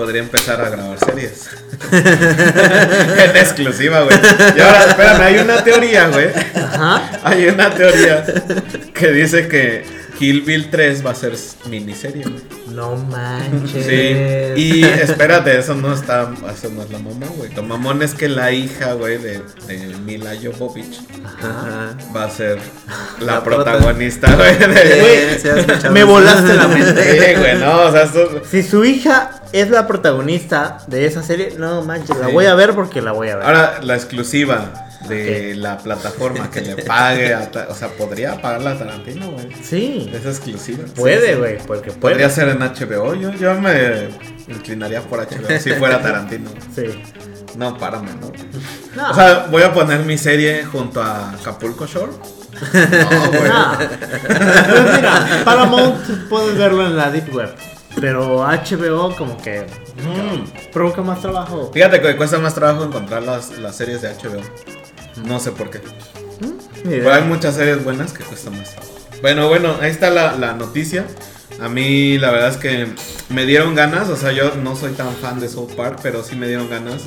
podría 0.00 0.22
empezar 0.22 0.58
a 0.62 0.70
grabar 0.70 0.98
series. 0.98 1.50
en 1.92 3.36
exclusiva, 3.36 4.00
güey. 4.00 4.16
Y 4.56 4.60
ahora, 4.62 4.84
espérame, 4.86 5.20
hay 5.20 5.38
una 5.40 5.62
teoría, 5.62 6.08
güey. 6.08 6.28
Ajá. 6.54 7.20
Hay 7.22 7.44
una 7.48 7.68
teoría 7.68 8.24
que 8.94 9.12
dice 9.12 9.46
que 9.46 9.84
Kill 10.20 10.42
Bill 10.42 10.68
3 10.70 11.04
va 11.04 11.10
a 11.12 11.14
ser 11.14 11.32
miniserie, 11.68 12.22
güey. 12.22 12.42
No 12.74 12.94
manches. 12.94 13.86
Sí, 13.86 14.60
y 14.60 14.84
espérate, 14.84 15.58
eso 15.58 15.74
no 15.74 15.92
está, 15.94 16.30
eso 16.54 16.68
no 16.68 16.82
es 16.82 16.90
la 16.90 16.98
mamá, 16.98 17.26
güey. 17.36 17.52
Lo 17.54 17.62
mamón 17.62 18.02
es 18.02 18.12
que 18.14 18.28
la 18.28 18.52
hija, 18.52 18.92
güey, 18.92 19.16
de, 19.16 19.40
de 19.66 19.78
Mila 20.04 20.32
Jovovich 20.40 21.00
Ajá. 21.24 21.96
va 22.14 22.24
a 22.24 22.30
ser 22.30 22.58
la, 23.20 23.26
La 23.36 23.42
prota. 23.44 23.72
protagonista, 23.72 24.32
güey. 24.36 24.56
De- 24.58 25.38
sí, 25.40 25.88
Me 25.90 26.04
volaste 26.04 26.52
la 26.54 26.68
mente. 26.68 27.02
Sí, 27.34 27.40
güey, 27.40 27.58
no, 27.58 27.80
o 27.86 27.90
sea, 27.92 28.02
esto... 28.02 28.42
Si 28.48 28.62
su 28.62 28.84
hija 28.84 29.40
es 29.52 29.70
la 29.70 29.86
protagonista 29.86 30.78
de 30.86 31.06
esa 31.06 31.22
serie, 31.22 31.54
no 31.58 31.82
manches, 31.82 32.16
la 32.18 32.28
voy 32.28 32.44
a 32.44 32.54
ver 32.54 32.74
porque 32.74 33.00
la 33.00 33.12
voy 33.12 33.30
a 33.30 33.36
ver. 33.36 33.46
Ahora, 33.46 33.80
la 33.82 33.94
exclusiva 33.96 34.86
de 35.08 35.54
la 35.56 35.78
plataforma 35.78 36.50
que 36.50 36.60
le 36.60 36.76
pague, 36.82 37.32
a 37.34 37.50
Ta- 37.50 37.66
o 37.70 37.74
sea, 37.74 37.88
podría 37.88 38.40
pagarla 38.40 38.72
a 38.72 38.78
Tarantino, 38.78 39.30
güey. 39.30 39.48
sí, 39.62 40.10
Es 40.12 40.26
exclusiva. 40.26 40.84
puede, 40.94 41.20
Sí, 41.28 41.32
sí. 41.32 41.38
güey, 41.38 41.58
porque 41.66 41.90
puede. 41.90 42.14
Podría 42.16 42.30
ser 42.30 42.48
en 42.48 42.58
HBO, 42.60 43.14
yo, 43.14 43.30
yo 43.32 43.60
me 43.60 44.08
inclinaría 44.48 45.00
por 45.02 45.20
HBO 45.20 45.58
si 45.58 45.70
fuera 45.72 46.00
Tarantino. 46.02 46.50
Sí. 46.74 46.84
No, 47.56 47.76
párame, 47.78 48.10
¿no? 48.20 48.30
No, 48.96 49.10
O 49.10 49.14
sea, 49.14 49.46
voy 49.50 49.62
a 49.62 49.72
poner 49.72 50.00
mi 50.04 50.18
serie 50.18 50.64
junto 50.64 51.00
a 51.02 51.30
Acapulco 51.30 51.86
Shore. 51.86 52.12
No, 52.12 53.28
güey. 53.30 53.48
no. 53.48 53.78
Pues 53.78 54.96
mira, 54.96 55.42
Paramount 55.44 56.28
puedes 56.28 56.58
verlo 56.58 56.86
en 56.86 56.96
la 56.96 57.10
Deep 57.10 57.34
Web. 57.34 57.54
Pero 58.00 58.44
HBO 58.46 59.14
como 59.16 59.36
que 59.38 59.66
Mm. 60.00 60.70
provoca 60.72 61.02
más 61.02 61.20
trabajo. 61.20 61.70
Fíjate 61.74 62.00
que 62.00 62.16
cuesta 62.16 62.38
más 62.38 62.54
trabajo 62.54 62.84
encontrar 62.84 63.22
las, 63.22 63.58
las 63.58 63.76
series 63.76 64.00
de 64.00 64.08
HBO. 64.08 64.40
No 65.24 65.40
sé 65.40 65.52
por 65.52 65.70
qué. 65.70 65.80
Idea. 66.84 67.02
Pero 67.02 67.12
hay 67.12 67.22
muchas 67.22 67.56
series 67.56 67.84
buenas 67.84 68.12
que 68.12 68.24
cuestan 68.24 68.56
más. 68.56 68.74
Bueno, 69.20 69.48
bueno, 69.48 69.76
ahí 69.80 69.90
está 69.90 70.10
la, 70.10 70.36
la 70.36 70.54
noticia. 70.54 71.04
A 71.60 71.68
mí 71.68 72.16
la 72.16 72.30
verdad 72.30 72.50
es 72.50 72.56
que 72.56 72.86
me 73.28 73.44
dieron 73.44 73.74
ganas, 73.74 74.08
o 74.08 74.16
sea, 74.16 74.32
yo 74.32 74.54
no 74.54 74.76
soy 74.76 74.92
tan 74.92 75.14
fan 75.14 75.40
de 75.40 75.48
South 75.48 75.74
Park, 75.76 75.98
pero 76.02 76.24
sí 76.24 76.36
me 76.36 76.48
dieron 76.48 76.70
ganas 76.70 77.02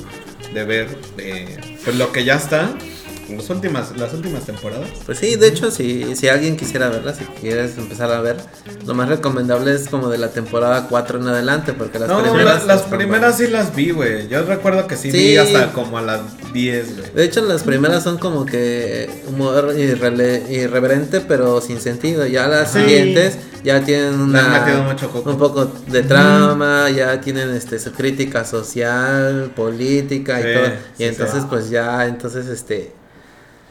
de 0.54 0.63
ver 0.63 0.88
eh, 1.18 1.80
pues 1.84 1.96
lo 1.96 2.12
que 2.12 2.24
ya 2.24 2.36
está, 2.36 2.70
las 3.29 3.49
últimas, 3.49 3.97
las 3.97 4.13
últimas 4.13 4.45
temporadas. 4.45 4.88
Pues 5.05 5.17
sí, 5.19 5.36
de 5.36 5.47
hecho, 5.47 5.71
si, 5.71 6.15
si 6.15 6.27
alguien 6.27 6.57
quisiera 6.57 6.89
verla, 6.89 7.13
si 7.13 7.23
quieres 7.25 7.77
empezar 7.77 8.12
a 8.12 8.21
ver, 8.21 8.38
lo 8.86 8.93
más 8.93 9.09
recomendable 9.09 9.73
es 9.73 9.88
como 9.89 10.09
de 10.09 10.17
la 10.17 10.29
temporada 10.29 10.88
4 10.89 11.19
en 11.19 11.27
adelante, 11.27 11.73
porque 11.73 11.99
las 11.99 12.09
no, 12.09 12.21
primeras... 12.21 12.65
la- 12.65 12.75
las 12.75 12.83
primeras 12.83 13.38
sí 13.38 13.47
las 13.47 13.75
vi, 13.75 13.91
güey. 13.91 14.27
Yo 14.27 14.43
recuerdo 14.43 14.88
que 14.88 14.95
sí, 14.97 15.12
Sí. 15.12 15.17
vi 15.17 15.38
hasta 15.38 15.71
como 15.73 15.97
a 15.97 16.01
las 16.01 16.21
10, 16.53 16.97
güey. 16.97 17.12
De 17.13 17.23
hecho, 17.23 17.41
las 17.41 17.63
primeras 17.63 18.03
son 18.03 18.17
como 18.17 18.45
que 18.45 19.09
humor 19.27 19.73
irrele- 19.75 20.49
irreverente, 20.49 21.21
pero 21.21 21.62
sin 21.62 21.79
sentido. 21.79 22.25
Ya 22.27 22.47
las 22.47 22.71
Sí. 22.71 22.80
siguientes 22.80 23.38
ya 23.63 23.82
tienen 23.86 24.19
una, 24.19 24.65
un 25.26 25.38
poco 25.38 25.71
de 25.88 26.03
trama, 26.03 26.89
ya 26.89 27.21
tienen 27.21 27.49
este 27.51 27.80
su 27.80 27.91
crítica 27.93 28.43
social, 28.45 29.51
política 29.55 30.39
y 30.39 30.43
Sí, 30.43 30.49
todo. 30.53 30.65
sí, 30.65 30.71
Y 30.99 31.03
entonces, 31.05 31.43
pues 31.49 31.69
ya, 31.69 32.05
entonces, 32.07 32.47
este, 32.47 32.91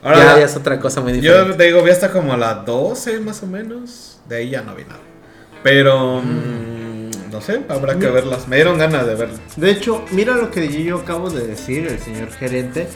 Ahora, 0.03 0.19
ya, 0.19 0.39
ya 0.39 0.45
es 0.47 0.57
otra 0.57 0.81
cosa 0.81 1.01
muy 1.01 1.13
Yo 1.21 1.33
diferente. 1.33 1.57
te 1.59 1.65
digo, 1.65 1.83
vi 1.83 1.91
hasta 1.91 2.11
como 2.11 2.33
a 2.33 2.37
las 2.37 2.67
12 2.67 3.21
más 3.21 3.43
o 3.43 3.47
menos. 3.47 4.21
De 4.29 4.37
ahí 4.37 4.51
ya 4.51 4.63
no 4.63 4.75
vi 4.75 4.85
nada. 4.85 5.01
Pero, 5.63 6.21
mm, 6.23 7.31
no 7.31 7.41
sé, 7.41 7.63
habrá 7.69 7.99
que 7.99 8.09
verlas. 8.09 8.49
Me 8.49 8.57
dieron 8.57 8.79
ganas 8.79 9.07
de 9.07 9.15
verlas. 9.15 9.41
De 9.57 9.71
hecho, 9.71 10.05
mira 10.11 10.35
lo 10.37 10.51
que 10.51 10.83
yo 10.83 10.99
acabo 10.99 11.31
de 11.31 11.47
decir, 11.47 11.87
el 11.87 12.01
señor 12.01 12.31
gerente, 12.33 12.89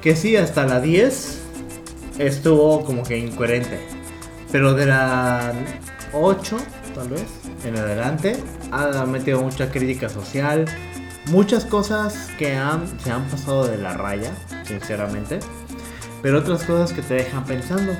que 0.00 0.14
sí, 0.14 0.36
hasta 0.36 0.64
la 0.66 0.80
10 0.80 1.38
estuvo 2.18 2.84
como 2.84 3.02
que 3.02 3.18
incoherente. 3.18 3.80
Pero 4.52 4.74
de 4.74 4.86
la 4.86 5.52
8 6.12 6.58
tal 6.96 7.08
vez, 7.08 7.24
en 7.64 7.76
adelante. 7.76 8.36
Ha 8.72 9.04
metido 9.06 9.40
mucha 9.40 9.70
crítica 9.70 10.08
social, 10.08 10.64
muchas 11.26 11.64
cosas 11.64 12.30
que 12.38 12.56
han, 12.56 12.86
se 13.00 13.10
han 13.10 13.24
pasado 13.24 13.66
de 13.68 13.78
la 13.78 13.92
raya, 13.94 14.32
sinceramente. 14.64 15.38
Pero 16.26 16.40
otras 16.40 16.64
cosas 16.64 16.92
que 16.92 17.02
te 17.02 17.14
dejan 17.14 17.44
pensando. 17.44 17.92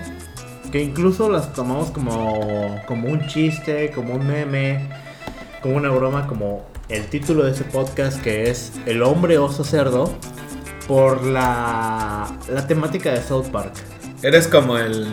Que 0.73 0.83
incluso 0.83 1.31
las 1.31 1.53
tomamos 1.53 1.93
como, 1.93 2.83
como 2.85 3.09
un 3.09 3.25
chiste, 3.29 3.93
como 3.93 4.15
un 4.15 4.27
meme, 4.27 4.89
como 5.63 5.77
una 5.77 5.91
broma, 5.91 6.27
como 6.27 6.67
el 6.89 7.07
título 7.07 7.45
de 7.45 7.53
ese 7.53 7.63
podcast 7.63 8.21
que 8.21 8.51
es 8.51 8.73
El 8.85 9.05
hombre 9.05 9.39
oso 9.39 9.63
cerdo, 9.63 10.13
por 10.89 11.23
la, 11.23 12.37
la 12.49 12.67
temática 12.67 13.13
de 13.13 13.23
South 13.23 13.47
Park. 13.53 13.75
Eres 14.25 14.49
como 14.49 14.77
el. 14.77 15.07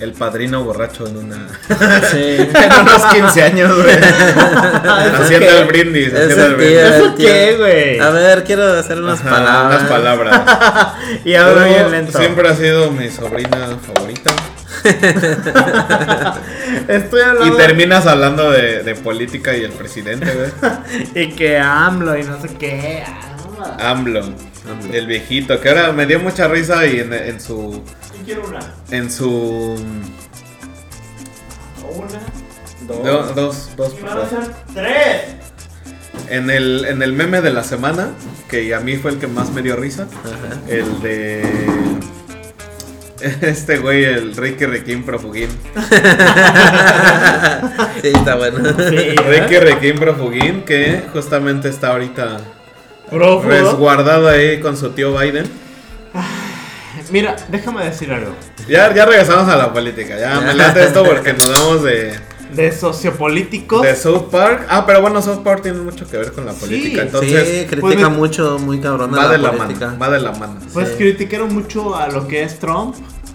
El 0.00 0.12
padrino 0.12 0.64
borracho 0.64 1.06
en 1.06 1.16
una. 1.16 1.48
Sí. 2.10 2.36
en 2.38 2.80
unos 2.80 3.02
15 3.12 3.42
años, 3.42 3.74
güey. 3.82 3.94
haciendo 5.22 5.46
qué? 5.46 5.58
el 5.60 5.66
brindis. 5.66 6.12
Haciendo 6.12 6.46
el 6.46 6.54
brindis. 6.56 6.78
¿Eso 6.78 7.14
qué, 7.16 7.56
güey? 7.58 7.98
A 8.00 8.10
ver, 8.10 8.44
quiero 8.44 8.72
hacer 8.72 9.00
unas 9.00 9.20
Ajá, 9.20 9.30
palabras. 9.30 9.78
Unas 9.80 9.90
palabras. 9.90 10.40
y 11.24 11.32
Pero 11.32 11.64
bien 11.64 11.90
lento. 11.92 12.18
Siempre 12.18 12.48
ha 12.48 12.54
sido 12.54 12.90
mi 12.90 13.08
sobrina 13.08 13.78
favorita. 13.86 14.32
Estoy 16.88 17.20
Y 17.20 17.24
hablando. 17.24 17.56
terminas 17.56 18.06
hablando 18.06 18.50
de, 18.50 18.82
de 18.82 18.94
política 18.96 19.56
y 19.56 19.62
el 19.64 19.72
presidente, 19.72 20.26
güey. 20.34 20.50
Y 21.14 21.32
que 21.32 21.58
AMLO 21.58 22.18
y 22.18 22.24
no 22.24 22.40
sé 22.40 22.48
qué. 22.58 23.04
ah, 23.60 23.90
AMLO. 23.90 24.22
El 24.92 25.06
viejito, 25.06 25.60
que 25.60 25.68
ahora 25.68 25.92
me 25.92 26.06
dio 26.06 26.18
mucha 26.20 26.48
risa 26.48 26.86
y 26.86 27.00
en, 27.00 27.12
en 27.12 27.40
su. 27.40 27.82
Quiero 28.24 28.46
una. 28.46 28.60
En 28.90 29.10
su. 29.10 29.76
Una. 31.94 32.20
do- 32.86 33.34
dos, 33.34 33.76
dos, 33.76 33.94
Y 33.98 34.02
van 34.02 34.18
a 34.18 34.28
ser 34.28 34.40
tres. 34.72 35.22
En 36.30 36.48
el, 36.50 36.84
en 36.86 37.02
el 37.02 37.12
meme 37.12 37.40
de 37.42 37.52
la 37.52 37.62
semana, 37.64 38.08
que 38.48 38.74
a 38.74 38.80
mí 38.80 38.96
fue 38.96 39.10
el 39.12 39.18
que 39.18 39.26
más 39.26 39.50
me 39.50 39.60
dio 39.62 39.76
risa, 39.76 40.04
Ajá. 40.24 40.60
el 40.68 41.00
de. 41.02 41.42
Este 43.40 43.78
güey, 43.78 44.04
el 44.04 44.36
Ricky 44.36 44.66
Requín 44.66 45.02
Profugín. 45.04 45.48
Sí, 48.02 48.08
está 48.08 48.34
bueno. 48.36 48.58
Sí, 48.76 48.96
¿eh? 48.96 49.14
Ricky 49.26 49.56
Requín 49.58 49.96
Profugín, 49.98 50.62
que 50.62 51.02
justamente 51.12 51.68
está 51.70 51.92
ahorita 51.92 52.38
resguardado 53.10 54.28
ahí 54.28 54.60
con 54.60 54.76
su 54.76 54.90
tío 54.90 55.16
Biden. 55.18 55.46
Mira, 57.10 57.36
déjame 57.48 57.84
decir 57.84 58.12
algo. 58.12 58.32
Ya, 58.68 58.92
ya 58.94 59.04
regresamos 59.04 59.48
a 59.48 59.56
la 59.56 59.72
política, 59.72 60.18
ya 60.18 60.40
me 60.40 60.54
late 60.54 60.84
esto 60.84 61.04
porque 61.04 61.32
nos 61.34 61.48
vamos 61.52 61.82
de, 61.82 62.14
De 62.54 62.72
sociopolíticos. 62.72 63.82
de 63.82 63.94
South 63.94 64.30
Park. 64.30 64.66
Ah, 64.68 64.84
pero 64.86 65.00
bueno, 65.02 65.20
South 65.20 65.42
Park 65.42 65.62
tiene 65.62 65.78
mucho 65.80 66.08
que 66.08 66.16
ver 66.16 66.32
con 66.32 66.46
la 66.46 66.52
política, 66.52 67.02
Sí, 67.02 67.06
entonces 67.06 67.48
sí, 67.48 67.66
critica 67.66 67.80
pues, 67.80 68.10
mucho, 68.10 68.58
muy 68.58 68.80
cabrón 68.80 69.12
va 69.12 69.24
la 69.24 69.28
de 69.28 69.38
la 69.38 69.52
política. 69.52 69.86
mano, 69.86 69.98
va 69.98 70.10
de 70.10 70.20
la 70.20 70.32
mano. 70.32 70.60
Pues 70.72 70.88
Sí. 70.88 70.94
criticaron 70.96 71.52
mucho 71.54 71.94
a 71.96 72.08
lo 72.08 72.26
que 72.26 72.42
es 72.42 72.58
Trump. 72.58 72.94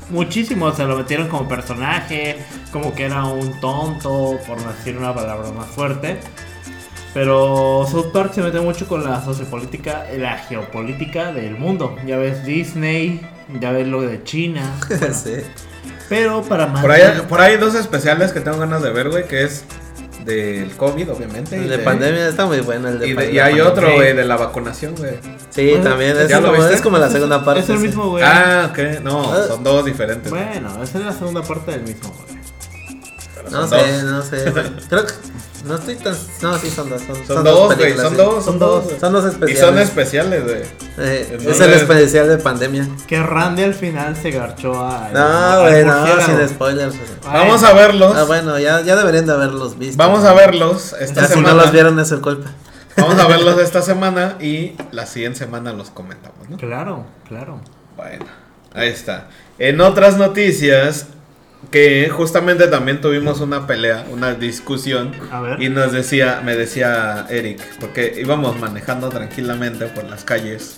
Muchísimo, 0.09 0.73
se 0.73 0.83
lo 0.85 0.97
metieron 0.97 1.27
como 1.27 1.47
personaje, 1.47 2.37
como 2.71 2.95
que 2.95 3.05
era 3.05 3.25
un 3.25 3.59
tonto, 3.59 4.39
por 4.47 4.57
decir 4.75 4.97
una 4.97 5.13
palabra 5.13 5.51
más 5.51 5.67
fuerte. 5.67 6.19
Pero 7.13 7.87
South 7.89 8.11
Park 8.13 8.33
se 8.33 8.41
mete 8.41 8.59
mucho 8.59 8.87
con 8.87 9.03
la 9.03 9.23
sociopolítica, 9.23 10.05
la 10.17 10.37
geopolítica 10.37 11.31
del 11.31 11.57
mundo. 11.57 11.95
Ya 12.05 12.17
ves 12.17 12.45
Disney, 12.45 13.19
ya 13.59 13.71
ves 13.71 13.87
lo 13.87 14.01
de 14.01 14.23
China. 14.23 14.61
bueno, 14.89 15.13
sí. 15.13 15.35
Pero 16.07 16.43
para 16.43 16.67
más. 16.67 16.81
Por 16.81 16.91
ahí, 16.91 17.01
por 17.27 17.41
ahí 17.41 17.53
hay 17.53 17.57
dos 17.59 17.75
especiales 17.75 18.31
que 18.31 18.41
tengo 18.41 18.57
ganas 18.59 18.81
de 18.83 18.91
ver, 18.91 19.09
güey, 19.09 19.27
que 19.27 19.43
es 19.43 19.63
del 20.25 20.69
COVID, 20.75 21.11
obviamente. 21.11 21.57
y 21.57 21.61
El 21.61 21.69
de 21.69 21.79
pandemia 21.79 22.27
está 22.27 22.45
muy 22.45 22.59
bueno. 22.59 22.89
El 22.89 22.99
de 22.99 23.07
Y, 23.07 23.13
de- 23.13 23.31
y 23.31 23.39
hay 23.39 23.53
pandemia. 23.53 23.67
otro, 23.71 23.93
güey, 23.95 24.15
de 24.15 24.25
la 24.25 24.35
vacunación, 24.37 24.95
güey. 24.95 25.13
Sí, 25.49 25.69
Bueno, 25.71 25.89
también. 25.89 26.15
¿ya 26.15 26.23
Es, 26.23 26.31
lo 26.31 26.41
como, 26.41 26.53
viste? 26.59 26.73
es 26.75 26.81
como 26.81 26.97
la 26.99 27.09
segunda 27.09 27.43
parte. 27.43 27.61
Es 27.61 27.69
el 27.69 27.79
mismo, 27.79 28.09
güey. 28.09 28.23
Ah, 28.23 28.69
ok, 28.71 29.01
no, 29.03 29.47
son 29.47 29.63
dos 29.63 29.85
diferentes. 29.85 30.29
Bueno, 30.31 30.83
esa 30.83 30.99
es 30.99 31.05
la 31.05 31.13
segunda 31.13 31.41
parte 31.41 31.71
del 31.71 31.81
mismo, 31.81 32.13
güey. 32.27 32.38
No 33.51 33.67
son 33.67 33.69
sé, 33.69 34.01
dos. 34.01 34.03
no 34.03 34.21
sé. 34.21 34.53
Creo 34.89 35.05
que. 35.05 35.13
No 35.65 35.75
estoy 35.75 35.95
tan. 35.95 36.15
No, 36.41 36.57
sí, 36.57 36.69
son 36.69 36.89
dos. 36.89 37.01
Son, 37.01 37.27
Son 37.27 37.43
dos, 37.43 37.75
güey, 37.75 37.93
son 37.97 38.09
sí. 38.11 38.15
dos, 38.15 38.45
son 38.45 38.59
dos. 38.59 38.85
Son 38.99 39.11
dos 39.11 39.25
Y 39.25 39.27
especiales. 39.27 39.59
son 39.59 39.77
especiales, 39.79 40.43
güey. 40.45 40.61
Eh, 40.99 41.37
es 41.47 41.59
el 41.59 41.73
especial 41.73 42.29
de 42.29 42.37
pandemia. 42.37 42.87
Que 43.07 43.21
Randy 43.21 43.63
al 43.63 43.73
final 43.73 44.15
se 44.15 44.31
garchó 44.31 44.73
a. 44.81 45.09
No, 45.13 45.61
güey, 45.63 45.83
no, 45.83 46.05
sin 46.25 46.47
spoilers. 46.49 46.95
Vamos 47.25 47.61
a 47.63 47.73
verlos. 47.73 48.15
Ah, 48.15 48.23
bueno, 48.23 48.57
ya, 48.57 48.81
ya 48.81 48.95
deberían 48.95 49.25
de 49.25 49.33
haberlos 49.33 49.77
visto. 49.77 49.97
Vamos 49.97 50.23
a 50.23 50.33
verlos 50.33 50.95
esta 50.99 51.21
Ya 51.21 51.27
si 51.27 51.33
semana. 51.33 51.55
no 51.55 51.61
los 51.61 51.71
vieron 51.73 51.99
es 51.99 52.07
su 52.07 52.21
culpa. 52.21 52.49
Vamos 52.95 53.19
a 53.19 53.27
verlos 53.27 53.59
esta 53.61 53.81
semana 53.81 54.37
y 54.39 54.75
la 54.91 55.05
siguiente 55.05 55.39
semana 55.39 55.73
los 55.73 55.89
comentamos, 55.89 56.49
¿no? 56.49 56.55
Claro, 56.57 57.05
claro. 57.27 57.59
Bueno, 57.97 58.25
ahí 58.73 58.87
está. 58.89 59.27
En 59.57 59.81
otras 59.81 60.17
noticias, 60.17 61.07
que 61.71 62.09
justamente 62.09 62.67
también 62.67 63.01
tuvimos 63.01 63.41
una 63.41 63.67
pelea, 63.67 64.05
una 64.11 64.33
discusión. 64.33 65.11
A 65.31 65.41
ver. 65.41 65.61
Y 65.61 65.69
nos 65.69 65.91
decía, 65.91 66.41
me 66.43 66.55
decía 66.55 67.27
Eric, 67.29 67.61
porque 67.79 68.15
íbamos 68.19 68.59
manejando 68.59 69.09
tranquilamente 69.09 69.85
por 69.85 70.05
las 70.05 70.23
calles, 70.23 70.77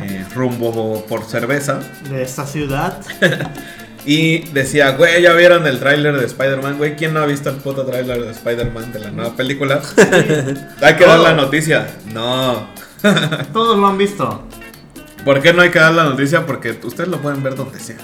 eh, 0.00 0.24
rumbo 0.34 1.04
por 1.06 1.24
cerveza. 1.24 1.80
De 2.08 2.22
esta 2.22 2.46
ciudad. 2.46 3.00
Y 4.04 4.48
decía, 4.50 4.96
güey, 4.96 5.22
¿ya 5.22 5.32
vieron 5.32 5.64
el 5.66 5.78
tráiler 5.78 6.18
de 6.18 6.26
Spider-Man? 6.26 6.76
Güey, 6.76 6.96
¿quién 6.96 7.14
no 7.14 7.20
ha 7.20 7.26
visto 7.26 7.50
el 7.50 7.56
puto 7.56 7.86
tráiler 7.86 8.24
de 8.24 8.32
Spider-Man 8.32 8.92
de 8.92 8.98
la 8.98 9.10
nueva 9.10 9.36
película? 9.36 9.80
Hay 10.82 10.96
que 10.96 11.06
dar 11.06 11.20
la 11.20 11.34
noticia. 11.34 11.86
No. 12.12 12.66
Todos 13.52 13.78
lo 13.78 13.86
han 13.86 13.98
visto. 13.98 14.42
¿Por 15.24 15.40
qué 15.40 15.52
no 15.52 15.62
hay 15.62 15.70
que 15.70 15.78
dar 15.78 15.94
la 15.94 16.02
noticia? 16.02 16.44
Porque 16.46 16.76
ustedes 16.82 17.08
lo 17.08 17.18
pueden 17.18 17.44
ver 17.44 17.54
donde 17.54 17.78
sea. 17.78 17.96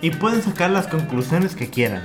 Y 0.00 0.10
pueden 0.12 0.42
sacar 0.42 0.70
las 0.70 0.86
conclusiones 0.86 1.54
que 1.54 1.68
quieran. 1.70 2.02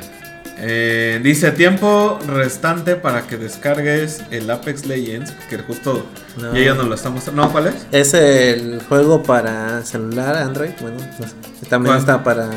Eh, 0.58 1.20
dice 1.22 1.52
tiempo 1.52 2.18
restante 2.28 2.96
para 2.96 3.28
que 3.28 3.38
descargues 3.38 4.22
el 4.32 4.50
Apex 4.50 4.86
Legends, 4.86 5.32
que 5.50 5.58
justo 5.58 6.06
No. 6.38 6.54
ya 6.54 6.62
ya 6.64 6.74
nos 6.74 6.88
lo 6.88 6.96
estamos... 6.96 7.32
No, 7.34 7.52
¿cuál 7.52 7.68
es? 7.68 7.86
Es 7.92 8.14
el 8.14 8.82
juego 8.88 9.22
para 9.24 9.84
celular, 9.84 10.38
Android. 10.38 10.72
Bueno, 10.80 10.98
no 11.20 11.28
sé. 11.28 11.34
También 11.70 11.92
¿Cuál? 11.96 12.00
está 12.00 12.24
para, 12.24 12.50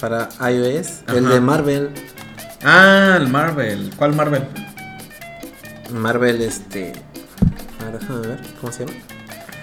para 0.00 0.28
iOS. 0.50 1.02
El 1.08 1.28
de 1.28 1.40
Marvel. 1.40 1.90
Ah, 2.62 3.16
el 3.20 3.28
Marvel. 3.28 3.90
¿Cuál 3.96 4.14
Marvel? 4.14 4.44
Marvel, 5.90 6.40
este. 6.40 6.92
A 7.80 7.90
ver, 7.90 8.00
déjame 8.00 8.26
ver, 8.26 8.40
¿cómo 8.60 8.72
se 8.72 8.86
llama? 8.86 8.98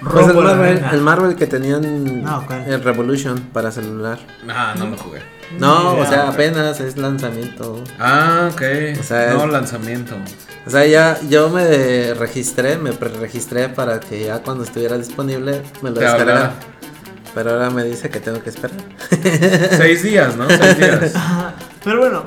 Pues 0.01 0.27
el, 0.27 0.35
Marvel, 0.35 0.85
el 0.93 1.01
Marvel 1.01 1.35
que 1.35 1.45
tenían 1.47 2.23
No, 2.23 2.45
¿cuál? 2.45 2.63
el 2.67 2.81
Revolution 2.83 3.39
para 3.53 3.71
celular. 3.71 4.17
Ah, 4.47 4.73
no 4.77 4.87
lo 4.87 4.97
jugué. 4.97 5.19
No, 5.57 5.95
o 5.95 6.05
sea, 6.05 6.29
apenas 6.29 6.79
es 6.79 6.95
lanzamiento. 6.97 7.83
Ah, 7.99 8.49
ok. 8.53 8.61
O 8.99 9.03
sea, 9.03 9.33
no 9.33 9.45
es- 9.45 9.51
lanzamiento. 9.51 10.15
O 10.65 10.69
sea, 10.69 10.85
ya 10.85 11.17
yo 11.27 11.49
me 11.49 12.13
registré, 12.13 12.77
me 12.77 12.91
pre-registré 12.93 13.69
para 13.69 13.99
que 13.99 14.25
ya 14.25 14.39
cuando 14.43 14.63
estuviera 14.63 14.97
disponible 14.97 15.63
me 15.81 15.89
lo 15.89 15.99
descargara. 15.99 16.53
Pero 17.33 17.51
ahora 17.51 17.69
me 17.69 17.83
dice 17.83 18.09
que 18.09 18.19
tengo 18.19 18.41
que 18.41 18.49
esperar. 18.49 18.77
Seis 19.77 20.03
días, 20.03 20.35
¿no? 20.35 20.47
Seis 20.47 20.77
días. 20.77 21.13
Pero 21.83 21.99
bueno, 21.99 22.23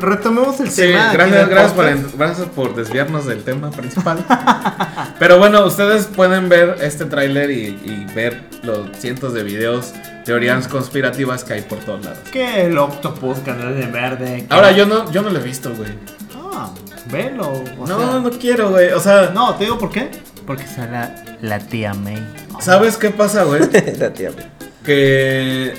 retomemos 0.00 0.60
el 0.60 0.70
Sí, 0.70 0.82
tema. 0.82 1.12
gracias, 1.12 1.48
gracias 1.48 1.72
por, 1.72 1.84
podcast. 1.86 2.16
gracias 2.18 2.48
por 2.48 2.74
desviarnos 2.74 3.26
del 3.26 3.42
tema 3.42 3.70
principal. 3.70 4.18
Pero 5.18 5.38
bueno, 5.38 5.64
ustedes 5.64 6.04
pueden 6.06 6.48
ver 6.50 6.76
este 6.82 7.06
tráiler 7.06 7.50
y, 7.50 7.78
y 7.82 8.06
ver 8.14 8.42
los 8.62 8.90
cientos 8.98 9.32
de 9.32 9.42
videos, 9.42 9.94
teorías 10.26 10.68
conspirativas 10.68 11.44
que 11.44 11.54
hay 11.54 11.62
por 11.62 11.78
todos 11.78 12.04
lados. 12.04 12.18
Que 12.30 12.66
el 12.66 12.76
Octopus, 12.76 13.38
Canal 13.38 13.74
de 13.74 13.86
Verde. 13.86 14.44
que- 14.46 14.54
Ahora, 14.54 14.72
yo 14.72 14.84
no, 14.84 15.10
yo 15.10 15.22
no 15.22 15.30
lo 15.30 15.38
he 15.38 15.42
visto, 15.42 15.74
güey. 15.74 15.90
Ah, 16.36 16.70
velo. 17.10 17.48
o 17.78 17.86
No, 17.86 17.98
sea- 17.98 18.20
no 18.20 18.30
quiero, 18.30 18.70
güey. 18.70 18.90
O 18.92 19.00
sea, 19.00 19.30
No, 19.32 19.54
te 19.54 19.64
digo 19.64 19.78
por 19.78 19.90
qué. 19.90 20.10
Porque 20.46 20.66
sale 20.66 20.92
la, 20.92 21.24
la 21.40 21.58
tía 21.58 21.94
May. 21.94 22.22
¿sabes 22.60 22.96
qué 22.98 23.10
pasa, 23.10 23.44
güey? 23.44 23.62
La 23.98 24.12
tía, 24.12 24.30
güey. 24.30 24.46
Que 24.84 25.74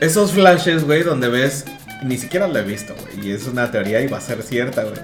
esos 0.00 0.32
flashes, 0.32 0.84
güey, 0.84 1.02
donde 1.02 1.28
ves, 1.28 1.64
ni 2.02 2.18
siquiera 2.18 2.46
lo 2.46 2.58
he 2.58 2.62
visto, 2.62 2.94
güey. 2.94 3.28
Y 3.28 3.32
es 3.32 3.46
una 3.46 3.70
teoría 3.70 4.00
y 4.00 4.06
va 4.06 4.18
a 4.18 4.20
ser 4.20 4.42
cierta, 4.42 4.84
güey. 4.84 5.00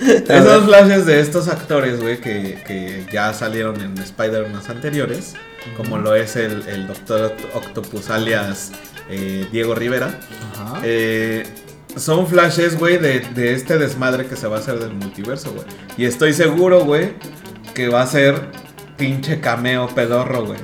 Esos 0.28 0.64
flashes 0.64 1.06
de 1.06 1.20
estos 1.20 1.48
actores, 1.48 2.00
güey, 2.00 2.20
que, 2.20 2.58
que 2.66 3.06
ya 3.12 3.32
salieron 3.32 3.80
en 3.80 3.96
Spider-Man 3.96 4.60
anteriores, 4.68 5.34
como 5.76 5.98
lo 5.98 6.14
es 6.14 6.36
el, 6.36 6.66
el 6.68 6.86
Doctor 6.86 7.34
Octopus 7.54 8.10
alias 8.10 8.72
eh, 9.08 9.46
Diego 9.52 9.74
Rivera, 9.74 10.18
eh, 10.82 11.44
son 11.96 12.26
flashes, 12.26 12.76
güey, 12.78 12.98
de, 12.98 13.20
de 13.20 13.54
este 13.54 13.78
desmadre 13.78 14.26
que 14.26 14.36
se 14.36 14.48
va 14.48 14.56
a 14.56 14.60
hacer 14.60 14.78
del 14.78 14.92
multiverso, 14.94 15.52
güey. 15.52 15.66
Y 15.96 16.06
estoy 16.06 16.32
seguro, 16.32 16.84
güey, 16.84 17.12
que 17.72 17.88
va 17.88 18.02
a 18.02 18.06
ser 18.06 18.48
pinche 18.96 19.40
cameo 19.40 19.88
pedorro, 19.94 20.44
güey. 20.46 20.58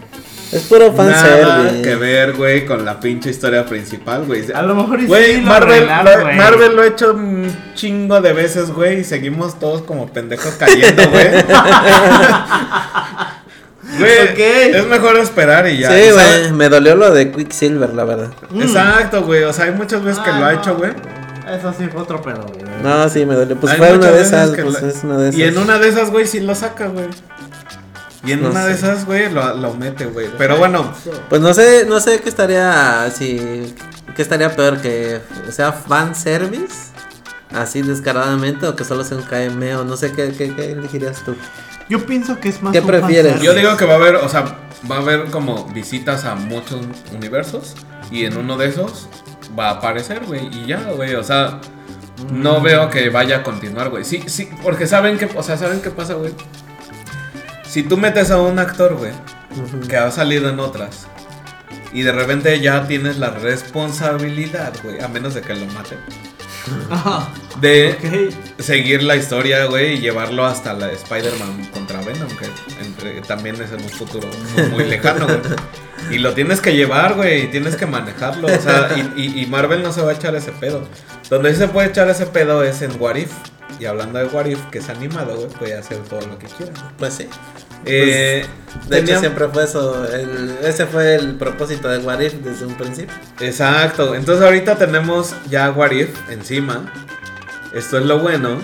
Es 0.53 0.63
puro 0.63 0.93
Nada 0.93 1.13
fanservice. 1.15 1.83
que 1.83 1.95
ver, 1.97 2.33
güey, 2.35 2.67
con 2.67 2.85
la 2.85 2.99
pinche 2.99 3.31
historia 3.31 3.65
principal, 3.67 4.25
güey. 4.27 4.51
A 4.53 4.63
lo 4.63 4.75
mejor 4.75 5.07
Güey, 5.07 5.35
sí 5.37 5.41
lo 5.41 5.47
Marvel, 5.47 5.87
lo- 5.87 6.21
güey. 6.23 6.37
Marvel 6.37 6.77
lo 6.77 6.83
ha 6.83 6.87
hecho 6.87 7.13
un 7.13 7.55
chingo 7.75 8.21
de 8.21 8.33
veces, 8.33 8.71
güey, 8.73 9.01
y 9.01 9.05
seguimos 9.05 9.59
todos 9.61 9.83
como 9.83 10.13
pendejos 10.13 10.55
cayendo, 10.55 11.09
güey. 11.11 11.29
Güey, 13.99 14.41
es 14.75 14.87
mejor 14.87 15.17
esperar 15.19 15.67
y 15.69 15.79
ya. 15.79 15.91
Sí, 15.91 16.11
güey. 16.13 16.53
Me 16.53 16.69
dolió 16.69 16.95
lo 16.95 17.11
de 17.11 17.31
Quicksilver, 17.33 17.93
la 17.93 18.05
verdad. 18.05 18.29
Mm. 18.51 18.63
Exacto, 18.63 19.23
güey. 19.25 19.43
O 19.45 19.53
sea, 19.53 19.65
hay 19.67 19.73
muchas 19.73 20.03
veces 20.05 20.23
que 20.23 20.31
Ah, 20.31 20.39
lo 20.39 20.47
ha 20.47 20.53
no. 20.53 20.59
hecho, 20.61 20.77
güey. 20.77 20.93
Eso 21.53 21.75
sí 21.77 21.89
fue 21.93 22.01
otro 22.03 22.23
pedo, 22.23 22.43
güey. 22.47 22.61
No, 22.83 23.09
sí, 23.09 23.27
me 23.27 23.35
dolió. 23.35 23.57
Pues 23.57 23.73
Hay 23.73 23.79
fue 23.79 23.93
una 23.99 24.11
de 24.11 24.23
esas. 24.23 24.51
Pues 24.51 24.83
la- 24.83 24.89
es 24.89 25.03
una 25.05 25.17
de 25.19 25.29
esas. 25.31 25.39
Y 25.41 25.43
en 25.45 25.59
una 25.59 25.79
de 25.79 25.89
esas, 25.89 26.11
güey, 26.11 26.27
sí 26.27 26.41
lo 26.41 26.55
saca, 26.55 26.87
güey. 26.87 27.07
Y 28.25 28.33
en 28.33 28.43
No 28.43 28.51
una 28.51 28.67
de 28.67 28.75
esas, 28.75 29.07
güey, 29.07 29.31
lo, 29.33 29.55
lo 29.57 29.75
mete, 29.75 30.05
güey. 30.07 30.29
Pero 30.37 30.59
bueno, 30.59 30.93
Pues 31.29 31.41
no 31.41 31.55
sé, 31.55 31.87
no 31.89 32.01
sé 32.01 32.21
qué 32.21 32.29
estaría. 32.29 33.11
Si. 33.15 33.75
¿Qué 34.15 34.23
estaría 34.23 34.55
peor? 34.55 34.81
¿Que 34.81 35.21
sea 35.51 35.73
fanservice? 35.73 36.91
Así 37.53 37.83
descaradamente 37.83 38.67
o 38.67 38.77
que 38.77 38.85
solo 38.85 39.05
sea 39.05 39.17
un 39.17 39.23
cameo. 39.25 39.85
No 39.85 39.97
sé 39.97 40.13
qué, 40.13 40.33
qué, 40.37 40.55
qué 40.55 40.73
elegirías 40.73 41.25
tú. 41.25 41.35
Yo 41.89 42.05
pienso 42.07 42.39
que 42.39 42.51
es 42.51 42.63
más. 42.63 42.73
¿Qué 42.73 42.81
un 42.81 42.87
prefieres? 42.87 43.33
fanservice. 43.33 43.45
yo 43.47 43.55
digo 43.55 43.77
que 43.77 43.85
va 43.87 43.95
a 43.95 43.97
haber, 43.97 44.17
o 44.17 44.29
sea, 44.29 44.59
va 44.91 44.97
a 44.97 45.01
haber 45.01 45.25
como 45.31 45.65
visitas 45.69 46.25
a 46.25 46.35
muchos 46.35 46.81
universos. 47.13 47.75
Y 48.11 48.25
en 48.27 48.37
uno 48.37 48.57
de 48.59 48.69
esos 48.69 49.09
va 49.59 49.69
a 49.69 49.73
aparecer, 49.75 50.25
güey. 50.27 50.47
Y 50.53 50.67
ya, 50.67 50.83
güey. 50.95 51.15
O 51.15 51.25
sea, 51.25 51.61
no 52.31 52.61
veo 52.61 52.91
que 52.91 53.09
vaya 53.09 53.39
a 53.39 53.43
continuar, 53.43 53.89
güey. 53.89 54.05
Sí, 54.05 54.23
sí, 54.27 54.51
porque 54.63 54.87
saben 54.87 55.17
que, 55.17 55.29
o 55.35 55.43
sea, 55.43 55.57
¿saben 55.57 55.81
qué 55.81 55.91
pasa, 55.91 56.15
güey? 56.15 56.33
Si 57.71 57.83
tú 57.85 57.97
metes 57.97 58.31
a 58.31 58.41
un 58.41 58.59
actor, 58.59 58.97
güey, 58.97 59.13
que 59.89 59.97
ha 59.97 60.11
salido 60.11 60.49
en 60.49 60.59
otras. 60.59 61.07
Y 61.93 62.03
de 62.03 62.13
repente 62.13 62.59
ya 62.61 62.87
tienes 62.87 63.19
la 63.19 63.31
responsabilidad, 63.31 64.73
güey, 64.83 65.01
a 65.01 65.09
menos 65.09 65.35
de 65.35 65.41
que 65.43 65.55
lo 65.55 65.67
maten, 65.67 65.99
de 67.61 68.33
seguir 68.59 69.03
la 69.03 69.17
historia, 69.17 69.65
güey, 69.67 69.95
y 69.95 69.99
llevarlo 70.01 70.45
hasta 70.47 70.73
la 70.75 70.87
de 70.89 70.95
Spider-Man 70.95 71.67
contra 71.73 72.01
Venom, 72.01 72.29
que 72.37 72.47
entre- 72.85 73.21
también 73.23 73.57
es 73.57 73.73
en 73.73 73.83
un 73.83 73.89
futuro 73.89 74.29
muy, 74.55 74.67
muy 74.69 74.85
lejano, 74.85 75.27
güey. 75.27 75.41
Y 76.13 76.19
lo 76.19 76.33
tienes 76.35 76.61
que 76.61 76.75
llevar, 76.75 77.15
güey, 77.15 77.45
y 77.45 77.47
tienes 77.49 77.77
que 77.77 77.87
manejarlo, 77.87 78.47
o 78.49 78.61
sea, 78.61 78.89
y, 79.17 79.21
y- 79.23 79.43
y 79.43 79.47
Marvel 79.47 79.83
no 79.83 79.93
se 79.93 80.01
va 80.03 80.11
a 80.13 80.15
echar 80.15 80.35
ese 80.35 80.53
pedo. 80.53 80.87
Donde 81.29 81.53
sí 81.53 81.59
se 81.59 81.69
puede 81.69 81.89
echar 81.89 82.09
ese 82.09 82.27
pedo 82.27 82.63
es 82.65 82.83
en 82.83 83.01
What 83.01 83.17
If. 83.17 83.31
Y 83.81 83.87
hablando 83.87 84.19
de 84.19 84.27
What 84.27 84.45
If, 84.47 84.67
que 84.71 84.79
es 84.79 84.89
animado, 84.91 85.35
güey, 85.37 85.49
puede 85.49 85.75
hacer 85.75 85.99
todo 85.99 86.21
lo 86.21 86.39
que 86.39 86.47
quiera. 86.47 86.73
Pues 86.99 87.15
sí. 87.15 87.27
Eh, 87.87 88.45
De 88.89 88.97
hecho, 88.99 89.07
tenía- 89.07 89.19
siempre 89.21 89.49
fue 89.49 89.65
eso. 89.65 90.05
el- 90.15 90.59
ese 90.63 90.85
fue 90.87 91.15
el 91.15 91.37
propósito 91.37 91.89
de 91.89 91.99
What 91.99 92.21
If 92.21 92.35
desde 92.35 92.67
un 92.67 92.75
principio. 92.75 93.15
Exacto. 93.41 94.15
Entonces 94.15 94.45
ahorita 94.45 94.77
tenemos 94.77 95.35
ya 95.49 95.71
What 95.71 95.93
If 95.93 96.11
encima. 96.31 96.93
Esto 97.73 97.99
es 97.99 98.05
lo 98.05 98.19
bueno. 98.19 98.59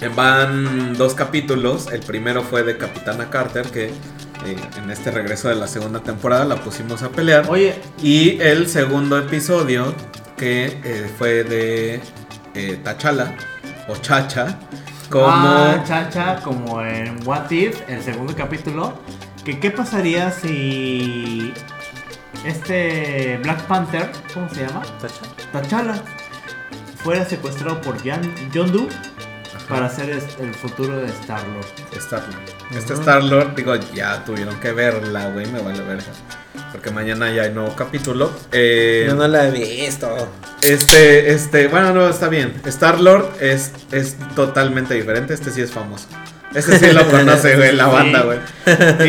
Eh, 0.00 0.08
Van 0.14 0.94
dos 0.96 1.14
capítulos. 1.14 1.88
El 1.92 2.00
primero 2.00 2.42
fue 2.42 2.62
de 2.62 2.76
Capitana 2.78 3.28
Carter, 3.30 3.66
que 3.66 3.86
eh, 4.46 4.56
en 4.82 4.90
este 4.90 5.10
regreso 5.10 5.48
de 5.48 5.54
la 5.56 5.66
segunda 5.66 6.00
temporada 6.00 6.44
la 6.46 6.56
pusimos 6.56 7.02
a 7.02 7.10
pelear. 7.10 7.44
Oye, 7.48 7.74
Y 8.02 8.40
el 8.40 8.68
segundo 8.68 9.18
episodio, 9.18 9.94
que 10.36 10.78
eh, 10.84 11.10
fue 11.18 11.44
de 11.44 12.00
eh, 12.54 12.78
T'Challa 12.84 13.34
o 13.88 13.96
Chacha. 13.96 14.58
Como... 15.10 15.26
ah, 15.28 15.82
chacha, 15.86 16.40
como 16.42 16.80
en 16.82 17.26
What 17.26 17.50
If, 17.50 17.88
el 17.88 18.02
segundo 18.02 18.34
capítulo. 18.34 18.94
Que 19.44 19.60
qué 19.60 19.70
pasaría 19.70 20.30
si 20.30 21.52
este 22.44 23.38
Black 23.42 23.62
Panther, 23.62 24.10
¿cómo 24.32 24.48
se 24.48 24.66
llama? 24.66 24.82
T'Challa 25.52 26.02
fuera 26.96 27.24
secuestrado 27.24 27.80
por 27.82 28.02
Jan, 28.02 28.22
John 28.54 28.72
Doe 28.72 28.88
para 29.68 29.88
ser 29.88 30.10
el 30.10 30.54
futuro 30.54 30.98
de 30.98 31.06
Star 31.06 31.46
Lord. 31.48 31.66
Star-Lord. 31.96 32.76
Este 32.76 32.94
Star-Lord, 32.94 33.54
digo, 33.54 33.74
ya 33.94 34.24
tuvieron 34.24 34.58
que 34.60 34.72
verla, 34.72 35.30
güey, 35.30 35.46
me 35.46 35.60
vale 35.60 35.82
verga. 35.82 36.04
Porque 36.72 36.90
mañana 36.90 37.32
ya 37.32 37.42
hay 37.42 37.52
nuevo 37.52 37.74
capítulo. 37.74 38.30
Eh, 38.52 39.04
Yo 39.06 39.14
no 39.14 39.26
la 39.28 39.48
he 39.48 39.50
visto. 39.50 40.28
Este, 40.62 41.32
este, 41.32 41.68
bueno, 41.68 41.92
no, 41.92 42.08
está 42.08 42.28
bien. 42.28 42.60
Star-Lord 42.64 43.36
es, 43.40 43.72
es 43.92 44.16
totalmente 44.34 44.94
diferente. 44.94 45.34
Este 45.34 45.50
sí 45.50 45.60
es 45.60 45.70
famoso. 45.70 46.06
Este 46.54 46.78
sí 46.78 46.92
lo 46.92 47.06
conoce, 47.10 47.56
güey, 47.56 47.74
la 47.74 47.86
banda, 47.88 48.22
güey. 48.22 48.38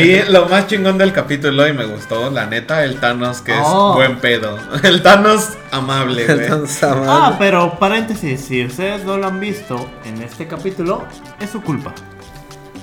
Y 0.02 0.24
lo 0.32 0.48
más 0.48 0.68
chingón 0.68 0.98
del 0.98 1.12
capítulo, 1.14 1.68
y 1.68 1.74
me 1.74 1.86
gustó, 1.86 2.30
la 2.32 2.46
neta, 2.48 2.84
el 2.84 3.00
Thanos 3.00 3.42
que 3.42 3.52
es 3.54 3.60
Oh. 3.64 3.94
buen 3.94 4.18
pedo. 4.18 4.58
El 4.84 5.02
Thanos 5.04 5.50
amable, 5.72 6.26
güey. 6.26 6.48
Ah, 6.50 6.92
amable. 6.92 7.36
pero 7.40 7.78
paréntesis, 7.80 8.42
si 8.42 8.66
ustedes 8.66 9.04
no 9.06 9.18
lo 9.18 9.28
han 9.28 9.40
visto 9.40 9.90
en 10.06 10.22
este 10.24 10.48
capítulo, 10.48 11.06
es 11.40 11.50
su 11.52 11.62
culpa. 11.62 11.94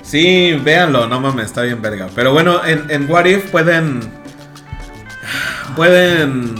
Sí, 0.03 0.53
véanlo, 0.63 1.07
no 1.09 1.21
mames, 1.21 1.47
está 1.47 1.63
bien 1.63 1.81
verga. 1.83 2.09
Pero 2.15 2.33
bueno, 2.33 2.65
en, 2.65 2.85
en 2.91 3.11
What 3.11 3.25
If 3.27 3.51
pueden. 3.51 4.01
Pueden 5.77 6.55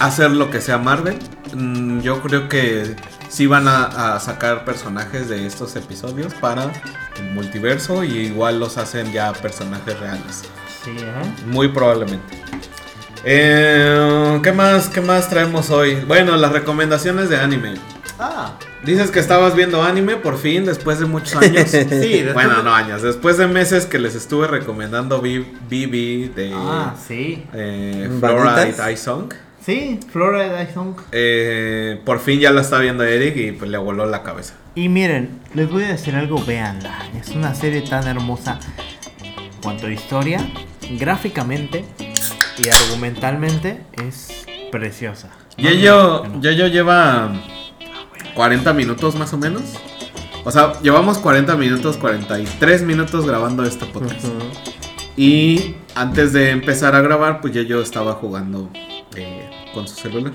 hacer 0.00 0.30
lo 0.32 0.50
que 0.50 0.60
sea 0.60 0.78
Marvel. 0.78 1.18
Mm, 1.54 2.00
Yo 2.00 2.20
creo 2.20 2.48
que 2.48 2.96
sí 3.28 3.46
van 3.46 3.68
a, 3.68 4.14
a 4.16 4.20
sacar 4.20 4.64
personajes 4.64 5.28
de 5.28 5.46
estos 5.46 5.76
episodios 5.76 6.34
para 6.34 6.70
el 7.18 7.30
multiverso. 7.32 8.04
Y 8.04 8.16
igual 8.26 8.58
los 8.60 8.78
hacen 8.78 9.12
ya 9.12 9.32
personajes 9.32 9.98
reales. 9.98 10.42
Sí, 10.84 10.90
¿eh? 10.98 11.44
Muy 11.46 11.68
probablemente. 11.68 12.36
Eh, 13.24 14.40
¿Qué 14.42 14.52
más? 14.52 14.88
¿Qué 14.88 15.00
más 15.00 15.28
traemos 15.28 15.70
hoy? 15.70 15.96
Bueno, 16.06 16.36
las 16.36 16.52
recomendaciones 16.52 17.28
de 17.28 17.36
anime. 17.36 17.74
Ah, 18.18 18.54
Dices 18.84 19.10
que 19.10 19.18
estabas 19.18 19.54
viendo 19.56 19.82
anime 19.82 20.16
por 20.16 20.38
fin 20.38 20.64
después 20.64 21.00
de 21.00 21.06
muchos 21.06 21.34
años. 21.36 21.68
sí, 21.70 21.78
después 21.84 22.34
Bueno, 22.34 22.58
de- 22.58 22.62
no 22.62 22.74
años. 22.74 23.02
Después 23.02 23.36
de 23.36 23.46
meses 23.48 23.86
que 23.86 23.98
les 23.98 24.14
estuve 24.14 24.46
recomendando 24.46 25.20
BB 25.20 26.32
de 26.34 26.52
Ah, 26.54 26.94
sí. 27.06 27.44
eh. 27.52 28.08
Fluoride 28.20 28.74
Eye 28.86 28.96
Song. 28.96 29.32
Sí, 29.64 30.00
Florida 30.12 30.66
Song. 30.72 30.94
Eh, 31.12 32.00
por 32.04 32.20
fin 32.20 32.40
ya 32.40 32.50
la 32.52 32.60
está 32.62 32.78
viendo 32.78 33.02
Eric 33.04 33.36
y 33.36 33.52
pues 33.52 33.70
le 33.70 33.76
voló 33.78 34.06
la 34.06 34.22
cabeza. 34.22 34.54
Y 34.78 34.88
miren, 34.88 35.40
les 35.54 35.68
voy 35.68 35.82
a 35.82 35.88
decir 35.88 36.14
algo, 36.14 36.40
véanla. 36.44 37.00
Es 37.20 37.30
una 37.30 37.52
serie 37.52 37.80
tan 37.80 38.06
hermosa. 38.06 38.60
Cuanto 39.60 39.88
a 39.88 39.90
historia, 39.90 40.38
gráficamente 41.00 41.84
y 42.56 42.68
argumentalmente 42.68 43.82
es 44.00 44.46
preciosa. 44.70 45.30
No, 45.56 46.22
no. 46.28 46.40
Yayo 46.40 46.68
lleva 46.68 47.32
40 48.36 48.72
minutos 48.72 49.16
más 49.16 49.32
o 49.32 49.36
menos. 49.38 49.62
O 50.44 50.52
sea, 50.52 50.80
llevamos 50.80 51.18
40 51.18 51.56
minutos, 51.56 51.96
43 51.96 52.82
minutos 52.82 53.26
grabando 53.26 53.64
este 53.64 53.84
podcast. 53.84 54.26
Y 55.16 55.74
antes 55.96 56.32
de 56.32 56.50
empezar 56.50 56.94
a 56.94 57.00
grabar, 57.00 57.40
pues 57.40 57.52
Yayo 57.52 57.82
estaba 57.82 58.12
jugando 58.12 58.70
eh, 59.16 59.50
con 59.74 59.88
su 59.88 59.96
celular. 59.96 60.34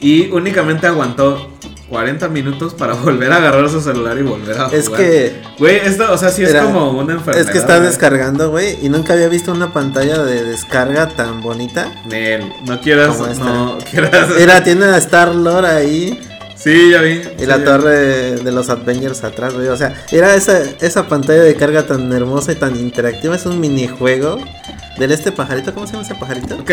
Y 0.00 0.30
únicamente 0.32 0.88
aguantó 0.88 1.48
40 1.92 2.26
minutos 2.28 2.72
para 2.72 2.94
volver 3.04 3.30
a 3.30 3.36
agarrar 3.36 3.68
su 3.68 3.82
celular 3.82 4.16
y 4.16 4.22
volver 4.22 4.58
a 4.58 4.64
jugar. 4.64 4.74
Es 4.74 4.88
que. 4.88 5.42
Güey, 5.58 5.76
esto, 5.76 6.10
o 6.10 6.16
sea, 6.16 6.30
sí 6.30 6.42
es 6.42 6.48
Era- 6.50 6.62
como 6.64 6.90
una 6.92 7.12
enfermedad. 7.12 7.46
Es 7.46 7.52
que 7.52 7.60
güey. 7.60 7.80
descargando, 7.82 8.50
güey. 8.50 8.78
Y 8.82 8.88
nunca 8.88 9.12
había 9.12 9.28
visto 9.28 9.52
una 9.52 9.74
pantalla 9.74 10.24
de 10.24 10.42
descarga 10.42 11.08
tan 11.08 11.42
bonita. 11.42 11.92
Nel, 12.08 12.50
no 12.66 12.80
quieras, 12.80 13.18
no 13.38 13.76
quieras. 13.90 14.28
Mira, 14.38 14.64
tiene 14.64 14.86
a 14.86 14.96
Star 14.96 15.34
Lord 15.34 15.66
ahí. 15.66 16.18
Sí, 16.56 16.90
ya 16.92 17.02
vi. 17.02 17.20
Y 17.38 17.44
la 17.44 17.62
torre 17.62 18.36
de 18.36 18.52
los 18.52 18.70
Avengers 18.70 19.22
atrás, 19.24 19.52
güey. 19.52 19.68
O 19.68 19.76
sea, 19.76 19.94
era 20.10 20.34
esa, 20.34 20.62
esa 20.80 21.08
pantalla 21.08 21.42
de 21.42 21.54
carga 21.56 21.86
tan 21.86 22.10
hermosa 22.10 22.52
y 22.52 22.54
tan 22.54 22.74
interactiva. 22.76 23.36
Es 23.36 23.44
un 23.44 23.60
minijuego 23.60 24.38
del 24.98 25.12
este 25.12 25.30
pajarito. 25.30 25.74
¿Cómo 25.74 25.86
se 25.86 25.92
llama 25.92 26.04
ese 26.06 26.14
pajarito? 26.14 26.54
Ok, 26.54 26.70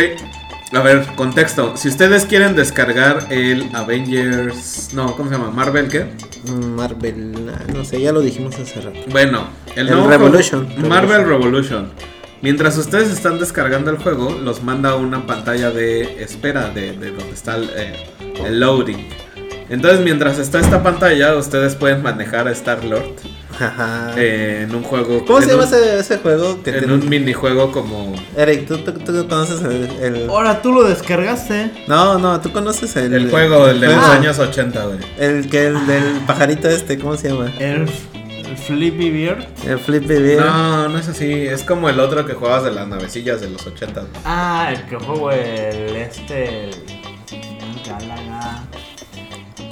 a 0.72 0.82
ver, 0.82 1.06
contexto. 1.16 1.76
Si 1.76 1.88
ustedes 1.88 2.26
quieren 2.26 2.56
descargar 2.56 3.28
el 3.32 3.70
Avengers. 3.74 4.90
No, 4.94 5.16
¿cómo 5.16 5.30
se 5.30 5.36
llama? 5.38 5.52
¿Marvel 5.52 5.88
qué? 5.88 6.06
Mm, 6.46 6.76
Marvel. 6.76 7.52
ah, 7.54 7.64
No 7.74 7.84
sé, 7.84 8.02
ya 8.02 8.12
lo 8.12 8.22
dijimos 8.22 8.56
hace 8.60 8.80
rato. 8.82 9.00
Bueno, 9.10 9.48
el, 9.76 9.88
El 9.88 9.94
nuevo 9.96 10.10
Revolution. 10.10 10.68
juego- 10.70 10.88
Marvel 10.90 11.26
Revolution. 11.26 11.90
Mientras 12.42 12.78
ustedes 12.78 13.10
están 13.10 13.38
descargando 13.40 13.92
el 13.92 13.98
juego, 13.98 14.32
los 14.42 14.64
manda 14.64 14.92
a 14.92 14.96
una 14.96 15.26
pantalla 15.28 15.72
de 15.72 16.24
espera 16.24 16.70
de, 16.70 16.94
de 16.94 17.12
donde 17.12 17.34
está 17.34 17.56
el, 17.56 17.70
eh, 17.76 18.08
el 18.46 18.60
loading. 18.60 19.10
Entonces, 19.70 20.00
mientras 20.02 20.40
está 20.40 20.60
esta 20.60 20.82
pantalla, 20.82 21.36
ustedes 21.36 21.76
pueden 21.76 22.02
manejar 22.02 22.48
a 22.48 22.52
Star 22.52 22.84
Lord 22.86 23.16
Ajá. 23.60 24.14
en 24.18 24.74
un 24.74 24.84
juego. 24.84 25.26
¿Cómo 25.26 25.42
se 25.42 25.48
llama 25.48 25.64
un- 25.64 25.68
ese, 25.74 26.00
ese 26.00 26.18
juego? 26.20 26.62
Que 26.64 26.70
En 26.72 26.80
tiene- 26.80 26.94
un 26.94 27.10
minijuego 27.10 27.72
como. 27.72 28.16
Eric, 28.38 28.68
¿tú, 28.68 28.78
tú, 28.80 28.94
tú 28.94 29.28
conoces 29.28 29.62
el, 29.62 29.90
el- 30.02 30.30
Ahora 30.30 30.62
tú 30.62 30.72
lo 30.72 30.84
descargaste. 30.84 31.72
No, 31.88 32.18
no, 32.20 32.40
tú 32.42 32.52
conoces 32.52 32.96
el... 32.96 33.14
El 33.14 33.30
juego, 33.30 33.68
el 33.68 33.80
de 33.82 33.88
los 33.88 33.96
Ah, 33.98 34.14
años 34.14 34.40
80, 34.40 34.86
güey. 34.86 35.00
El 35.18 35.50
que 35.50 35.68
el 35.68 35.86
del 35.88 36.20
pajarito 36.28 36.70
este, 36.70 36.98
¿cómo 36.98 37.18
se 37.18 37.30
llama? 37.30 37.52
El, 37.60 37.88
el 38.46 38.58
Flippy 38.58 39.10
Bird. 39.10 39.44
El 39.68 39.80
Flippy 39.80 40.08
Bird. 40.16 40.40
No, 40.40 40.88
no 40.90 40.98
es 40.98 41.08
así. 41.10 41.32
Es 41.48 41.64
como 41.64 41.90
el 41.90 42.00
otro 42.00 42.26
que 42.26 42.34
jugabas 42.34 42.64
de 42.64 42.72
las 42.72 42.88
navecillas 42.88 43.42
de 43.42 43.50
los 43.50 43.66
80. 43.68 44.02
güey. 44.02 44.12
Ah, 44.26 44.70
el 44.74 44.84
que 44.86 44.96
juego 44.96 45.32
el 45.32 45.96
este. 45.98 46.70
El, 46.70 46.70
el 47.32 47.84
Galaga. 47.86 48.64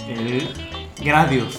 El 0.09 0.47
Gradius. 1.03 1.55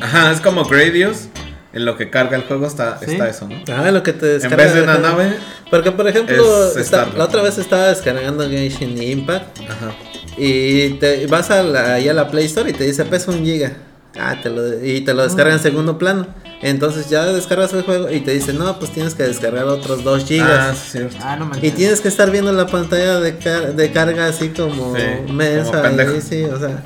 Ajá, 0.00 0.32
es 0.32 0.40
como 0.40 0.64
Gradius. 0.64 1.28
En 1.72 1.84
lo 1.84 1.96
que 1.96 2.10
carga 2.10 2.36
el 2.36 2.42
juego 2.42 2.66
está, 2.66 2.98
Sí. 2.98 3.12
está 3.12 3.28
eso, 3.28 3.46
¿no? 3.48 3.54
Ah, 3.72 3.90
lo 3.92 4.02
que 4.02 4.12
te 4.12 4.26
En 4.26 4.32
descarga. 4.40 4.64
vez 4.64 4.74
de 4.74 4.82
una 4.82 4.98
nave. 4.98 5.34
Porque, 5.70 5.92
por 5.92 6.08
ejemplo, 6.08 6.34
es 6.68 6.76
está- 6.76 6.82
Starlink. 7.02 7.16
la 7.18 7.24
otra 7.24 7.42
vez 7.42 7.58
estaba 7.58 7.86
descargando 7.88 8.48
Genshin 8.48 9.00
Impact 9.00 9.60
Ajá. 9.68 9.92
y 10.36 10.90
te 10.94 11.26
vas 11.26 11.50
a 11.50 11.62
la, 11.62 11.94
ahí 11.94 12.08
a 12.08 12.14
la 12.14 12.28
Play 12.28 12.46
Store 12.46 12.68
y 12.68 12.72
te 12.72 12.84
dice 12.84 13.04
pesa 13.04 13.30
un 13.30 13.44
giga. 13.44 13.72
Ah, 14.18 14.36
te 14.42 14.50
lo, 14.50 14.82
y 14.84 15.02
te 15.02 15.14
lo 15.14 15.22
descarga 15.22 15.52
en 15.52 15.60
segundo 15.60 15.96
plano. 15.96 16.26
Entonces 16.62 17.08
ya 17.08 17.24
descargas 17.24 17.72
el 17.72 17.82
juego 17.84 18.10
y 18.10 18.20
te 18.20 18.32
dice, 18.32 18.52
no, 18.52 18.78
pues 18.78 18.90
tienes 18.92 19.14
que 19.14 19.22
descargar 19.22 19.64
otros 19.66 20.04
2 20.04 20.22
Ah, 20.22 20.26
gigas. 20.26 20.78
sí, 20.78 20.90
cierto. 20.98 21.16
Ah, 21.22 21.36
no 21.36 21.46
me 21.46 21.56
y 21.66 21.70
tienes 21.70 22.00
que 22.02 22.08
estar 22.08 22.30
viendo 22.30 22.52
la 22.52 22.66
pantalla 22.66 23.18
de, 23.18 23.38
car- 23.38 23.74
de 23.74 23.90
carga 23.92 24.26
así 24.26 24.50
como 24.50 24.94
Sí, 24.94 25.02
como 25.26 25.82
pendejo. 25.82 26.14
y, 26.16 26.20
sí, 26.20 26.44
o 26.44 26.58
sea, 26.58 26.82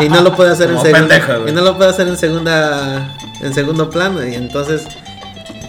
y 0.00 0.08
no 0.08 0.20
lo 0.20 0.36
puede 0.36 0.52
hacer 0.52 0.70
en 0.70 0.80
segunda. 0.80 1.08
pendejo, 1.18 1.48
y 1.48 1.52
no 1.52 1.60
lo 1.62 1.76
puede 1.76 1.90
hacer 1.90 2.06
en 2.06 2.16
segunda 2.16 3.16
en 3.42 3.52
segundo 3.52 3.90
plano. 3.90 4.24
Y 4.24 4.34
entonces, 4.36 4.82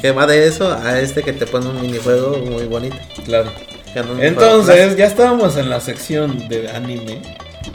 que 0.02 0.12
va 0.12 0.28
de 0.28 0.46
eso 0.48 0.72
a 0.72 1.00
este 1.00 1.24
que 1.24 1.34
te 1.34 1.48
pone 1.48 1.68
un 1.68 1.82
minijuego 1.82 2.38
muy 2.38 2.66
bonito. 2.66 2.96
Claro. 3.26 3.50
no- 3.96 4.22
Entonces, 4.22 4.96
ya 4.98 5.08
estábamos 5.08 5.58
en 5.58 5.70
la 5.72 5.80
sección 5.82 6.48
de 6.48 6.70
anime. 6.70 7.22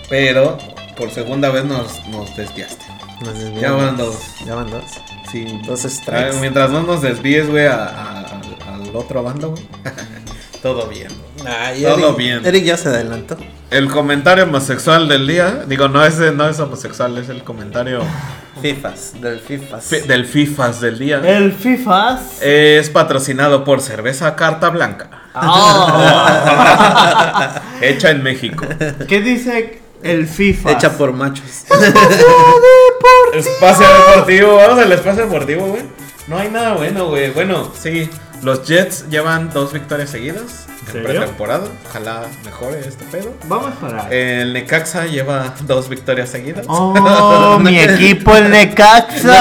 Pero 0.08 0.58
por 0.96 1.10
segunda 1.10 1.50
vez 1.50 1.64
nos, 1.64 2.06
nos 2.08 2.36
desviaste. 2.36 2.84
Nos. 3.24 3.60
Ya 3.60 3.72
van 3.72 3.96
dos. 3.96 4.14
Ya 4.46 4.54
van 4.54 4.70
dos. 4.70 4.84
Sí. 5.44 5.46
Entonces, 5.60 6.00
A 6.08 6.12
ver, 6.12 6.34
mientras 6.40 6.70
no 6.70 6.82
nos 6.82 7.02
desvíes, 7.02 7.48
güey, 7.50 7.66
a- 7.66 7.84
a- 7.84 8.20
al 8.74 8.90
otro 8.94 9.22
bando, 9.22 9.50
güey. 9.50 9.62
Todo 10.62 10.86
bien. 10.88 11.08
Ay, 11.46 11.82
Todo 11.82 12.08
Eric- 12.10 12.16
bien. 12.16 12.44
Eric 12.46 12.64
ya 12.64 12.76
se 12.76 12.88
adelantó. 12.88 13.36
El 13.70 13.88
comentario 13.90 14.44
homosexual 14.44 15.06
del 15.08 15.26
día. 15.26 15.64
Digo, 15.66 15.88
no 15.88 16.04
es, 16.04 16.18
no 16.18 16.48
es 16.48 16.58
homosexual, 16.60 17.16
es 17.18 17.28
el 17.28 17.42
comentario 17.44 18.00
FIFAs, 18.62 19.20
del 19.20 19.38
FIFAs. 19.40 19.84
fi- 19.84 20.00
del 20.00 20.24
FIFAs 20.26 20.80
del 20.80 20.98
día. 20.98 21.20
El 21.22 21.52
FIFAs. 21.52 22.40
Es 22.42 22.88
patrocinado 22.90 23.62
por 23.64 23.80
Cerveza 23.82 24.34
Carta 24.34 24.70
Blanca. 24.70 25.10
Ah. 25.34 26.50
Hecha 27.82 28.10
en 28.10 28.22
México. 28.22 28.64
¿Qué 29.06 29.20
dice 29.20 29.82
el 30.02 30.26
FIFA? 30.26 30.72
Hecha 30.72 30.96
por 30.96 31.12
machos. 31.12 31.64
Espacio 33.32 33.86
deportivo. 33.86 34.56
Vamos 34.56 34.78
al 34.78 34.92
espacio 34.92 35.24
deportivo, 35.24 35.66
güey. 35.66 35.82
No 36.26 36.38
hay 36.38 36.48
nada 36.48 36.74
bueno, 36.74 37.08
güey. 37.08 37.30
Bueno, 37.30 37.70
sí. 37.78 38.08
Los 38.42 38.66
Jets 38.66 39.08
llevan 39.08 39.50
dos 39.50 39.72
victorias 39.72 40.10
seguidas 40.10 40.66
en 40.94 41.02
pretemporada. 41.02 41.66
Ojalá 41.88 42.26
mejore 42.44 42.80
este 42.80 43.04
pedo. 43.06 43.32
Vamos 43.44 43.74
para. 43.80 44.08
El 44.10 44.52
Necaxa 44.52 45.06
lleva 45.06 45.54
dos 45.62 45.88
victorias 45.88 46.28
seguidas. 46.28 46.66
Oh, 46.68 47.58
mi 47.62 47.78
equipo, 47.78 48.36
el 48.36 48.50
Necaxa. 48.50 49.32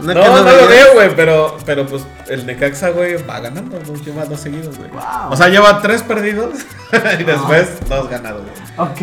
No, 0.00 0.14
no, 0.14 0.42
lo 0.42 0.68
veo, 0.68 0.94
güey, 0.94 1.14
pero, 1.16 1.56
pero 1.64 1.86
pues 1.86 2.02
el 2.28 2.46
Necaxa, 2.46 2.90
güey, 2.90 3.16
va 3.24 3.40
ganando, 3.40 3.78
lleva 4.04 4.24
dos 4.26 4.40
seguidos, 4.40 4.76
güey. 4.78 4.90
Wow. 4.90 5.30
O 5.30 5.36
sea, 5.36 5.48
lleva 5.48 5.80
tres 5.82 6.02
perdidos 6.02 6.54
y 7.18 7.24
después 7.24 7.68
dos 7.88 8.08
ganados, 8.08 8.42
güey. 8.42 8.88
Ok. 8.90 9.00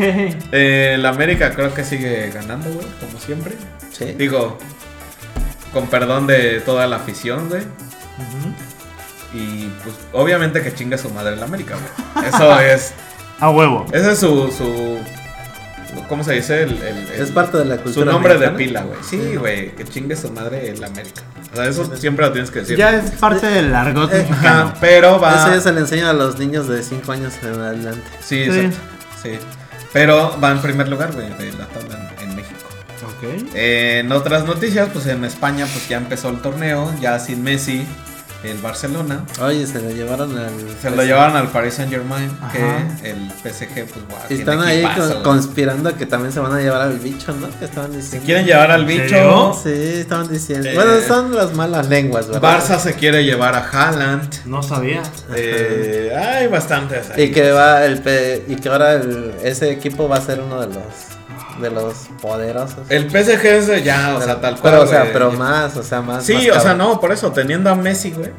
Eh, 0.52 0.94
el 0.96 1.06
América 1.06 1.54
creo 1.54 1.74
que 1.74 1.84
sigue 1.84 2.30
ganando, 2.32 2.70
güey, 2.72 2.86
como 3.00 3.20
siempre. 3.20 3.56
Sí. 3.92 4.16
Digo, 4.18 4.58
con 5.74 5.88
perdón 5.88 6.28
de 6.28 6.62
toda 6.62 6.88
la 6.88 6.98
afición, 6.98 7.50
güey. 7.50 7.64
Y 9.34 9.68
pues 9.84 9.96
obviamente 10.14 10.62
que 10.64 10.74
chinga 10.74 10.98
su 10.98 11.10
madre 11.12 11.34
el 11.36 11.44
América, 11.44 11.76
güey. 11.76 12.28
Eso 12.28 12.60
es, 12.62 12.94
A 13.40 13.50
huevo. 13.52 13.86
ese 13.94 14.12
es 14.14 14.20
su, 14.20 14.52
su, 14.52 14.98
¿cómo 16.08 16.24
se 16.24 16.34
dice? 16.34 16.64
El, 16.64 16.72
el- 16.82 16.98
el- 17.12 17.22
Es 17.22 17.30
parte 17.32 17.58
de 17.60 17.66
la 17.66 17.78
su 17.78 17.84
cultura. 17.84 18.12
nombre 18.12 18.38
de 18.40 18.50
pila, 18.50 18.82
güey. 18.84 18.98
Sí, 19.08 19.36
güey, 19.36 19.76
que 19.76 19.84
chingue 19.86 20.16
su 20.16 20.32
madre 20.32 20.70
el 20.70 20.84
América. 20.84 21.22
O 21.54 21.56
sea, 21.56 21.66
eso 21.68 21.96
siempre 21.96 22.26
lo 22.26 22.32
tienes 22.32 22.50
que 22.52 22.60
decir. 22.60 22.78
Ya 22.78 22.92
es 22.96 23.12
parte 23.12 23.48
del 23.48 23.74
argot 23.74 24.12
Eh, 24.14 24.26
mexicano. 24.30 24.74
Pero 24.80 25.20
va. 25.20 25.36
Eso 25.36 25.54
ya 25.56 25.62
se 25.62 25.72
le 25.74 25.82
enseña 25.82 26.10
a 26.10 26.14
los 26.14 26.38
niños 26.40 26.68
de 26.68 26.82
5 26.84 27.12
años 27.12 27.34
en 27.44 27.60
adelante. 27.60 28.02
Sí, 28.22 28.46
Sí. 28.46 28.60
exacto. 28.60 28.78
Sí. 29.22 29.32
Pero 29.94 30.38
va 30.44 30.52
en 30.52 30.60
primer 30.62 30.88
lugar, 30.88 31.12
güey, 31.14 31.30
de 31.30 31.52
la 31.58 31.66
tabla 31.68 32.12
en, 32.20 32.30
en 32.30 32.36
México. 32.36 32.56
Ok. 33.04 33.52
Eh, 33.56 34.00
en 34.04 34.12
otras 34.12 34.46
noticias, 34.46 34.90
pues 34.94 35.08
en 35.08 35.24
España, 35.26 35.66
pues 35.72 35.88
ya 35.90 35.98
empezó 35.98 36.30
el 36.30 36.40
torneo, 36.42 36.94
ya 37.02 37.18
sin 37.20 37.42
Messi, 37.44 37.88
el 38.44 38.58
Barcelona. 38.60 39.26
Oye, 39.42 39.68
se 39.68 39.82
lo 39.82 39.90
llevaron 39.92 40.38
al. 40.38 40.52
Se 40.82 40.90
lo 40.90 41.04
llevaron 41.04 41.36
al 41.36 41.48
Paris 41.50 41.74
Saint 41.74 41.92
Germain, 41.92 42.32
Ajá. 42.42 42.52
que 43.02 43.10
el 43.12 43.30
PSG, 43.32 43.74
pues, 43.86 44.08
guau, 44.08 44.22
Y 44.26 44.28
tiene 44.28 44.40
están 44.42 44.62
ahí 44.62 44.82
güey. 44.82 45.24
conspirando 45.24 45.96
que 45.98 46.06
también 46.06 46.32
se 46.32 46.40
van 46.40 46.54
a 46.54 46.60
llevar 46.62 46.82
al 46.82 47.00
bicho, 47.00 47.34
¿no? 47.34 47.48
Que 47.60 47.66
estaban 47.66 47.92
Se 47.92 47.98
diciendo. 47.98 48.26
quieren 48.26 48.46
llevar 48.46 48.72
al 48.72 48.82
¿En 48.82 48.88
bicho. 48.88 49.10
serio? 49.10 49.60
Sí, 49.62 50.00
estaban 50.00 50.30
diciendo. 50.30 50.70
Eh, 50.70 50.76
bueno, 50.76 50.92
son 51.06 51.36
las 51.36 51.54
malas 51.54 51.90
lenguas, 51.90 52.28
¿verdad? 52.30 52.42
Barça 52.62 52.80
se 52.80 52.94
quiere 52.94 53.26
llevar 53.26 53.56
a 53.56 53.68
Haaland. 53.70 54.46
No 54.46 54.64
sabía. 54.64 55.04
Eh, 55.36 56.12
hay 56.18 56.48
bastantes. 56.48 57.10
ahí. 57.12 57.24
Y 57.24 57.32
que 57.32 57.52
va 57.52 57.84
el 57.86 58.00
pe- 58.02 58.46
y 58.48 58.56
que 58.56 58.70
ahora 58.70 58.94
el- 58.94 59.34
ese 59.44 59.70
equipo 59.72 60.08
va 60.08 60.18
a 60.18 60.22
ser 60.22 60.40
uno 60.42 60.62
de 60.62 60.68
los 60.68 60.84
de 61.62 61.70
los 61.72 61.94
poderosos. 62.22 62.90
El 62.90 63.10
PSG 63.10 63.46
es 63.46 63.68
de 63.68 63.84
ya, 63.84 64.16
o 64.16 64.22
sea, 64.22 64.40
tal 64.42 64.60
cual. 64.60 64.74
pero 64.74 64.84
o 64.84 64.88
sea, 64.88 65.10
pero 65.12 65.32
más, 65.32 65.76
o 65.78 65.84
sea, 65.84 66.02
más. 66.02 66.26
Sí, 66.26 66.48
más 66.50 66.58
o 66.58 66.60
sea, 66.62 66.74
no, 66.74 67.00
por 67.00 67.12
eso, 67.12 67.32
teniendo 67.32 67.70
a 67.70 67.76
Messi, 67.76 68.12
güey. 68.12 68.32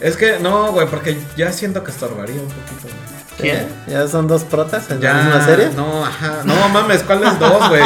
Es 0.00 0.16
que 0.16 0.38
no, 0.38 0.72
güey, 0.72 0.86
porque 0.86 1.18
ya 1.36 1.52
siento 1.52 1.84
que 1.84 1.90
estorbaría 1.90 2.40
un 2.40 2.48
poquito, 2.48 2.82
güey. 2.82 3.20
¿Quién? 3.38 3.66
¿Ya 3.86 4.06
son 4.06 4.26
dos 4.26 4.44
protas 4.44 4.90
en 4.90 5.00
Ya, 5.00 5.14
la 5.14 5.22
misma 5.22 5.44
serie? 5.44 5.70
No, 5.74 6.04
ajá. 6.04 6.42
No 6.44 6.68
mames, 6.68 7.02
¿cuáles 7.02 7.38
dos, 7.38 7.68
güey? 7.68 7.82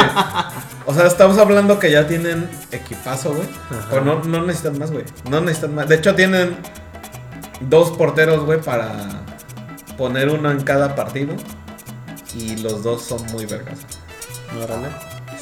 O 0.85 0.93
sea, 0.93 1.07
estamos 1.07 1.37
hablando 1.37 1.79
que 1.79 1.89
ya 1.89 2.05
tienen 2.07 2.47
equipazo, 2.71 3.33
güey. 3.33 3.47
Pero 3.89 4.05
no, 4.05 4.23
no 4.23 4.45
necesitan 4.45 4.77
más, 4.77 4.91
güey. 4.91 5.03
No 5.29 5.41
necesitan 5.41 5.73
más. 5.73 5.89
De 5.89 5.95
hecho, 5.95 6.13
tienen 6.13 6.55
dos 7.61 7.91
porteros, 7.91 8.45
güey, 8.45 8.61
para 8.61 8.91
poner 9.97 10.29
uno 10.29 10.51
en 10.51 10.61
cada 10.61 10.95
partido. 10.95 11.33
Y 12.35 12.57
los 12.57 12.83
dos 12.83 13.03
son 13.03 13.25
muy 13.31 13.45
vergas. 13.45 13.79
Órale. 14.63 14.87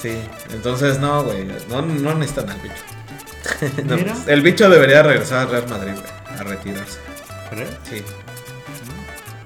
Sí. 0.02 0.18
Entonces, 0.52 1.00
no, 1.00 1.24
güey. 1.24 1.48
No, 1.70 1.82
no 1.82 2.16
necesitan 2.16 2.50
al 2.50 2.60
bicho. 2.62 2.76
No, 3.86 3.98
el 4.28 4.42
bicho 4.42 4.70
debería 4.70 5.04
regresar 5.04 5.40
al 5.40 5.50
Real 5.50 5.68
Madrid, 5.70 5.94
güey. 5.94 6.40
A 6.40 6.44
retirarse. 6.44 7.00
¿Crees? 7.50 7.70
Sí. 7.90 8.02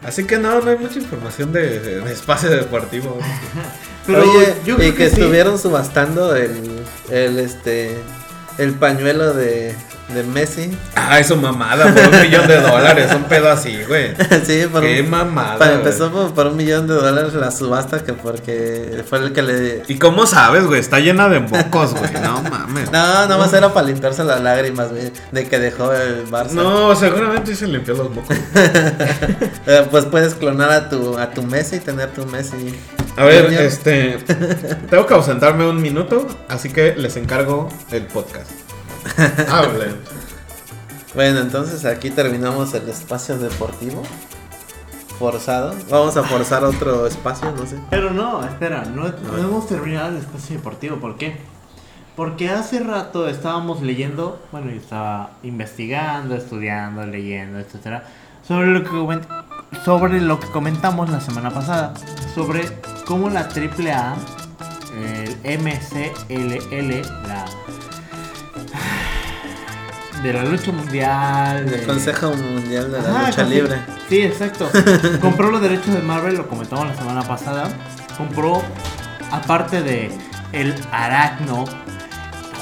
Así 0.04 0.24
que 0.26 0.38
no, 0.38 0.62
no 0.62 0.70
hay 0.72 0.78
mucha 0.78 1.00
información 1.00 1.52
de, 1.52 1.80
de- 1.80 2.12
espacio 2.12 2.50
deportivo. 2.50 3.18
Pero 4.08 4.22
Oye, 4.22 4.54
yo 4.66 4.76
y 4.76 4.78
que, 4.78 4.96
que 4.96 5.10
sí. 5.10 5.20
estuvieron 5.20 5.60
subastando 5.60 6.34
el, 6.36 6.82
el 7.12 7.40
este 7.40 7.98
el 8.58 8.74
pañuelo 8.76 9.34
de, 9.34 9.76
de 10.10 10.24
Messi. 10.24 10.78
Ah, 10.96 11.20
es 11.20 11.28
su 11.28 11.36
mamada, 11.36 11.94
por 11.94 12.14
un 12.14 12.22
millón 12.22 12.48
de 12.48 12.62
dólares, 12.62 13.12
un 13.14 13.24
pedo 13.26 13.50
así, 13.50 13.78
güey. 13.88 14.16
sí, 14.46 14.66
por 14.72 14.82
Qué 14.82 15.02
un, 15.02 15.10
mamada. 15.10 15.58
pa- 15.58 15.66
güey. 15.66 15.78
empezó 15.78 16.12
por, 16.12 16.34
por 16.34 16.48
un 16.48 16.56
millón 16.58 16.88
de 16.88 16.94
dólares 16.94 17.34
la 17.34 17.52
subasta 17.52 18.04
que 18.04 18.14
porque 18.14 19.04
fue 19.10 19.20
el 19.20 19.34
que 19.34 19.42
le 19.42 19.84
¿Y 19.88 19.98
cómo 20.00 20.26
sabes, 20.26 20.66
güey? 20.66 20.80
Está 20.80 21.00
llena 21.00 21.28
de 21.30 21.40
mocos, 21.42 21.94
güey. 21.94 22.12
No 22.24 22.42
mames. 22.42 22.86
no, 22.86 22.92
nada 22.92 23.38
más 23.38 23.52
era 23.54 23.74
para 23.74 23.88
limpiarse 23.88 24.24
las 24.24 24.42
lágrimas, 24.42 24.90
güey, 24.92 25.12
de 25.32 25.48
que 25.48 25.60
dejó 25.60 25.92
el 25.94 26.26
Barça. 26.30 26.52
No, 26.52 26.96
seguramente 26.96 27.54
se 27.56 27.68
limpió 27.68 27.94
los 27.96 28.10
mocos. 28.10 28.36
Eh, 29.70 29.86
pues 29.92 30.06
puedes 30.06 30.34
clonar 30.36 30.72
a 30.72 30.90
tu 30.90 31.18
a 31.18 31.30
tu 31.32 31.44
Messi 31.44 31.76
y 31.76 31.80
tener 31.80 32.10
tu 32.12 32.26
Messi. 32.28 32.74
A 33.18 33.26
ver, 33.26 33.52
este. 33.54 34.18
Tengo 34.90 35.06
que 35.06 35.14
ausentarme 35.14 35.68
un 35.68 35.82
minuto, 35.82 36.26
así 36.48 36.70
que 36.70 36.96
les 36.96 37.18
encargo 37.18 37.68
el 37.92 38.04
podcast. 38.04 38.50
Hablen. 39.50 39.96
Bueno, 41.16 41.40
entonces 41.40 41.86
aquí 41.86 42.12
terminamos 42.12 42.74
el 42.74 42.88
espacio 42.90 43.38
deportivo 43.38 44.04
forzado. 45.18 45.74
Vamos 45.90 46.16
a 46.16 46.24
forzar 46.24 46.64
otro 46.64 47.08
espacio, 47.08 47.52
no 47.52 47.66
sé. 47.66 47.80
Pero 47.90 48.12
no, 48.12 48.44
espera, 48.46 48.84
no, 48.86 49.08
no 49.08 49.38
hemos 49.38 49.68
terminado 49.68 50.10
el 50.10 50.18
espacio 50.18 50.58
deportivo. 50.58 50.98
¿Por 50.98 51.18
qué? 51.18 51.38
Porque 52.16 52.50
hace 52.50 52.80
rato 52.80 53.28
estábamos 53.28 53.82
leyendo, 53.82 54.42
bueno, 54.52 54.72
yo 54.72 54.78
estaba 54.78 55.32
investigando, 55.44 56.36
estudiando, 56.36 57.06
leyendo, 57.06 57.60
etcétera, 57.60 58.06
sobre 58.48 58.68
lo 58.68 58.84
que 58.84 59.22
sobre 59.84 60.22
lo 60.22 60.40
que 60.40 60.48
comentamos 60.48 61.10
la 61.10 61.22
semana 61.22 61.52
pasada, 61.52 61.94
sobre 62.34 62.64
cómo 63.06 63.30
la 63.30 63.42
AAA, 63.42 64.16
el 65.44 65.60
MCLL, 65.60 67.02
la 67.28 67.46
de 70.24 70.34
la 70.34 70.44
lucha 70.44 70.72
mundial, 70.72 71.58
El 71.66 71.70
de- 71.70 71.84
Consejo 71.86 72.34
Mundial 72.34 72.92
de 72.92 73.02
la 73.02 73.10
Ajá, 73.10 73.28
Lucha 73.28 73.44
Libre. 73.44 73.78
Sí, 74.10 74.22
exacto. 74.22 74.70
Compró 75.22 75.52
los 75.52 75.62
derechos 75.62 75.94
de 75.94 76.02
Marvel, 76.02 76.36
lo 76.36 76.48
comentamos 76.48 76.88
la 76.88 76.96
semana 76.96 77.22
pasada. 77.24 77.70
Compró, 78.18 78.62
aparte 79.32 79.82
de 79.82 80.12
el 80.54 80.74
Aracno, 80.92 81.66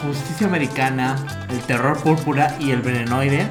justicia 0.01 0.47
americana, 0.47 1.16
el 1.49 1.60
terror 1.62 1.97
púrpura 1.97 2.56
y 2.60 2.72
el 2.72 2.82
venenoide, 2.82 3.47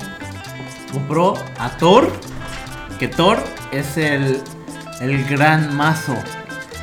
compró 0.92 1.34
a 1.58 1.70
Thor, 1.70 2.12
que 2.98 3.08
Thor 3.08 3.38
es 3.72 3.96
el, 3.96 4.40
el 5.00 5.24
gran 5.24 5.74
mazo. 5.76 6.14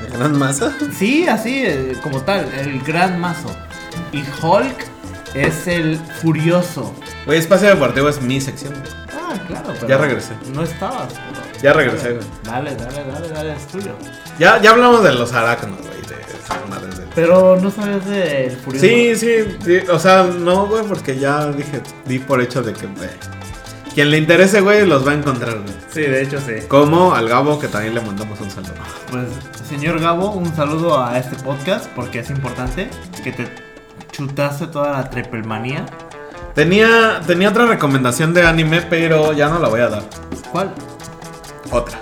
¿El 0.06 0.18
gran 0.18 0.38
masa? 0.40 0.74
Sí, 0.98 1.28
así 1.28 1.64
eh, 1.66 1.94
como 2.02 2.22
tal, 2.22 2.52
el 2.60 2.82
gran 2.82 3.20
mazo. 3.20 3.56
Y 4.12 4.24
Hulk 4.44 4.86
es 5.36 5.68
el 5.68 5.98
furioso. 6.22 6.94
Güey, 7.26 7.40
Espacio 7.40 7.70
Deportivo 7.70 8.10
es 8.10 8.22
mi 8.22 8.42
sección. 8.42 8.74
Ah, 9.14 9.34
claro, 9.48 9.74
pero 9.76 9.88
Ya 9.88 9.98
regresé. 9.98 10.34
No 10.54 10.64
estabas. 10.64 11.08
pero- 11.14 11.62
Ya 11.62 11.74
regresé, 11.74 12.14
güey. 12.14 12.26
Dale, 12.44 12.76
dale, 12.76 13.04
dale, 13.12 13.30
dale, 13.30 13.54
es 13.54 13.68
tuyo. 13.68 13.92
Ya, 14.40 14.60
ya 14.62 14.72
hablamos 14.72 15.04
de 15.04 15.14
los 15.14 15.32
arácnidos, 15.34 15.82
güey. 15.86 16.02
De 16.02 16.16
Pero 17.14 17.58
no 17.62 17.70
sabías 17.70 18.06
del 18.06 18.52
furioso. 18.58 18.86
Sí, 18.86 19.16
sí, 19.16 19.58
sí, 19.64 19.80
o 19.92 20.00
sea, 20.00 20.24
no, 20.24 20.66
güey, 20.68 20.84
porque 20.86 21.18
ya 21.20 21.48
dije, 21.52 21.82
di 22.06 22.20
por 22.20 22.42
hecho 22.42 22.62
de 22.64 22.74
que 22.74 22.88
güey, 22.88 23.10
quien 23.94 24.10
le 24.10 24.18
interese, 24.18 24.62
güey, 24.62 24.88
los 24.88 25.06
va 25.06 25.12
a 25.12 25.16
encontrar, 25.16 25.60
güey. 25.60 25.74
Sí, 25.94 26.02
de 26.02 26.24
hecho 26.24 26.40
sí. 26.40 26.66
Como 26.68 27.14
al 27.14 27.28
Gabo, 27.30 27.60
que 27.60 27.68
también 27.68 27.94
le 27.96 28.02
mandamos 28.02 28.40
un 28.40 28.50
saludo. 28.50 28.72
Pues, 29.12 29.28
señor 29.68 30.00
Gabo, 30.00 30.32
un 30.32 30.54
saludo 30.56 31.04
a 31.04 31.18
este 31.20 31.36
podcast 31.38 31.88
porque 31.96 32.20
es 32.20 32.30
importante 32.30 32.90
que 33.24 33.32
te 33.34 33.48
chutaste 34.12 34.68
toda 34.68 34.92
la 34.94 35.10
trepelmanía. 35.10 35.86
Tenía, 36.56 37.22
tenía 37.26 37.50
otra 37.50 37.66
recomendación 37.66 38.34
de 38.34 38.44
anime, 38.46 38.82
pero 38.82 39.34
ya 39.34 39.48
no 39.48 39.60
la 39.60 39.70
voy 39.70 39.82
a 39.82 39.88
dar. 39.90 40.04
¿Cuál? 40.52 40.74
Otra. 41.72 41.98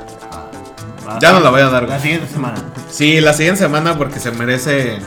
Ah, 1.07 1.19
Ya 1.21 1.31
no 1.31 1.39
la 1.39 1.49
voy 1.49 1.61
a 1.61 1.69
dar, 1.69 1.87
La 1.87 1.99
siguiente 1.99 2.27
semana. 2.27 2.57
Sí, 2.89 3.21
la 3.21 3.33
siguiente 3.33 3.61
semana 3.61 3.97
porque 3.97 4.19
se 4.19 4.31
merece, 4.31 4.99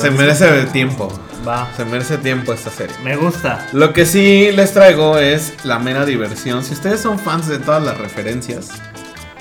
se 0.00 0.10
merece 0.10 0.64
tiempo. 0.66 1.08
Va. 1.46 1.68
Se 1.76 1.84
merece 1.84 2.18
tiempo 2.18 2.52
esta 2.52 2.70
serie. 2.70 2.94
Me 3.02 3.16
gusta. 3.16 3.66
Lo 3.72 3.92
que 3.92 4.06
sí 4.06 4.52
les 4.52 4.72
traigo 4.74 5.18
es 5.18 5.64
la 5.64 5.78
mera 5.78 6.04
diversión. 6.04 6.62
Si 6.62 6.74
ustedes 6.74 7.00
son 7.00 7.18
fans 7.18 7.48
de 7.48 7.58
todas 7.58 7.82
las 7.82 7.98
referencias, 7.98 8.68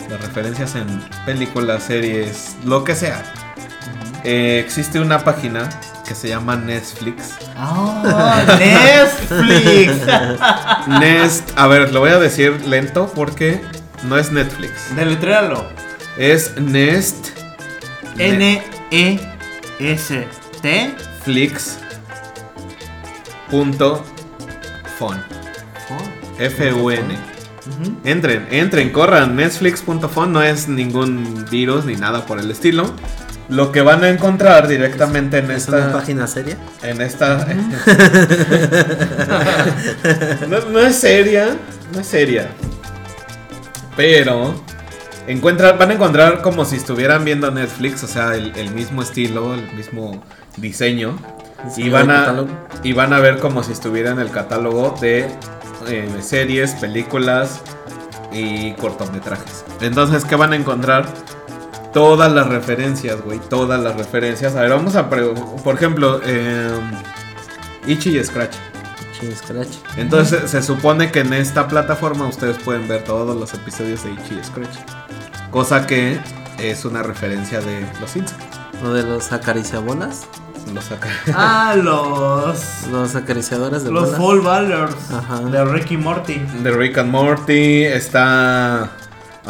las 0.10 0.20
referencias 0.22 0.76
en 0.76 0.88
películas, 1.26 1.84
series, 1.84 2.56
lo 2.66 2.84
que 2.84 2.96
sea, 2.96 3.22
eh, 4.24 4.62
existe 4.66 5.00
una 5.00 5.20
página 5.20 5.70
que 6.12 6.16
se 6.16 6.28
llama 6.28 6.58
Netflix. 6.58 7.36
¡Ah! 7.56 8.44
¡Netflix! 8.60 9.94
Nest, 11.00 11.50
a 11.56 11.68
ver, 11.68 11.94
lo 11.94 12.02
voy 12.02 12.10
a 12.10 12.20
decir 12.20 12.68
lento 12.68 13.10
porque 13.16 13.62
no 14.04 14.18
es 14.18 14.30
Netflix. 14.30 14.94
Deletréalo. 14.94 15.66
Es 16.18 16.58
Nest 16.58 17.30
N-E-S-T. 18.18 19.22
Netflix 20.64 21.78
punto 23.50 24.04
fun. 25.00 25.18
F-U-N. 26.40 27.06
Ujú. 27.14 27.98
Entren, 28.04 28.48
entren, 28.52 28.90
corran. 28.92 29.38
Netflix.fun 29.38 30.34
no 30.34 30.44
es 30.44 30.68
ningún 30.68 31.46
virus 31.50 31.86
ni 31.86 31.96
nada 31.96 32.26
por 32.26 32.38
el 32.38 32.52
estilo. 32.52 32.94
Lo 33.52 33.72
que 33.74 33.82
van 33.82 34.04
a 34.04 34.10
encontrar 34.10 34.68
directamente 34.70 35.38
en 35.40 35.52
¿Es 35.52 35.68
una 35.68 35.80
esta. 35.80 35.92
página 35.92 36.26
seria? 36.26 36.56
En 36.84 37.02
esta. 37.02 37.46
no, 40.48 40.60
no 40.70 40.80
es 40.80 40.96
seria. 40.96 41.58
No 41.94 42.00
es 42.00 42.08
seria. 42.08 42.48
Pero. 43.98 44.56
Encuentran, 45.28 45.78
van 45.78 45.92
a 45.92 45.94
encontrar 45.94 46.42
como 46.42 46.64
si 46.64 46.78
estuvieran 46.78 47.26
viendo 47.26 47.52
Netflix, 47.52 48.04
o 48.04 48.08
sea, 48.08 48.36
el, 48.36 48.54
el 48.56 48.72
mismo 48.72 49.02
estilo, 49.02 49.54
el 49.54 49.70
mismo 49.74 50.24
diseño. 50.56 51.20
Y 51.76 51.84
¿Diseño 51.84 51.92
van, 51.92 52.10
a, 52.10 52.46
y 52.84 52.94
van 52.94 53.14
a 53.14 53.20
ver 53.20 53.38
como 53.38 53.64
si 53.64 53.74
estuvieran 53.74 54.14
en 54.14 54.22
el 54.22 54.32
catálogo 54.32 54.96
de 55.02 55.28
eh, 55.90 56.10
series, 56.22 56.72
películas 56.76 57.62
y 58.32 58.72
cortometrajes. 58.74 59.66
Entonces, 59.82 60.24
¿qué 60.24 60.36
van 60.36 60.54
a 60.54 60.56
encontrar? 60.56 61.06
Todas 61.94 62.32
las 62.32 62.48
referencias, 62.48 63.22
güey. 63.22 63.40
Todas 63.40 63.80
las 63.82 63.96
referencias. 63.96 64.56
A 64.56 64.62
ver, 64.62 64.70
vamos 64.72 64.96
a... 64.96 65.10
pre- 65.10 65.34
Por 65.64 65.76
ejemplo, 65.76 66.22
eh, 66.24 66.70
Ichi 67.88 68.18
y 68.18 68.24
Scratch. 68.24 68.56
Chin 69.20 69.36
Scratch. 69.36 69.68
Entonces, 69.98 70.50
se 70.50 70.62
supone 70.64 71.12
que 71.12 71.20
en 71.20 71.34
esta 71.34 71.68
plataforma 71.68 72.28
ustedes 72.28 72.58
pueden 72.60 72.88
ver 72.88 73.04
todos 73.04 73.36
los 73.36 73.54
episodios 73.54 74.04
de 74.04 74.12
Ichi 74.12 74.40
y 74.40 74.44
Scratch. 74.44 74.76
Cosa 75.52 75.86
que 75.86 76.18
es 76.60 76.86
una 76.86 77.04
referencia 77.04 77.60
de 77.60 77.86
Los 78.00 78.12
Simpsons. 78.12 78.42
¿O 78.84 78.90
de 78.90 79.04
los 79.04 79.32
acariciabolas? 79.32 80.28
Los 80.74 80.86
saca. 80.86 81.10
Ah, 81.36 81.76
los. 81.76 82.88
Los 82.92 83.16
acariciadores 83.16 83.84
de 83.84 83.92
Los 83.92 84.18
bolas. 84.18 84.20
Fall 84.20 84.42
Ballers. 84.42 85.12
Ajá. 85.12 85.40
De 85.42 85.66
Ricky 85.66 85.98
Morty. 85.98 86.36
De 86.64 86.72
Rick 86.72 86.98
and 87.00 87.12
Morty. 87.12 87.84
Está... 87.84 88.92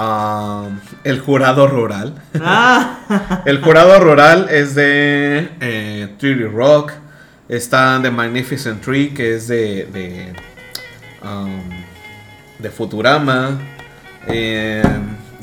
um, 0.01 0.79
el 1.03 1.19
jurado 1.19 1.67
rural. 1.67 2.15
Ah. 2.39 3.41
El 3.45 3.61
jurado 3.61 3.99
rural 3.99 4.47
es 4.49 4.73
de 4.75 5.49
eh, 5.59 6.09
3D 6.19 6.51
Rock. 6.51 6.93
Está 7.49 7.99
The 8.01 8.09
Magnificent 8.11 8.81
Tree, 8.81 9.13
que 9.13 9.35
es 9.35 9.47
de. 9.47 9.85
de, 9.91 10.33
um, 11.23 11.59
de 12.59 12.69
Futurama. 12.69 13.59
Eh, 14.27 14.81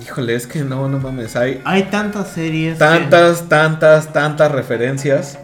híjole, 0.02 0.34
es 0.34 0.46
que 0.46 0.60
no, 0.60 0.88
no 0.88 0.98
mames. 0.98 1.36
Hay 1.36 1.60
Hay 1.64 1.84
tantas 1.84 2.28
series. 2.28 2.74
que- 2.74 2.78
tantas, 2.78 3.48
tantas, 3.48 4.12
tantas 4.12 4.50
referencias. 4.52 5.38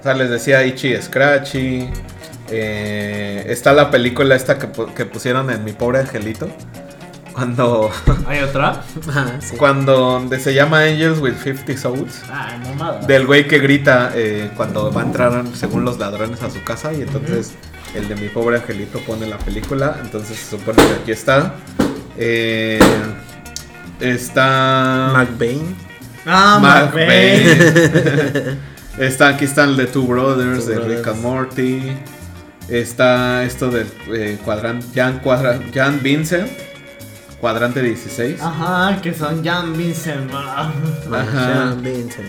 O 0.00 0.02
sea, 0.02 0.14
les 0.14 0.30
decía 0.30 0.64
Ichi 0.64 0.96
Scratchy. 1.00 1.88
Eh, 2.50 3.44
está 3.48 3.72
la 3.72 3.90
película 3.90 4.34
esta 4.34 4.58
que 4.58 5.04
pusieron 5.06 5.50
en 5.50 5.64
Mi 5.64 5.72
Pobre 5.72 6.00
Angelito. 6.00 6.48
Cuando, 7.32 7.90
¿Hay 8.26 8.40
otra? 8.40 8.82
Ajá, 9.08 9.40
sí. 9.40 9.56
cuando 9.56 9.96
donde 9.96 10.38
se 10.38 10.54
llama 10.54 10.80
Angels 10.80 11.18
with 11.18 11.34
50 11.42 11.76
Souls. 11.80 12.22
Ah, 12.30 12.58
mamada. 12.62 13.00
Del 13.06 13.26
güey 13.26 13.48
que 13.48 13.58
grita 13.58 14.12
eh, 14.14 14.50
cuando 14.56 14.92
va 14.92 15.02
a 15.02 15.04
entrar, 15.04 15.44
según 15.54 15.84
los 15.84 15.98
ladrones, 15.98 16.42
a 16.42 16.50
su 16.50 16.62
casa. 16.62 16.92
Y 16.92 17.02
entonces 17.02 17.52
el 17.94 18.08
de 18.08 18.16
mi 18.16 18.28
pobre 18.28 18.56
angelito 18.56 18.98
pone 19.00 19.26
la 19.26 19.38
película. 19.38 19.98
Entonces 20.02 20.36
se 20.36 20.56
supone 20.56 20.76
que 20.76 20.94
aquí 21.02 21.12
está. 21.12 21.54
Eh, 22.16 22.78
está. 24.00 25.10
McBain. 25.14 25.74
Ah, 26.26 26.58
McBain. 26.60 28.58
Está, 28.98 29.28
aquí 29.28 29.46
están 29.46 29.74
The 29.74 29.86
Two 29.86 30.06
Brothers 30.06 30.66
Two 30.66 30.74
de 30.74 30.96
Rick 30.96 31.08
and 31.08 31.22
Morty. 31.22 31.96
Está 32.68 33.42
esto 33.42 33.70
del 33.70 33.86
eh, 34.14 34.38
cuadrante. 34.44 34.86
Jan, 34.94 35.22
Jan 35.72 36.00
Vincent. 36.02 36.50
Cuadrante 37.42 37.82
16. 37.82 38.40
Ajá, 38.40 39.00
que 39.02 39.12
son 39.12 39.42
Jan 39.44 39.76
Vincent. 39.76 40.32
Ajá. 40.32 40.72
Sean 41.10 41.82
Vincent. 41.82 42.28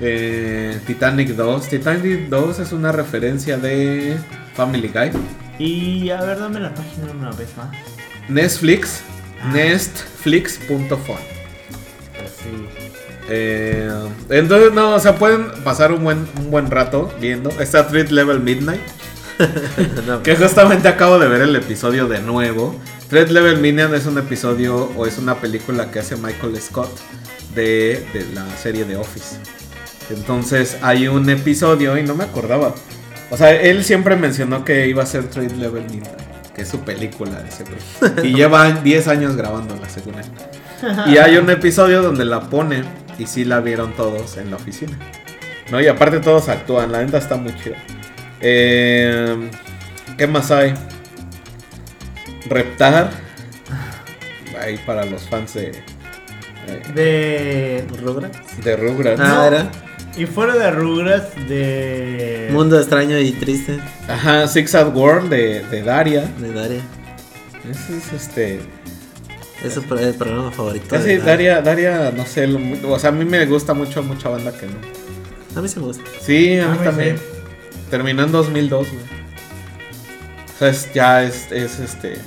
Eh, 0.00 0.78
Titanic 0.86 1.30
2. 1.30 1.68
Titanic 1.70 2.28
2 2.28 2.60
es 2.60 2.70
una 2.70 2.92
referencia 2.92 3.56
de 3.58 4.16
Family 4.54 4.92
Guy. 4.94 5.10
Y 5.58 6.08
a 6.10 6.20
ver, 6.22 6.38
dame 6.38 6.60
la 6.60 6.72
página 6.72 7.10
una 7.10 7.32
vez 7.32 7.48
más. 7.56 7.76
Netflix. 8.28 9.00
Ah. 9.42 9.50
Nestflix.fun. 9.54 10.98
Pues 10.98 12.30
sí. 12.40 12.68
Eh, 13.28 13.90
entonces, 14.28 14.72
no, 14.72 14.94
o 14.94 15.00
sea, 15.00 15.16
pueden 15.16 15.50
pasar 15.64 15.90
un 15.90 16.04
buen, 16.04 16.28
un 16.38 16.52
buen 16.52 16.70
rato 16.70 17.12
viendo. 17.20 17.50
Está 17.60 17.88
Threat 17.88 18.10
Level 18.10 18.38
Midnight. 18.38 18.82
No, 20.06 20.22
Que 20.22 20.36
justamente 20.36 20.88
acabo 20.88 21.18
de 21.18 21.28
ver 21.28 21.42
el 21.42 21.56
episodio 21.56 22.06
de 22.06 22.20
nuevo. 22.20 22.78
Threat 23.08 23.30
Level 23.30 23.58
Midnight 23.58 23.92
es 23.94 24.06
un 24.06 24.18
episodio 24.18 24.90
o 24.96 25.06
es 25.06 25.18
una 25.18 25.36
película 25.36 25.90
que 25.90 25.98
hace 26.00 26.16
Michael 26.16 26.60
Scott 26.60 26.90
de, 27.54 28.06
de 28.12 28.26
la 28.34 28.44
serie 28.56 28.84
de 28.84 28.96
Office. 28.96 29.36
Entonces 30.10 30.78
hay 30.82 31.08
un 31.08 31.28
episodio 31.30 31.96
y 31.98 32.02
no 32.02 32.14
me 32.14 32.24
acordaba. 32.24 32.74
O 33.30 33.36
sea, 33.36 33.50
él 33.52 33.84
siempre 33.84 34.16
mencionó 34.16 34.64
que 34.64 34.86
iba 34.88 35.02
a 35.02 35.06
ser 35.06 35.28
Threat 35.28 35.52
Level 35.52 35.84
Midnight, 35.84 36.52
que 36.54 36.62
es 36.62 36.68
su 36.68 36.80
película 36.80 37.42
de. 37.42 38.26
Y 38.26 38.34
lleva 38.36 38.70
10 38.70 39.08
años 39.08 39.36
grabándola, 39.36 39.88
según 39.88 40.14
él. 40.14 40.26
Y 41.06 41.16
hay 41.16 41.36
un 41.36 41.48
episodio 41.50 42.02
donde 42.02 42.24
la 42.24 42.48
pone 42.50 42.84
y 43.18 43.26
sí 43.26 43.44
la 43.44 43.60
vieron 43.60 43.92
todos 43.94 44.36
en 44.36 44.50
la 44.50 44.56
oficina. 44.56 44.98
¿No? 45.70 45.80
Y 45.80 45.86
aparte 45.86 46.20
todos 46.20 46.48
actúan, 46.48 46.92
la 46.92 47.02
neta 47.02 47.18
está 47.18 47.36
muy 47.36 47.54
chido. 47.56 47.76
Eh, 48.46 49.50
¿Qué 50.18 50.26
más 50.26 50.50
hay? 50.50 50.74
Reptar. 52.48 53.10
Ahí 54.60 54.78
para 54.86 55.04
los 55.06 55.22
fans 55.28 55.54
de, 55.54 55.70
eh, 56.68 56.82
De. 56.94 57.86
Rugrats. 58.02 58.62
de 58.62 58.76
Rugrats. 58.76 59.20
Ah, 59.20 59.28
No. 59.28 59.44
era. 59.46 59.70
Y 60.16 60.26
fuera 60.26 60.54
de 60.56 60.70
Rugrats, 60.70 61.34
de. 61.48 62.48
Mundo 62.52 62.78
extraño 62.78 63.18
y 63.18 63.32
triste 63.32 63.80
Ajá, 64.08 64.46
Six 64.46 64.74
Out 64.76 64.94
World 64.94 65.28
de, 65.30 65.64
de 65.64 65.82
Daria. 65.82 66.30
de 66.38 66.52
Daria. 66.52 66.80
Ese 67.68 67.96
es 67.96 68.12
este. 68.12 68.60
Es 69.64 69.72
su 69.72 69.82
pro- 69.82 69.98
el 69.98 70.14
programa 70.14 70.50
favorito. 70.52 70.96
De 70.98 71.18
Daria, 71.18 71.62
Daria, 71.62 72.12
no 72.14 72.26
sé. 72.26 72.46
lo- 72.46 72.92
o 72.92 72.98
sea, 72.98 73.08
a 73.08 73.12
mí 73.12 73.24
me 73.24 73.44
gusta 73.46 73.72
mucho, 73.74 74.02
mucha 74.02 74.28
banda 74.28 74.52
que 74.52 74.66
no. 74.66 74.74
A 75.58 75.62
mí 75.62 75.68
sí 75.68 75.80
me 75.80 75.86
gusta. 75.86 76.04
Sí, 76.20 76.58
a 76.58 76.66
A 76.66 76.72
mí 76.72 76.78
mí 76.78 76.84
también. 76.84 77.16
sí. 77.18 77.24
Terminó 77.94 78.24
en 78.24 78.32
2002, 78.32 78.88
güey. 78.90 79.04
O 79.04 80.58
sea, 80.58 80.68
es- 80.68 80.92
ya 80.92 81.22
es, 81.22 81.52
es 81.52 81.78
este. 81.78 82.18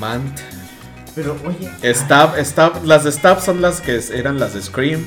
Mant. 0.00 0.38
Pero 1.14 1.36
oye. 1.44 1.94
Stab, 1.94 2.42
Stab, 2.42 2.84
las 2.86 3.04
de 3.04 3.12
Stab 3.12 3.42
son 3.42 3.60
las 3.60 3.82
que 3.82 4.00
eran 4.14 4.38
las 4.40 4.54
de 4.54 4.62
Scream. 4.62 5.04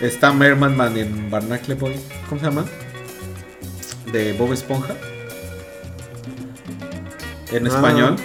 Está 0.00 0.32
Merman 0.32 0.74
Man 0.76 0.96
en 0.96 1.30
Barnacle 1.30 1.74
Boy. 1.74 1.94
¿Cómo 2.28 2.40
se 2.40 2.46
llama? 2.46 2.64
De 4.10 4.32
Bob 4.32 4.52
Esponja. 4.54 4.94
En 7.52 7.66
Ah. 7.66 7.68
español. 7.68 8.16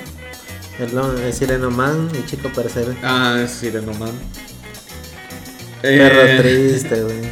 Nombre 0.93 1.27
es 1.29 1.37
Sireno 1.37 1.69
Man 1.69 2.09
y 2.17 2.25
Chico 2.25 2.47
Percebe. 2.49 2.95
Ah, 3.03 3.37
es 3.43 3.51
Sireno 3.51 3.93
Man. 3.95 4.11
Perro 5.81 6.21
Eh, 6.21 6.37
triste, 6.39 7.01
güey. 7.03 7.29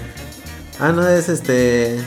Ah, 0.80 0.92
no, 0.92 1.08
es 1.08 1.30
este. 1.30 1.98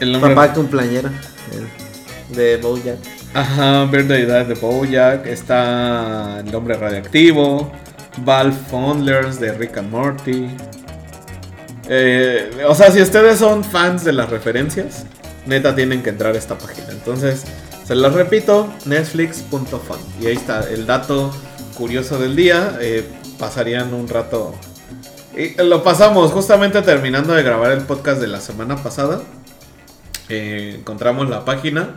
El 0.00 0.12
nombre- 0.12 0.34
Papá 0.34 0.52
cumpleañero. 0.52 1.10
el 1.52 2.36
de 2.36 2.56
Bojack. 2.58 2.96
Ajá, 3.34 3.84
Birthday 3.86 4.24
Dad 4.26 4.46
de 4.46 4.54
Bojack. 4.54 5.26
Está 5.26 6.40
El 6.40 6.54
Hombre 6.54 6.74
Radioactivo. 6.76 7.70
Val 8.18 8.52
Fondlers 8.52 9.40
de 9.40 9.52
Rick 9.52 9.76
and 9.78 9.90
Morty. 9.90 10.46
Eh, 11.88 12.50
o 12.66 12.74
sea, 12.74 12.90
si 12.90 13.02
ustedes 13.02 13.38
son 13.38 13.62
fans 13.64 14.04
de 14.04 14.12
las 14.12 14.30
referencias, 14.30 15.04
neta 15.46 15.74
tienen 15.74 16.02
que 16.02 16.10
entrar 16.10 16.34
a 16.34 16.38
esta 16.38 16.56
página. 16.56 16.88
Entonces, 16.90 17.44
se 17.86 17.94
los 17.94 18.14
repito: 18.14 18.68
netflix.fun. 18.86 19.98
Y 20.20 20.26
ahí 20.26 20.34
está 20.36 20.60
el 20.70 20.86
dato 20.86 21.30
curioso 21.76 22.18
del 22.18 22.36
día. 22.36 22.78
Eh, 22.80 23.04
pasarían 23.38 23.92
un 23.92 24.08
rato. 24.08 24.54
Y 25.36 25.60
lo 25.62 25.82
pasamos 25.82 26.30
justamente 26.30 26.80
terminando 26.82 27.34
de 27.34 27.42
grabar 27.42 27.72
el 27.72 27.80
podcast 27.80 28.20
de 28.20 28.28
la 28.28 28.40
semana 28.40 28.76
pasada. 28.76 29.20
Eh, 30.28 30.76
encontramos 30.78 31.28
la 31.28 31.44
página 31.44 31.90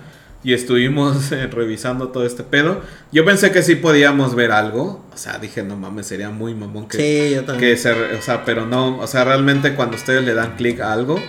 y 0.43 0.53
estuvimos 0.53 1.31
eh, 1.31 1.47
revisando 1.47 2.09
todo 2.09 2.25
este 2.25 2.43
pedo. 2.43 2.81
Yo 3.11 3.25
pensé 3.25 3.51
que 3.51 3.63
sí 3.63 3.75
podíamos 3.75 4.35
ver 4.35 4.51
algo. 4.51 5.05
O 5.13 5.17
sea, 5.17 5.39
dije, 5.39 5.63
no 5.63 5.75
mames, 5.75 6.07
sería 6.07 6.29
muy 6.29 6.53
mamón 6.53 6.87
que, 6.87 6.97
Sí, 6.97 7.35
yo 7.35 7.43
también. 7.43 7.71
que 7.71 7.77
se, 7.77 7.91
o 7.91 8.21
sea, 8.21 8.45
pero 8.45 8.65
no, 8.65 8.97
o 8.99 9.07
sea, 9.07 9.23
realmente 9.23 9.73
cuando 9.75 9.95
ustedes 9.95 10.23
le 10.23 10.33
dan 10.33 10.55
clic 10.55 10.79
a 10.81 10.93
algo, 10.93 11.19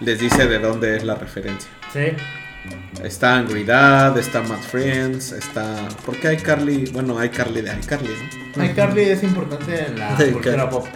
les 0.00 0.20
dice 0.20 0.46
de 0.46 0.58
dónde 0.58 0.96
es 0.96 1.04
la 1.04 1.14
referencia. 1.14 1.70
Sí. 1.92 2.12
Está 3.02 3.36
Angry 3.36 3.64
Dad, 3.64 4.18
está 4.18 4.42
Mad 4.42 4.58
Friends, 4.58 5.32
está... 5.32 5.88
¿Por 6.04 6.16
qué 6.18 6.28
hay 6.28 6.36
Carly? 6.36 6.84
Bueno, 6.92 7.18
hay 7.18 7.30
Carly 7.30 7.62
de 7.62 7.72
iCarly, 7.72 8.10
¿no? 8.56 8.64
iCarly 8.64 9.02
es 9.02 9.22
importante 9.22 9.86
en 9.86 9.98
la 9.98 10.14
cultura 10.32 10.68
pop. 10.68 10.86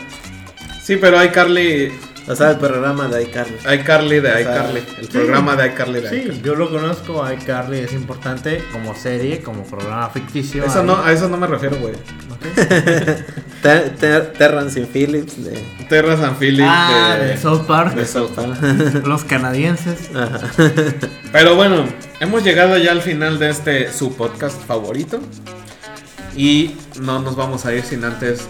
Sí, 0.83 0.97
pero 0.97 1.23
iCarly... 1.25 1.93
O 2.29 2.37
sea, 2.37 2.51
el 2.53 2.59
programa 2.59 3.09
de 3.09 3.23
iCarly. 3.25 3.57
iCarly 3.81 4.21
de 4.21 4.31
O 4.31 4.33
sea, 4.33 4.41
iCarly. 4.43 4.79
El 4.99 5.05
sí. 5.07 5.11
programa 5.13 5.57
de 5.57 5.67
iCarly 5.69 6.01
de 6.01 6.09
Sí, 6.09 6.17
iCarly. 6.17 6.43
yo 6.43 6.55
lo 6.55 6.71
conozco, 6.71 7.25
iCarly 7.33 7.79
es 7.81 7.93
importante 7.93 8.63
como 8.73 8.95
serie, 8.95 9.41
como 9.43 9.65
programa 9.65 10.09
ficticio. 10.11 10.65
Eso 10.65 10.81
ahí. 10.81 10.87
no, 10.87 11.03
a 11.03 11.13
eso 11.13 11.29
no 11.29 11.37
me 11.37 11.47
refiero, 11.49 11.77
güey. 11.79 11.95
Ok. 11.95 12.43
Ter- 13.63 13.91
Ter- 13.97 14.33
Terrance 14.33 14.81
y 14.81 14.85
Phillips 14.87 15.45
de. 15.45 15.65
Terra 15.89 16.17
San 16.17 16.37
Philip 16.37 16.65
Ah, 16.69 17.17
de, 17.19 17.27
de 17.29 17.37
South 17.37 17.63
Park. 17.67 17.95
de 17.95 18.07
South 18.07 18.31
Park. 18.35 18.57
Los 19.07 19.25
canadienses. 19.25 20.11
Ajá. 20.15 20.41
Pero 21.33 21.55
bueno, 21.57 21.87
hemos 22.21 22.43
llegado 22.45 22.77
ya 22.79 22.93
al 22.93 23.03
final 23.03 23.39
de 23.39 23.51
este 23.51 23.93
su 23.93 24.15
podcast 24.17 24.61
favorito. 24.65 25.21
Y 26.37 26.77
no 27.01 27.19
nos 27.21 27.37
vamos 27.37 27.67
a 27.67 27.75
ir 27.75 27.83
sin 27.83 28.05
antes 28.05 28.47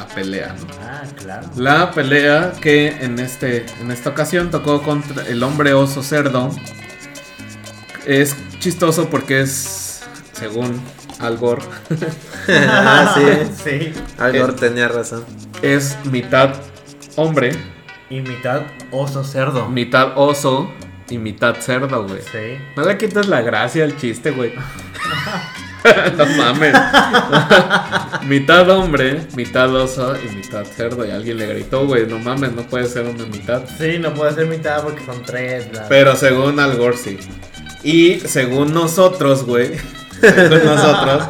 la 0.00 0.14
pelea, 0.14 0.54
¿no? 0.58 0.66
Ah, 0.82 1.02
claro. 1.16 1.48
La 1.56 1.90
pelea 1.90 2.52
que 2.60 2.88
en, 2.88 3.18
este, 3.18 3.66
en 3.80 3.90
esta 3.90 4.10
ocasión 4.10 4.50
tocó 4.50 4.82
contra 4.82 5.26
el 5.26 5.42
hombre 5.42 5.74
oso 5.74 6.02
cerdo. 6.02 6.50
Es 8.06 8.34
chistoso 8.60 9.08
porque 9.10 9.42
es, 9.42 10.02
según 10.32 10.80
Al 11.18 11.36
Gore, 11.36 11.62
ah, 12.48 13.14
sí. 13.14 13.52
sí. 13.64 13.92
Al 14.18 14.38
Gore 14.38 14.52
tenía 14.54 14.88
razón. 14.88 15.24
es 15.62 15.96
mitad 16.04 16.54
hombre, 17.16 17.50
Y 18.08 18.20
mitad 18.20 18.62
oso 18.90 19.22
cerdo. 19.22 19.68
mitad 19.68 20.12
oso 20.16 20.70
y 21.10 21.18
mitad 21.18 21.56
cerdo, 21.56 22.06
güey. 22.06 22.22
Sí. 22.22 22.58
No 22.76 22.84
le 22.84 22.96
quites 22.96 23.26
la 23.28 23.42
gracia 23.42 23.84
al 23.84 23.96
chiste, 23.98 24.30
güey. 24.30 24.52
no 26.16 26.26
mames. 26.26 26.74
mitad 28.26 28.68
hombre, 28.70 29.26
mitad 29.34 29.74
oso 29.74 30.14
y 30.16 30.34
mitad 30.34 30.64
cerdo. 30.64 31.06
Y 31.06 31.10
alguien 31.10 31.38
le 31.38 31.46
gritó, 31.46 31.86
güey, 31.86 32.06
no 32.06 32.18
mames, 32.18 32.52
no 32.52 32.62
puede 32.62 32.86
ser 32.86 33.04
una 33.04 33.24
mitad. 33.26 33.62
Sí, 33.78 33.98
no 33.98 34.12
puede 34.14 34.32
ser 34.34 34.46
mitad 34.46 34.82
porque 34.82 35.04
son 35.04 35.22
tres. 35.24 35.70
bla. 35.70 35.86
Pero 35.88 36.16
según 36.16 36.58
Al 36.60 36.76
Gore, 36.76 36.96
sí. 36.96 37.18
Y 37.82 38.20
según 38.20 38.74
nosotros, 38.74 39.44
güey, 39.44 39.72
según 40.20 40.64
nosotros, 40.64 41.22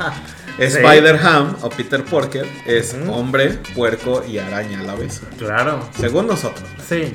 Spider-Ham 0.59 1.57
o 1.63 1.71
Peter 1.71 2.05
Porker 2.05 2.47
es 2.67 2.95
hombre, 3.09 3.59
puerco 3.75 4.25
y 4.29 4.39
araña 4.39 4.81
a 4.81 4.83
la 4.83 4.95
vez. 4.95 5.23
Claro. 5.39 5.89
Según 5.99 6.27
nosotros. 6.27 6.69
Sí. 6.87 7.13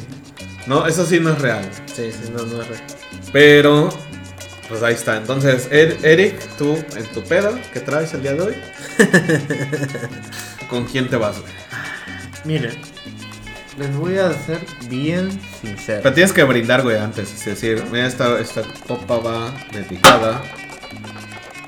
No, 0.67 0.87
eso 0.87 1.05
sí 1.05 1.19
no 1.19 1.31
es 1.31 1.39
real. 1.39 1.69
Sí, 1.85 2.11
sí, 2.11 2.31
no, 2.35 2.43
no 2.43 2.61
es 2.61 2.67
re- 2.67 2.77
Pero, 3.31 3.89
pues 4.69 4.81
ahí 4.83 4.93
está. 4.93 5.17
Entonces, 5.17 5.67
Ed- 5.71 6.03
Eric, 6.03 6.39
tú 6.57 6.75
en 6.95 7.05
tu 7.13 7.23
pedo, 7.23 7.57
¿qué 7.73 7.79
traes 7.79 8.13
el 8.13 8.21
día 8.23 8.33
de 8.33 8.41
hoy? 8.41 8.55
¿Con 10.69 10.85
quién 10.85 11.07
te 11.09 11.15
vas, 11.17 11.39
güey? 11.39 11.53
Miren. 12.43 12.75
Les 13.77 13.93
voy 13.97 14.17
a 14.17 14.31
ser 14.31 14.59
bien 14.87 15.29
sincero. 15.61 15.99
Pero 16.01 16.15
tienes 16.15 16.31
que 16.31 16.43
brindar, 16.45 16.81
güey, 16.81 16.97
antes. 16.97 17.29
Es 17.33 17.43
decir, 17.45 17.83
mira, 17.91 18.07
esta, 18.07 18.39
esta 18.39 18.61
copa 18.87 19.17
va 19.17 19.53
dedicada. 19.73 20.41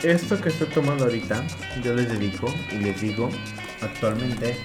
Esto 0.04 0.39
que 0.39 0.48
estoy 0.50 0.68
tomando 0.68 1.04
ahorita, 1.04 1.43
yo 1.84 1.93
les 1.93 2.08
dedico 2.08 2.54
y 2.72 2.76
les 2.78 3.02
digo 3.02 3.30
actualmente. 3.82 4.56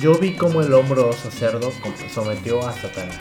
Yo 0.00 0.14
vi 0.18 0.32
como 0.34 0.62
el 0.62 0.72
hombro 0.72 1.08
oso 1.10 1.30
cerdo 1.30 1.70
com- 1.80 1.94
sometió 2.12 2.66
a 2.66 2.72
Satanás. 2.72 3.18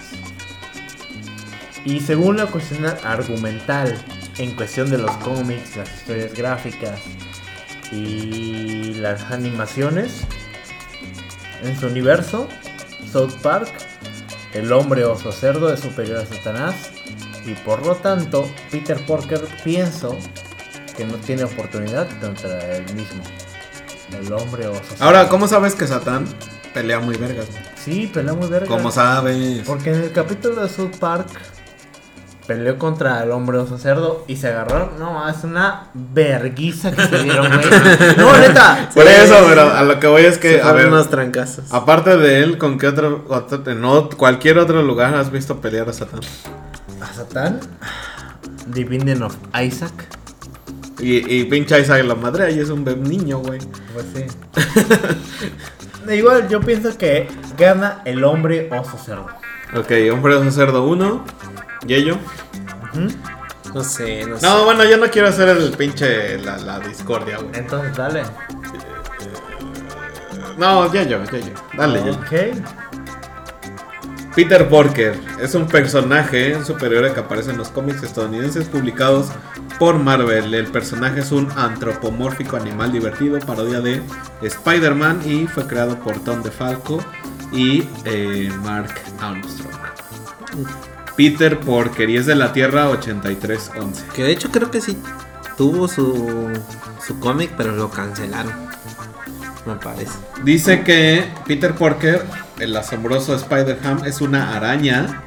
Y 1.85 2.01
según 2.01 2.37
la 2.37 2.45
cuestión 2.47 2.85
argumental, 3.03 3.97
en 4.37 4.55
cuestión 4.55 4.89
de 4.89 4.97
los 4.97 5.11
cómics, 5.17 5.75
las 5.77 5.89
historias 5.93 6.33
gráficas 6.33 6.99
y 7.91 8.93
las 8.95 9.31
animaciones, 9.31 10.25
en 11.63 11.79
su 11.79 11.87
universo, 11.87 12.47
South 13.11 13.33
Park, 13.41 13.69
el 14.53 14.71
hombre 14.71 15.05
oso 15.05 15.31
cerdo 15.31 15.71
es 15.73 15.79
superior 15.79 16.17
a 16.17 16.25
Satanás 16.25 16.75
y 17.45 17.53
por 17.53 17.85
lo 17.85 17.95
tanto 17.95 18.49
Peter 18.71 19.03
Porker 19.05 19.41
pienso 19.63 20.17
que 20.95 21.05
no 21.05 21.15
tiene 21.15 21.43
oportunidad 21.43 22.07
contra 22.19 22.75
él 22.75 22.85
mismo. 22.93 23.23
El 24.11 24.31
hombre 24.33 24.67
oso 24.67 24.83
cerdo. 24.83 25.05
Ahora, 25.05 25.29
¿cómo 25.29 25.47
sabes 25.47 25.75
que 25.75 25.87
Satán 25.87 26.25
pelea 26.73 26.99
muy 26.99 27.15
vergas? 27.15 27.47
Sí, 27.75 28.07
pelea 28.07 28.33
muy 28.33 28.47
verga. 28.47 28.67
¿Cómo 28.67 28.91
sabes? 28.91 29.63
Porque 29.65 29.91
en 29.91 30.03
el 30.03 30.11
capítulo 30.11 30.61
de 30.61 30.69
South 30.69 30.97
Park 30.99 31.29
peleó 32.49 32.79
contra 32.79 33.21
el 33.21 33.31
hombre 33.31 33.59
oso 33.59 33.77
cerdo 33.77 34.23
y 34.27 34.37
se 34.37 34.47
agarraron. 34.47 34.97
No, 34.97 35.29
es 35.29 35.43
una 35.43 35.83
verguiza 35.93 36.91
que 36.91 37.05
se 37.05 37.23
dieron, 37.23 37.47
güey. 37.47 37.59
No, 38.17 38.35
neta. 38.39 38.89
Por 38.91 39.03
Sí, 39.03 39.09
eso, 39.23 39.35
sí, 39.35 39.45
pero 39.49 39.71
a 39.71 39.83
lo 39.83 39.99
que 39.99 40.07
voy 40.07 40.23
es 40.25 40.33
Se 40.35 40.39
que, 40.39 40.61
a 40.63 40.71
ver, 40.71 40.87
unos 40.87 41.11
trancazos. 41.11 41.71
aparte 41.71 42.17
de 42.17 42.41
él, 42.41 42.57
¿con 42.57 42.79
qué 42.79 42.87
otro, 42.87 43.23
otro- 43.29 43.61
en 43.71 43.83
ot- 43.83 44.15
cualquier 44.15 44.57
otro 44.57 44.81
lugar 44.81 45.13
has 45.13 45.31
visto 45.31 45.61
pelear 45.61 45.87
a 45.89 45.93
Satán? 45.93 46.21
A 46.99 47.13
Satán. 47.13 47.59
Divinden 48.65 49.21
of 49.21 49.35
Isaac. 49.63 49.93
Y, 50.99 51.17
y 51.33 51.45
pinche 51.45 51.79
Isaac 51.79 52.03
la 52.03 52.15
madre 52.15 52.45
ahí 52.45 52.59
es 52.59 52.69
un 52.71 52.83
bebé 52.83 53.07
niño, 53.07 53.37
güey. 53.39 53.59
Pues 53.93 54.05
sí. 54.15 54.25
Igual 56.11 56.49
yo 56.49 56.61
pienso 56.61 56.97
que 56.97 57.27
gana 57.59 58.01
el 58.05 58.23
hombre 58.23 58.69
oso 58.71 58.97
cerdo. 58.97 59.27
Ok, 59.75 59.91
hombre 60.11 60.35
oso 60.35 60.51
cerdo 60.51 60.83
1. 60.85 61.25
¿Y 61.87 61.93
ello? 61.93 62.17
Ujú. 62.93 63.07
No 63.73 63.83
sé, 63.83 64.25
no 64.25 64.37
sé. 64.37 64.45
No, 64.45 64.65
bueno, 64.65 64.83
yo 64.83 64.97
no 64.97 65.07
quiero 65.09 65.27
hacer 65.27 65.49
el 65.49 65.71
pinche 65.73 66.39
la, 66.39 66.57
la 66.57 66.79
discordia, 66.79 67.37
güey. 67.37 67.51
Entonces 67.53 67.95
dale. 67.95 68.23
No, 70.57 70.91
ya 70.91 71.03
yo. 71.03 71.19
Dale, 71.77 72.03
ya. 72.03 72.11
Ok. 72.11 72.57
Peter 74.35 74.69
Porker 74.69 75.19
es 75.41 75.53
un 75.55 75.67
personaje 75.67 76.55
un 76.55 76.65
superhéroe 76.65 77.13
que 77.13 77.19
aparece 77.19 77.51
en 77.51 77.57
los 77.57 77.69
cómics 77.69 78.03
estadounidenses 78.03 78.65
publicados 78.67 79.27
por 79.77 79.97
Marvel. 79.99 80.53
El 80.53 80.67
personaje 80.67 81.21
es 81.21 81.31
un 81.31 81.49
antropomórfico 81.55 82.55
animal 82.55 82.91
divertido, 82.91 83.39
parodia 83.39 83.81
de 83.81 84.01
Spider-Man 84.41 85.21
y 85.25 85.47
fue 85.47 85.67
creado 85.67 85.97
por 85.99 86.19
Tom 86.23 86.41
DeFalco 86.41 87.03
y 87.51 87.87
eh, 88.05 88.51
Mark 88.63 88.93
Armstrong. 89.19 89.73
Peter 91.15 91.59
Porker 91.59 92.09
y 92.09 92.17
es 92.17 92.25
de 92.25 92.35
la 92.35 92.53
Tierra 92.53 92.89
8311. 92.89 94.05
Que 94.15 94.23
de 94.23 94.31
hecho 94.31 94.49
creo 94.51 94.71
que 94.71 94.81
sí 94.81 94.97
tuvo 95.57 95.87
su, 95.87 96.49
su 97.05 97.19
cómic, 97.19 97.51
pero 97.57 97.73
lo 97.73 97.89
cancelaron. 97.89 98.53
Me 99.65 99.75
parece. 99.75 100.13
Dice 100.43 100.83
que 100.83 101.25
Peter 101.45 101.75
Porker, 101.75 102.25
el 102.59 102.75
asombroso 102.75 103.35
Spider-Ham, 103.35 104.05
es 104.05 104.21
una 104.21 104.55
araña 104.55 105.23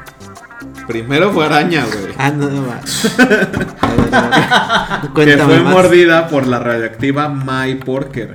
Primero 0.87 1.33
fue 1.33 1.47
araña, 1.47 1.85
güey. 1.85 2.15
Ah, 2.19 2.31
no, 2.31 2.51
no 2.51 2.63
ver. 5.15 5.15
Que 5.15 5.39
fue 5.39 5.61
más. 5.61 5.73
mordida 5.73 6.29
por 6.29 6.47
la 6.47 6.59
radioactiva 6.59 7.29
My 7.29 7.77
Porker. 7.77 8.35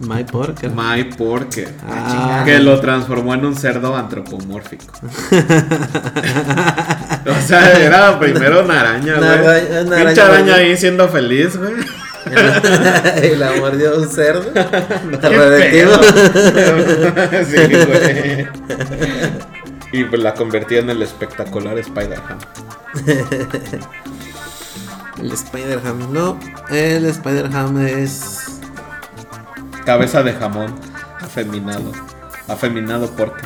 My 0.00 0.24
Porker. 0.24 0.70
My 0.70 1.04
Porker. 1.04 1.68
Ah, 1.88 2.42
Que 2.44 2.58
lo 2.60 2.80
transformó 2.80 3.34
en 3.34 3.44
un 3.44 3.56
cerdo 3.56 3.96
antropomórfico. 3.96 4.84
o 7.26 7.46
sea, 7.46 7.72
era 7.80 8.18
primero 8.18 8.64
una 8.64 8.80
araña, 8.80 9.16
güey. 9.16 9.28
una 9.86 9.96
araña, 10.00 10.24
araña 10.26 10.54
ahí 10.54 10.76
siendo 10.76 11.08
feliz, 11.08 11.56
güey. 11.56 11.72
y 13.32 13.36
la 13.36 13.52
mordió 13.56 13.96
un 13.96 14.08
cerdo. 14.08 14.52
Qué 14.52 15.28
Radioactivo. 15.28 15.92
sí, 17.44 17.56
güey. 17.86 18.46
Y 19.92 20.04
pues 20.04 20.22
la 20.22 20.34
convertía 20.34 20.80
en 20.80 20.90
el 20.90 21.02
espectacular 21.02 21.78
Spider-Man. 21.78 22.38
El 25.18 25.32
Spider-Ham. 25.32 26.12
No, 26.12 26.38
el 26.70 27.06
Spider-Ham 27.06 27.86
es. 27.86 28.57
Cabeza 29.88 30.22
de 30.22 30.34
jamón. 30.34 30.74
Afeminado. 31.18 31.92
Afeminado 32.46 33.10
porque. 33.16 33.40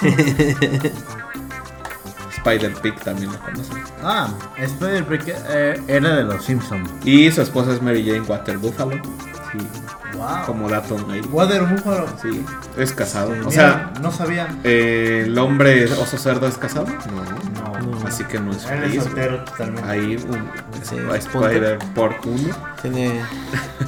Spider-Pig 2.38 3.00
también 3.00 3.30
lo 3.30 3.38
conocen. 3.38 3.82
Ah, 4.02 4.28
Spider-Pig 4.56 5.34
eh, 5.50 5.78
era 5.88 6.16
de 6.16 6.24
los 6.24 6.42
Simpsons. 6.42 6.88
Y 7.04 7.30
su 7.30 7.42
esposa 7.42 7.72
es 7.74 7.82
Mary 7.82 8.02
Jane 8.02 8.22
Water 8.22 8.56
Buffalo. 8.56 8.92
Sí, 9.52 9.58
Wow. 10.16 10.46
como 10.46 10.68
dato. 10.70 10.96
Water 11.32 11.62
Buffalo. 11.64 12.06
Sí, 12.22 12.42
es 12.78 12.92
casado. 12.94 13.32
O 13.32 13.34
Mira, 13.34 13.50
sea, 13.50 13.92
no 14.00 14.10
sabía. 14.10 14.48
eh, 14.64 15.24
el 15.26 15.36
hombre 15.38 15.84
oso 15.92 16.16
cerdo 16.16 16.46
es 16.46 16.56
casado. 16.56 16.86
No. 16.86 17.53
No. 17.82 18.06
Así 18.06 18.24
que 18.24 18.38
no 18.40 18.50
es 18.52 18.64
Él 18.66 18.80
feliz. 18.80 19.02
soltero 19.04 19.44
totalmente. 19.44 19.88
Ahí 19.90 20.16
un 20.28 20.50
Sí, 20.82 20.96
Spider 21.14 21.78
Pork 21.94 22.24
1. 22.26 22.38
Tiene. 22.82 23.20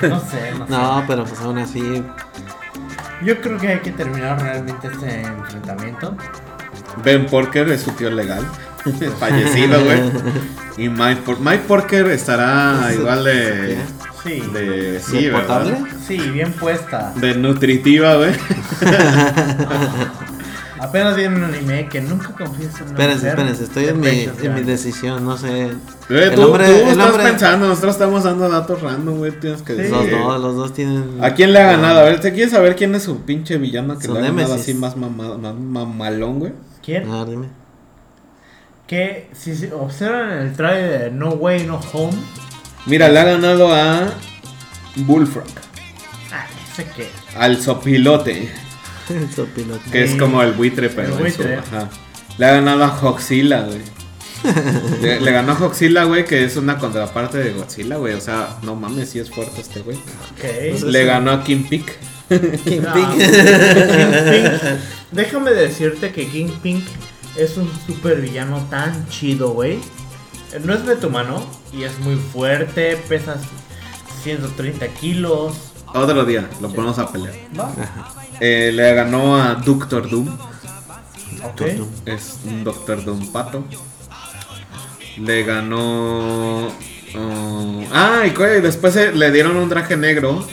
No 0.03 0.20
sé, 0.20 0.53
no 0.59 0.66
sé. 0.66 0.72
No, 0.72 1.05
pero 1.07 1.24
pues 1.24 1.41
aún 1.41 1.59
así. 1.59 2.03
Yo 3.24 3.41
creo 3.41 3.59
que 3.59 3.68
hay 3.68 3.78
que 3.80 3.93
terminar 3.93 4.41
realmente 4.41 4.89
este 4.89 5.22
enfrentamiento. 5.22 6.16
Ben 7.05 7.26
Porker 7.26 7.68
es 7.70 7.82
su 7.82 7.91
tío 7.93 8.11
legal. 8.11 8.45
Fallecido, 9.18 9.82
güey. 9.84 10.01
Y 10.78 10.91
Mike, 10.91 11.22
Por- 11.24 11.41
Mike 11.41 11.64
Porker 11.66 12.07
estará 12.09 12.93
igual 12.93 13.24
de. 13.24 13.78
Sí. 14.22 14.41
De. 14.53 15.01
Sí, 15.01 15.24
¿De 15.24 15.30
¿verdad? 15.30 15.62
potable? 15.62 15.78
Sí, 16.07 16.18
bien 16.18 16.53
puesta. 16.53 17.14
De 17.16 17.34
nutritiva, 17.34 18.16
güey. 18.16 18.32
Apenas 20.81 21.16
viene 21.16 21.37
un 21.37 21.45
anime 21.45 21.89
que 21.89 22.01
nunca 22.01 22.29
confíes 22.29 22.79
en 22.81 22.87
Espérense, 22.89 23.16
mujer 23.16 23.29
espérense, 23.31 23.64
estoy 23.64 23.85
en 23.87 24.01
mi, 24.01 24.09
en 24.47 24.55
mi 24.55 24.62
decisión, 24.62 25.24
no 25.24 25.37
sé. 25.37 25.70
El 26.09 26.35
tú, 26.35 26.43
hombre- 26.43 26.66
tú 26.66 26.72
el 26.72 26.89
estás 26.91 27.07
hombre- 27.11 27.22
pensando, 27.24 27.68
nosotros 27.68 27.95
estamos 27.95 28.24
dando 28.24 28.49
datos 28.49 28.83
random, 28.83 29.18
güey. 29.18 29.33
Tienes 29.41 29.62
que 29.62 29.72
Sí. 29.74 29.79
decir. 29.83 29.95
Los 29.97 30.11
dos, 30.11 30.41
los 30.41 30.57
dos 30.57 30.72
tienen. 30.74 31.18
¿A 31.22 31.33
quién 31.35 31.53
le 31.53 31.61
ha 31.61 31.72
ganado? 31.72 32.01
A 32.01 32.03
ver, 32.05 32.20
¿te 32.20 32.33
quieres 32.33 32.53
saber 32.53 32.77
quién 32.77 32.95
es 32.95 33.03
su 33.05 33.22
pinche 33.22 33.57
villano 33.59 33.99
que 33.99 34.09
le 34.09 34.18
ha 34.18 34.22
ganado 34.22 34.55
así 34.55 34.74
más, 34.74 34.97
mama- 34.97 35.37
más 35.39 35.55
mamalón, 35.55 36.39
güey? 36.41 36.53
¿Quién? 36.85 37.11
A 37.11 37.18
ver, 37.20 37.29
dime. 37.31 37.47
Que 38.87 39.29
si 39.33 39.55
se 39.57 39.72
observan 39.72 40.31
en 40.33 40.39
el 40.47 40.53
trailer 40.55 41.01
de 41.05 41.11
No 41.11 41.31
Way 41.31 41.64
No 41.66 41.81
Home. 41.93 42.16
Mira, 42.87 43.09
le 43.09 43.18
ha 43.18 43.24
ganado 43.24 43.74
a 43.74 44.12
Bullfrog, 44.95 45.45
Ah, 46.33 46.47
ese 46.72 46.85
que. 46.91 47.09
al 47.37 47.61
Sopilote, 47.61 48.49
sopilote. 49.34 49.90
que 49.90 50.04
es 50.04 50.14
como 50.16 50.42
el 50.42 50.52
buitre, 50.52 50.88
pero 50.90 51.14
El 51.14 51.22
buitre. 51.22 51.57
ajá. 51.57 51.88
Le 52.38 52.46
ha 52.46 52.52
ganado 52.52 52.84
a 52.84 52.88
Hoxilla, 53.00 53.62
güey. 53.62 53.80
le, 55.02 55.20
le 55.20 55.32
ganó 55.32 55.52
a 55.52 55.59
Hoxilla, 55.59 56.04
güey, 56.04 56.24
que 56.24 56.44
es 56.44 56.57
una 56.57 56.78
contraparte 56.78 57.38
de 57.38 57.52
Godzilla, 57.52 57.96
güey. 57.96 58.14
O 58.14 58.20
sea, 58.20 58.59
no 58.62 58.74
mames, 58.76 59.11
sí 59.11 59.18
es 59.18 59.30
fuerte 59.30 59.61
este 59.61 59.80
güey. 59.80 59.96
Ok. 59.96 60.82
Le 60.84 61.04
ganó 61.04 61.30
a 61.32 61.42
King 61.44 61.64
Pig. 61.68 61.86
King 62.28 62.80
No. 62.82 62.92
Pig. 62.92 63.07
Kingpin. 63.18 64.78
Déjame 65.12 65.52
decirte 65.52 66.12
que 66.12 66.26
Kingpin 66.28 66.84
es 67.36 67.57
un 67.57 67.70
super 67.86 68.20
villano 68.20 68.66
tan 68.70 69.09
chido, 69.09 69.50
güey. 69.50 69.78
No 70.64 70.74
es 70.74 70.84
metumano 70.84 71.44
y 71.72 71.84
es 71.84 71.98
muy 72.00 72.16
fuerte, 72.16 72.96
pesas 73.09 73.38
130 74.22 74.88
kilos. 74.88 75.54
Otro 75.94 76.24
día 76.24 76.48
lo 76.61 76.68
ponemos 76.70 76.98
a 76.98 77.11
pelear. 77.11 77.34
¿Va? 77.59 77.72
Eh, 78.41 78.70
le 78.74 78.95
ganó 78.95 79.37
a 79.37 79.55
Doctor 79.55 80.09
Doom. 80.09 80.28
Ok. 81.45 81.62
Es 82.05 82.39
un 82.45 82.64
Doctor 82.64 83.05
Doom 83.05 83.32
pato. 83.32 83.64
Le 85.18 85.43
ganó. 85.45 86.66
uh, 86.68 87.84
ah, 87.93 88.22
y 88.26 88.61
después 88.61 88.93
se- 88.95 89.12
le 89.12 89.30
dieron 89.32 89.57
un 89.57 89.68
traje 89.68 89.97
negro. 89.97 90.47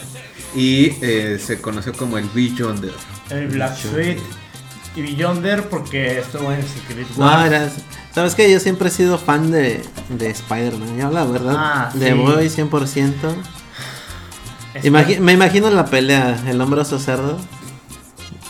Y 0.56 0.94
eh, 1.02 1.40
se 1.44 1.60
conoció 1.60 1.94
como 1.94 2.18
el 2.18 2.30
Beyonder. 2.30 2.94
El 3.30 3.48
Black 3.48 3.76
Suite 3.76 4.22
y 4.96 5.02
Beyonder 5.02 5.68
porque 5.68 6.20
estuvo 6.20 6.52
en 6.52 6.62
Secret 6.62 7.08
No, 7.18 7.26
Wars. 7.26 7.46
era- 7.48 7.72
¿Sabes 8.14 8.36
que 8.36 8.50
Yo 8.52 8.60
siempre 8.60 8.90
he 8.90 8.92
sido 8.92 9.18
fan 9.18 9.50
de, 9.52 9.82
de 10.10 10.30
Spider-Man. 10.30 10.96
Yo, 11.00 11.10
la 11.10 11.26
verdad, 11.26 11.56
Ah, 11.58 11.92
de 11.96 12.10
sí. 12.10 12.14
voy 12.14 12.48
100%. 12.50 13.34
Está- 14.76 14.88
Imagi- 14.88 15.20
me 15.20 15.34
imagino 15.34 15.72
la 15.72 15.86
pelea: 15.86 16.40
el 16.48 16.62
hombre 16.62 16.82
oso 16.82 17.00
cerdo 17.00 17.40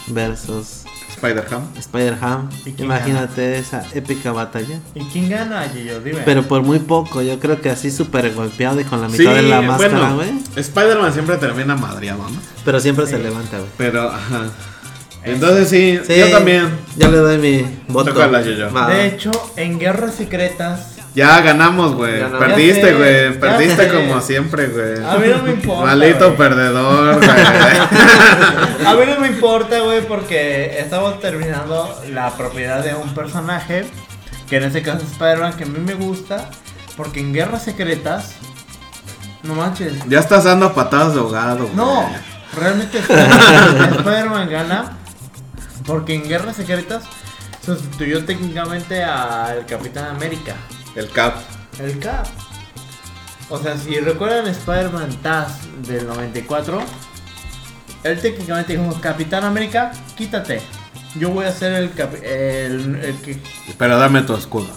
versus 0.08 0.84
Spider-Ham. 1.16 1.70
Spider-Ham. 1.78 2.50
¿Y 2.66 2.72
quién 2.72 2.86
Imagínate 2.86 3.58
esa 3.58 3.84
épica 3.94 4.32
batalla. 4.32 4.80
¿Y 4.94 5.06
quién 5.06 5.30
gana, 5.30 5.72
Yo 5.74 6.02
Dime. 6.02 6.22
Pero 6.26 6.44
por 6.44 6.64
muy 6.64 6.80
poco, 6.80 7.22
yo 7.22 7.40
creo 7.40 7.62
que 7.62 7.70
así 7.70 7.92
súper 7.92 8.34
golpeado 8.34 8.80
y 8.82 8.84
con 8.84 9.02
la 9.02 9.10
Sí, 9.10 9.20
mitad 9.20 9.36
de 9.36 9.44
la 9.44 9.62
máscara, 9.62 10.14
bueno, 10.14 10.16
güey. 10.16 10.32
Spider-Man 10.58 11.14
siempre 11.14 11.38
termina 11.38 11.76
madreado, 11.76 12.30
¿no? 12.30 12.38
Pero 12.66 12.80
siempre 12.80 13.08
se 13.08 13.20
levanta, 13.20 13.58
güey. 13.58 13.70
Pero, 13.78 14.10
ajá. 14.10 14.50
Entonces 15.24 15.70
sí, 15.70 16.00
Sí, 16.06 16.20
yo 16.20 16.30
también. 16.30 16.70
Yo 16.98 17.10
le 17.10 17.18
doy 17.18 17.38
mi 17.38 17.66
voto. 17.88 18.12
Tócala. 18.12 18.44
Va. 18.76 18.90
De 18.90 19.08
hecho, 19.08 19.32
en 19.56 19.80
Guerras 19.80 20.16
Secretas. 20.16 20.93
Ya 21.16 21.40
ganamos, 21.42 21.94
güey. 21.94 22.22
Perdiste, 22.40 22.94
güey. 22.94 23.40
Perdiste 23.40 23.88
como 23.90 24.20
siempre, 24.22 24.68
güey. 24.68 25.04
A 25.06 25.18
mí 25.18 25.28
no 25.30 25.44
me 25.44 25.52
importa. 25.52 25.86
Maldito 25.86 26.26
güey. 26.26 26.38
perdedor, 26.38 27.18
güey. 27.18 27.30
A 28.86 28.94
mí 28.96 29.06
no 29.08 29.20
me 29.20 29.28
importa, 29.28 29.80
güey, 29.80 30.02
porque 30.08 30.80
estamos 30.80 31.20
terminando 31.20 32.02
la 32.12 32.32
propiedad 32.32 32.84
de 32.84 32.96
un 32.96 33.14
personaje, 33.14 33.86
que 34.50 34.58
en 34.58 34.64
este 34.64 34.82
caso 34.82 35.06
es 35.06 35.12
Spider-Man, 35.12 35.54
que 35.54 35.64
a 35.64 35.68
mí 35.68 35.80
me 35.80 35.94
gusta, 35.94 36.50
porque 36.98 37.20
en 37.20 37.32
Guerras 37.34 37.64
Secretas, 37.64 38.34
no 39.44 39.56
manches, 39.56 39.94
ya 40.08 40.20
estás 40.20 40.44
dando 40.44 40.74
patadas 40.74 41.14
de 41.14 41.20
ahogado, 41.22 41.64
güey. 41.66 41.76
no, 41.76 42.10
realmente 42.56 43.00
Spider- 43.00 43.94
Spider-Man 44.00 44.50
gana, 44.50 44.98
porque 45.86 46.16
en 46.16 46.28
Guerras 46.28 46.56
Secretas 46.58 47.04
sustituyó 47.66 48.26
técnicamente 48.26 49.04
al 49.04 49.66
Capitán 49.66 50.08
América, 50.16 50.56
El 50.96 51.10
Cap. 51.10 51.36
el 51.80 52.00
Cap. 52.00 52.26
O 53.50 53.58
sea, 53.60 53.78
si 53.78 54.00
recuerdan 54.00 54.48
Spider-Man 54.48 55.10
Taz 55.22 55.60
del 55.88 56.08
94, 56.08 56.82
él 58.04 58.20
técnicamente 58.20 58.78
dijo, 58.78 59.00
Capitán 59.02 59.44
América, 59.44 59.92
quítate. 60.16 60.62
Yo 61.16 61.30
voy 61.30 61.46
a 61.46 61.52
ser 61.52 61.74
el, 61.74 61.92
el, 62.24 62.96
el 63.04 63.16
que... 63.22 63.40
Pero 63.78 64.00
dame 64.00 64.22
tu 64.24 64.36
escudo. 64.36 64.68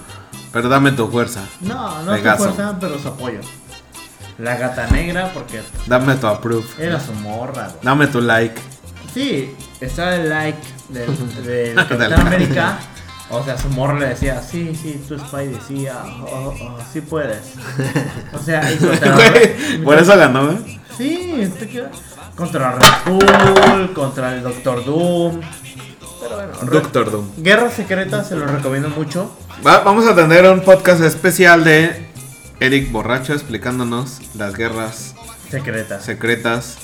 Pero 0.52 0.68
dame 0.68 0.92
tu 0.92 1.08
fuerza. 1.08 1.42
No, 1.60 2.02
no 2.02 2.12
Pegaso. 2.12 2.44
fuerza, 2.44 2.76
pero 2.78 2.98
su 2.98 3.08
apoyo. 3.08 3.40
La 4.38 4.56
gata 4.56 4.86
negra, 4.88 5.30
porque 5.32 5.62
Dame 5.86 6.14
tu 6.16 6.26
approve. 6.26 6.66
era 6.78 7.00
su 7.00 7.12
morra, 7.14 7.68
güey. 7.68 7.78
Dame 7.82 8.06
tu 8.08 8.20
like. 8.20 8.60
Sí, 9.14 9.54
estaba 9.80 10.14
el 10.16 10.28
like 10.28 10.58
Del- 10.90 11.74
Capitán 11.74 12.12
América. 12.12 12.78
O 13.30 13.42
sea, 13.44 13.58
su 13.58 13.68
morra 13.70 13.98
le 13.98 14.06
decía, 14.10 14.40
sí, 14.40 14.72
sí, 14.80 15.02
tú 15.08 15.18
Spidey, 15.18 15.58
sí, 15.66 15.86
ah, 15.88 16.04
oh, 16.22 16.54
oh, 16.60 16.78
sí 16.92 17.00
puedes. 17.00 17.54
O 18.32 18.38
sea, 18.38 18.72
y 18.72 18.76
contra 18.78 19.14
Güey, 19.16 19.82
Por 19.82 19.98
eso 19.98 20.16
ganó, 20.16 20.46
güey. 20.46 20.80
Sí, 20.96 21.34
este 21.40 21.68
que- 21.68 21.84
contra 22.36 22.72
Red 22.72 23.12
Bull, 23.12 23.92
contra 23.94 24.34
el 24.34 24.42
Doctor 24.42 24.84
Doom. 24.84 25.40
Pero 26.20 26.34
bueno, 26.36 26.52
Red- 26.62 26.82
Doctor 26.82 27.10
Doom. 27.10 27.26
Guerra 27.38 27.70
Secreta 27.70 28.22
se 28.22 28.36
lo 28.36 28.46
recomiendo 28.46 28.88
mucho. 28.90 29.36
Va- 29.66 29.80
vamos 29.80 30.06
a 30.06 30.14
tener 30.14 30.44
un 30.48 30.60
podcast 30.60 31.00
especial 31.02 31.64
de 31.64 32.06
Eric 32.60 32.92
Borracho 32.92 33.32
explicándonos 33.32 34.20
las 34.34 34.54
guerras 34.54 35.14
Secretas. 35.50 36.04
secretas 36.04 36.76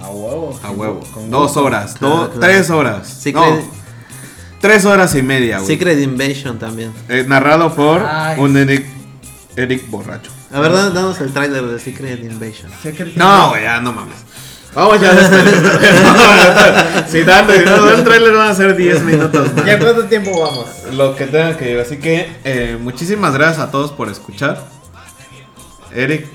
A 0.00 0.08
huevo. 0.10 0.58
a 0.62 0.70
huevo. 0.70 1.00
Con 1.12 1.30
Dos 1.30 1.56
horas, 1.56 1.94
Claro, 1.98 2.14
do- 2.16 2.24
claro. 2.30 2.40
tres 2.40 2.70
horas. 2.70 3.08
Secret- 3.08 3.34
No, 3.64 3.87
tres 4.60 4.84
horas 4.84 5.14
y 5.14 5.22
media, 5.22 5.58
güey. 5.58 5.66
Secret 5.68 5.98
Invasion 6.00 6.58
también. 6.58 6.92
Eh, 7.08 7.24
narrado 7.26 7.74
por 7.74 8.02
Ay. 8.04 8.38
un 8.40 8.56
Eric, 8.56 8.86
Eric 9.56 9.88
Borracho. 9.88 10.30
A 10.52 10.60
ver, 10.60 10.72
dan- 10.72 10.94
danos 10.94 11.20
el 11.20 11.32
tráiler 11.32 11.62
de 11.66 11.78
Secret 11.78 12.22
Invasion. 12.22 12.70
Secret 12.82 13.14
No, 13.16 13.50
güey, 13.50 13.62
ya 13.64 13.80
no 13.80 13.92
mames. 13.92 14.16
Vamos 14.74 15.00
ya 15.00 15.10
a. 15.12 15.14
Si 17.08 17.24
tanto, 17.24 17.52
si 17.54 17.64
no 17.64 17.90
el 17.90 18.04
trailer 18.04 18.34
van 18.34 18.50
a 18.50 18.54
ser 18.54 18.76
10 18.76 19.02
minutos. 19.02 19.52
más. 19.54 19.64
¿Ya 19.64 19.78
cuánto 19.78 20.04
tiempo 20.04 20.30
vamos? 20.40 20.66
Lo 20.92 21.16
que 21.16 21.26
tenga 21.26 21.56
que 21.56 21.72
ir. 21.72 21.78
Así 21.80 21.96
que 21.98 22.28
eh, 22.44 22.76
muchísimas 22.80 23.32
gracias 23.34 23.60
a 23.66 23.70
todos 23.70 23.92
por 23.92 24.08
escuchar. 24.10 24.62
Eric, 25.94 26.26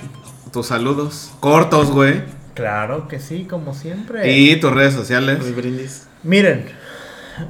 tus 0.52 0.68
saludos. 0.68 1.32
Cortos, 1.40 1.92
güey. 1.92 2.24
Claro 2.56 3.08
que 3.08 3.20
sí, 3.20 3.46
como 3.50 3.74
siempre. 3.74 4.32
Y 4.32 4.56
tus 4.58 4.72
redes 4.74 4.94
sociales. 4.94 5.40
Mi 5.44 5.52
brindis. 5.52 6.04
Miren, 6.24 6.66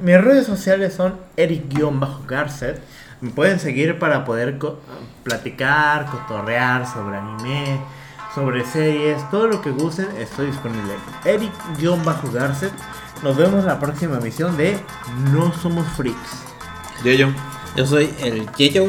mis 0.02 0.20
redes 0.20 0.46
sociales 0.46 0.94
son 0.94 1.14
Eric-Garcet. 1.36 2.80
Me 3.20 3.30
pueden 3.30 3.58
seguir 3.60 3.98
para 3.98 4.24
poder 4.24 4.58
co- 4.58 4.80
platicar, 5.22 6.06
cotorrear 6.06 6.86
sobre 6.86 7.16
anime, 7.16 7.80
sobre 8.34 8.64
series, 8.66 9.28
todo 9.30 9.46
lo 9.46 9.62
que 9.62 9.70
gusten, 9.70 10.08
estoy 10.18 10.46
disponible. 10.46 10.94
Eric-Garcet. 11.24 12.72
Nos 13.22 13.36
vemos 13.36 13.60
en 13.60 13.66
la 13.66 13.78
próxima 13.80 14.18
emisión 14.18 14.56
de 14.56 14.76
No 15.32 15.52
Somos 15.54 15.86
Freaks. 15.96 16.18
Yeyo, 17.04 17.28
Yo 17.76 17.86
soy 17.86 18.12
el 18.20 18.46
Yeyo. 18.56 18.86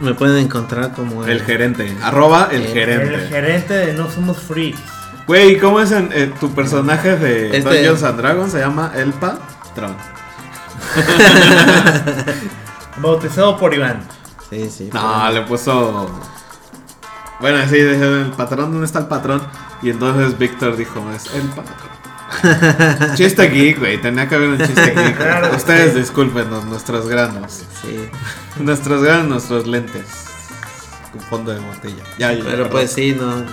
Me 0.00 0.14
pueden 0.14 0.36
encontrar 0.44 0.92
como 0.92 1.24
el 1.24 1.42
gerente. 1.42 1.96
Arroba 2.02 2.48
el 2.52 2.62
El- 2.62 2.66
El 2.66 2.72
gerente. 2.72 3.28
gerente 3.28 3.74
de 3.74 3.92
No 3.94 4.10
Somos 4.10 4.38
Freaks. 4.38 4.78
Güey, 5.26 5.58
¿cómo 5.58 5.80
es 5.80 5.90
en, 5.90 6.10
eh, 6.12 6.32
tu 6.38 6.50
personaje 6.54 7.16
de 7.16 7.56
Este- 7.56 7.60
Dungeons 7.68 8.02
and 8.04 8.18
Dragons? 8.20 8.52
Se 8.52 8.60
llama 8.60 8.92
El 8.94 9.12
Bautizado 12.98 13.56
por 13.58 13.74
Iván. 13.74 14.06
Sí, 14.50 14.70
sí. 14.70 14.90
No, 14.92 15.30
le 15.30 15.42
puso. 15.42 16.10
Bueno, 17.40 17.58
sí, 17.68 17.76
el 17.78 18.32
patrón, 18.36 18.72
¿dónde 18.72 18.86
está 18.86 19.00
el 19.00 19.06
patrón? 19.06 19.42
Y 19.82 19.90
entonces 19.90 20.38
Víctor 20.38 20.76
dijo, 20.76 21.04
es 21.14 21.26
el 21.34 21.42
patrón. 21.48 21.86
chiste 23.14 23.48
geek, 23.48 23.78
güey, 23.78 24.00
tenía 24.00 24.28
que 24.28 24.34
haber 24.34 24.48
un 24.50 24.58
chiste 24.58 24.94
geek. 24.94 25.16
Claro, 25.16 25.54
Ustedes 25.54 25.92
sí. 25.92 26.00
discúlpenos, 26.00 26.64
nuestros 26.64 27.08
granos. 27.08 27.62
Sí. 27.82 28.08
Nuestros 28.58 29.02
granos, 29.02 29.26
nuestros 29.28 29.66
lentes. 29.66 30.06
Con 31.12 31.20
fondo 31.22 31.52
de 31.52 31.60
botella. 31.60 32.02
Ya, 32.18 32.32
ya, 32.32 32.42
Pero 32.44 32.64
perdón. 32.64 32.70
pues 32.72 32.92
sí, 32.92 33.16
no. 33.18 33.44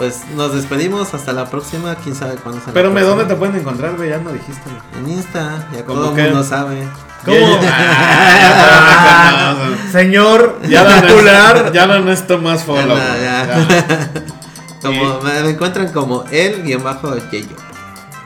Pues 0.00 0.20
nos 0.34 0.54
despedimos 0.54 1.12
hasta 1.12 1.34
la 1.34 1.44
próxima. 1.50 1.94
Quién 1.96 2.14
sabe 2.14 2.36
cuándo 2.36 2.58
será. 2.60 2.72
Pero 2.72 2.90
me. 2.90 3.02
¿dónde 3.02 3.26
te 3.26 3.34
pueden 3.36 3.54
encontrar, 3.56 3.96
güey? 3.98 4.08
Ya 4.08 4.16
no 4.16 4.32
dijiste. 4.32 4.62
En 4.98 5.10
Insta. 5.10 5.68
Ya 5.74 5.84
¿Cómo 5.84 6.00
todo 6.00 6.16
el 6.16 6.24
mundo 6.30 6.42
sabe. 6.42 6.88
¿Cómo? 7.26 7.36
Ah, 7.62 9.54
ya, 9.54 9.76
ya, 9.86 9.92
Señor 9.92 10.58
ya, 10.62 10.68
ya, 11.02 11.02
popular. 11.06 11.72
ya 11.72 11.86
no 11.86 12.00
necesito 12.00 12.38
más 12.38 12.64
follow. 12.64 12.96
Ya, 12.96 13.16
ya. 13.18 13.66
ya. 13.68 14.10
Como 14.82 15.20
me, 15.20 15.42
me 15.42 15.50
encuentran 15.50 15.92
como 15.92 16.24
el 16.30 16.62
guion 16.62 16.82
bajo 16.82 17.14
Yeyo. 17.30 17.54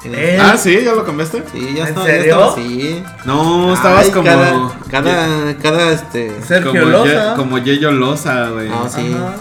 El- 0.04 0.40
Ah, 0.40 0.56
sí, 0.56 0.78
ya 0.84 0.92
lo 0.92 1.04
cambiaste. 1.04 1.42
Sí, 1.50 1.74
ya 1.74 1.82
¿En 1.82 1.88
estaba, 1.88 2.06
serio? 2.06 2.20
ya 2.22 2.30
estaba 2.30 2.52
así. 2.52 3.04
No, 3.24 3.74
estabas 3.74 4.04
Ay, 4.04 4.10
como. 4.12 4.24
Cada, 4.24 4.70
cada, 4.88 5.56
cada 5.56 5.90
este. 5.90 6.40
Sergio 6.46 6.70
como, 6.70 6.84
Loza. 6.84 7.30
Ye- 7.32 7.36
como 7.36 7.58
Yeyo 7.58 7.90
Loza, 7.90 8.50
güey. 8.50 8.68
No, 8.68 8.88
sí. 8.88 9.12
Ajá. 9.16 9.34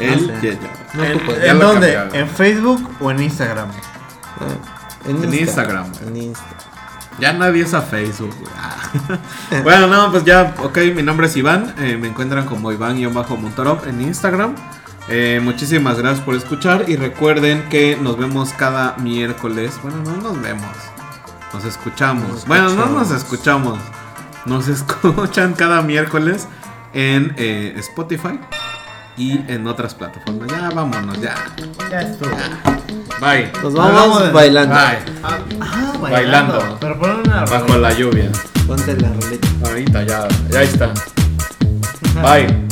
El 0.00 0.26
No 0.26 0.34
sé. 0.34 0.40
Yeyo. 0.40 0.58
No 0.94 1.04
¿En, 1.04 1.58
dónde? 1.58 1.94
cambiaron. 1.94 2.14
¿En 2.14 2.28
Facebook 2.28 2.90
o 3.00 3.10
en 3.10 3.22
Instagram? 3.22 3.68
Ah, 3.70 5.08
En 5.08 5.16
Insta. 5.22 5.36
Instagram. 5.36 5.92
En 6.06 6.16
Insta. 6.16 6.44
Ya 7.18 7.32
nadie 7.34 7.62
usa 7.64 7.82
Facebook. 7.82 8.34
güey. 8.40 8.52
Ah. 8.56 9.58
bueno, 9.62 9.86
no, 9.86 10.10
pues 10.10 10.24
ya, 10.24 10.54
ok, 10.62 10.78
mi 10.94 11.02
nombre 11.02 11.26
es 11.26 11.36
Iván. 11.36 11.74
eh, 11.78 11.96
me 12.00 12.08
encuentran 12.08 12.46
como 12.46 12.72
Iván-Montorov 12.72 13.86
en 13.88 14.00
Instagram. 14.00 14.54
Eh, 15.08 15.40
muchísimas 15.42 15.98
gracias 15.98 16.24
por 16.24 16.34
escuchar 16.34 16.84
y 16.88 16.96
recuerden 16.96 17.68
que 17.68 17.98
nos 18.00 18.16
vemos 18.16 18.52
cada 18.52 18.96
miércoles. 18.98 19.74
Bueno, 19.82 19.98
no 20.04 20.16
nos 20.16 20.40
vemos, 20.40 20.70
nos 21.52 21.64
escuchamos. 21.64 22.28
Nos 22.28 22.46
bueno, 22.46 22.70
no 22.74 22.86
nos 22.86 23.10
escuchamos, 23.10 23.78
nos 24.46 24.68
escuchan 24.76 25.54
cada 25.54 25.82
miércoles 25.82 26.46
en 26.92 27.34
eh, 27.36 27.74
Spotify 27.78 28.38
y 29.20 29.44
en 29.48 29.66
otras 29.66 29.94
plataformas. 29.94 30.48
Ya 30.50 30.70
vámonos, 30.70 31.20
ya. 31.20 31.34
Ya 31.90 32.00
estuvo. 32.00 32.34
Bye. 33.20 33.52
Nos 33.62 33.74
vamos 33.74 34.22
Bye. 34.22 34.32
bailando. 34.32 34.74
Bye. 34.74 34.98
Ah, 35.22 35.38
bailando. 36.00 36.00
bailando. 36.00 36.78
Pero 36.80 36.98
pon 36.98 37.10
una 37.26 37.44
Bajo 37.44 37.76
la 37.76 37.92
lluvia. 37.92 38.32
Ponte 38.66 38.96
la 38.96 39.12
roleta. 39.12 39.48
Ahorita 39.62 40.02
ya, 40.04 40.26
ya 40.50 40.62
está. 40.62 40.94
Bye. 42.22 42.70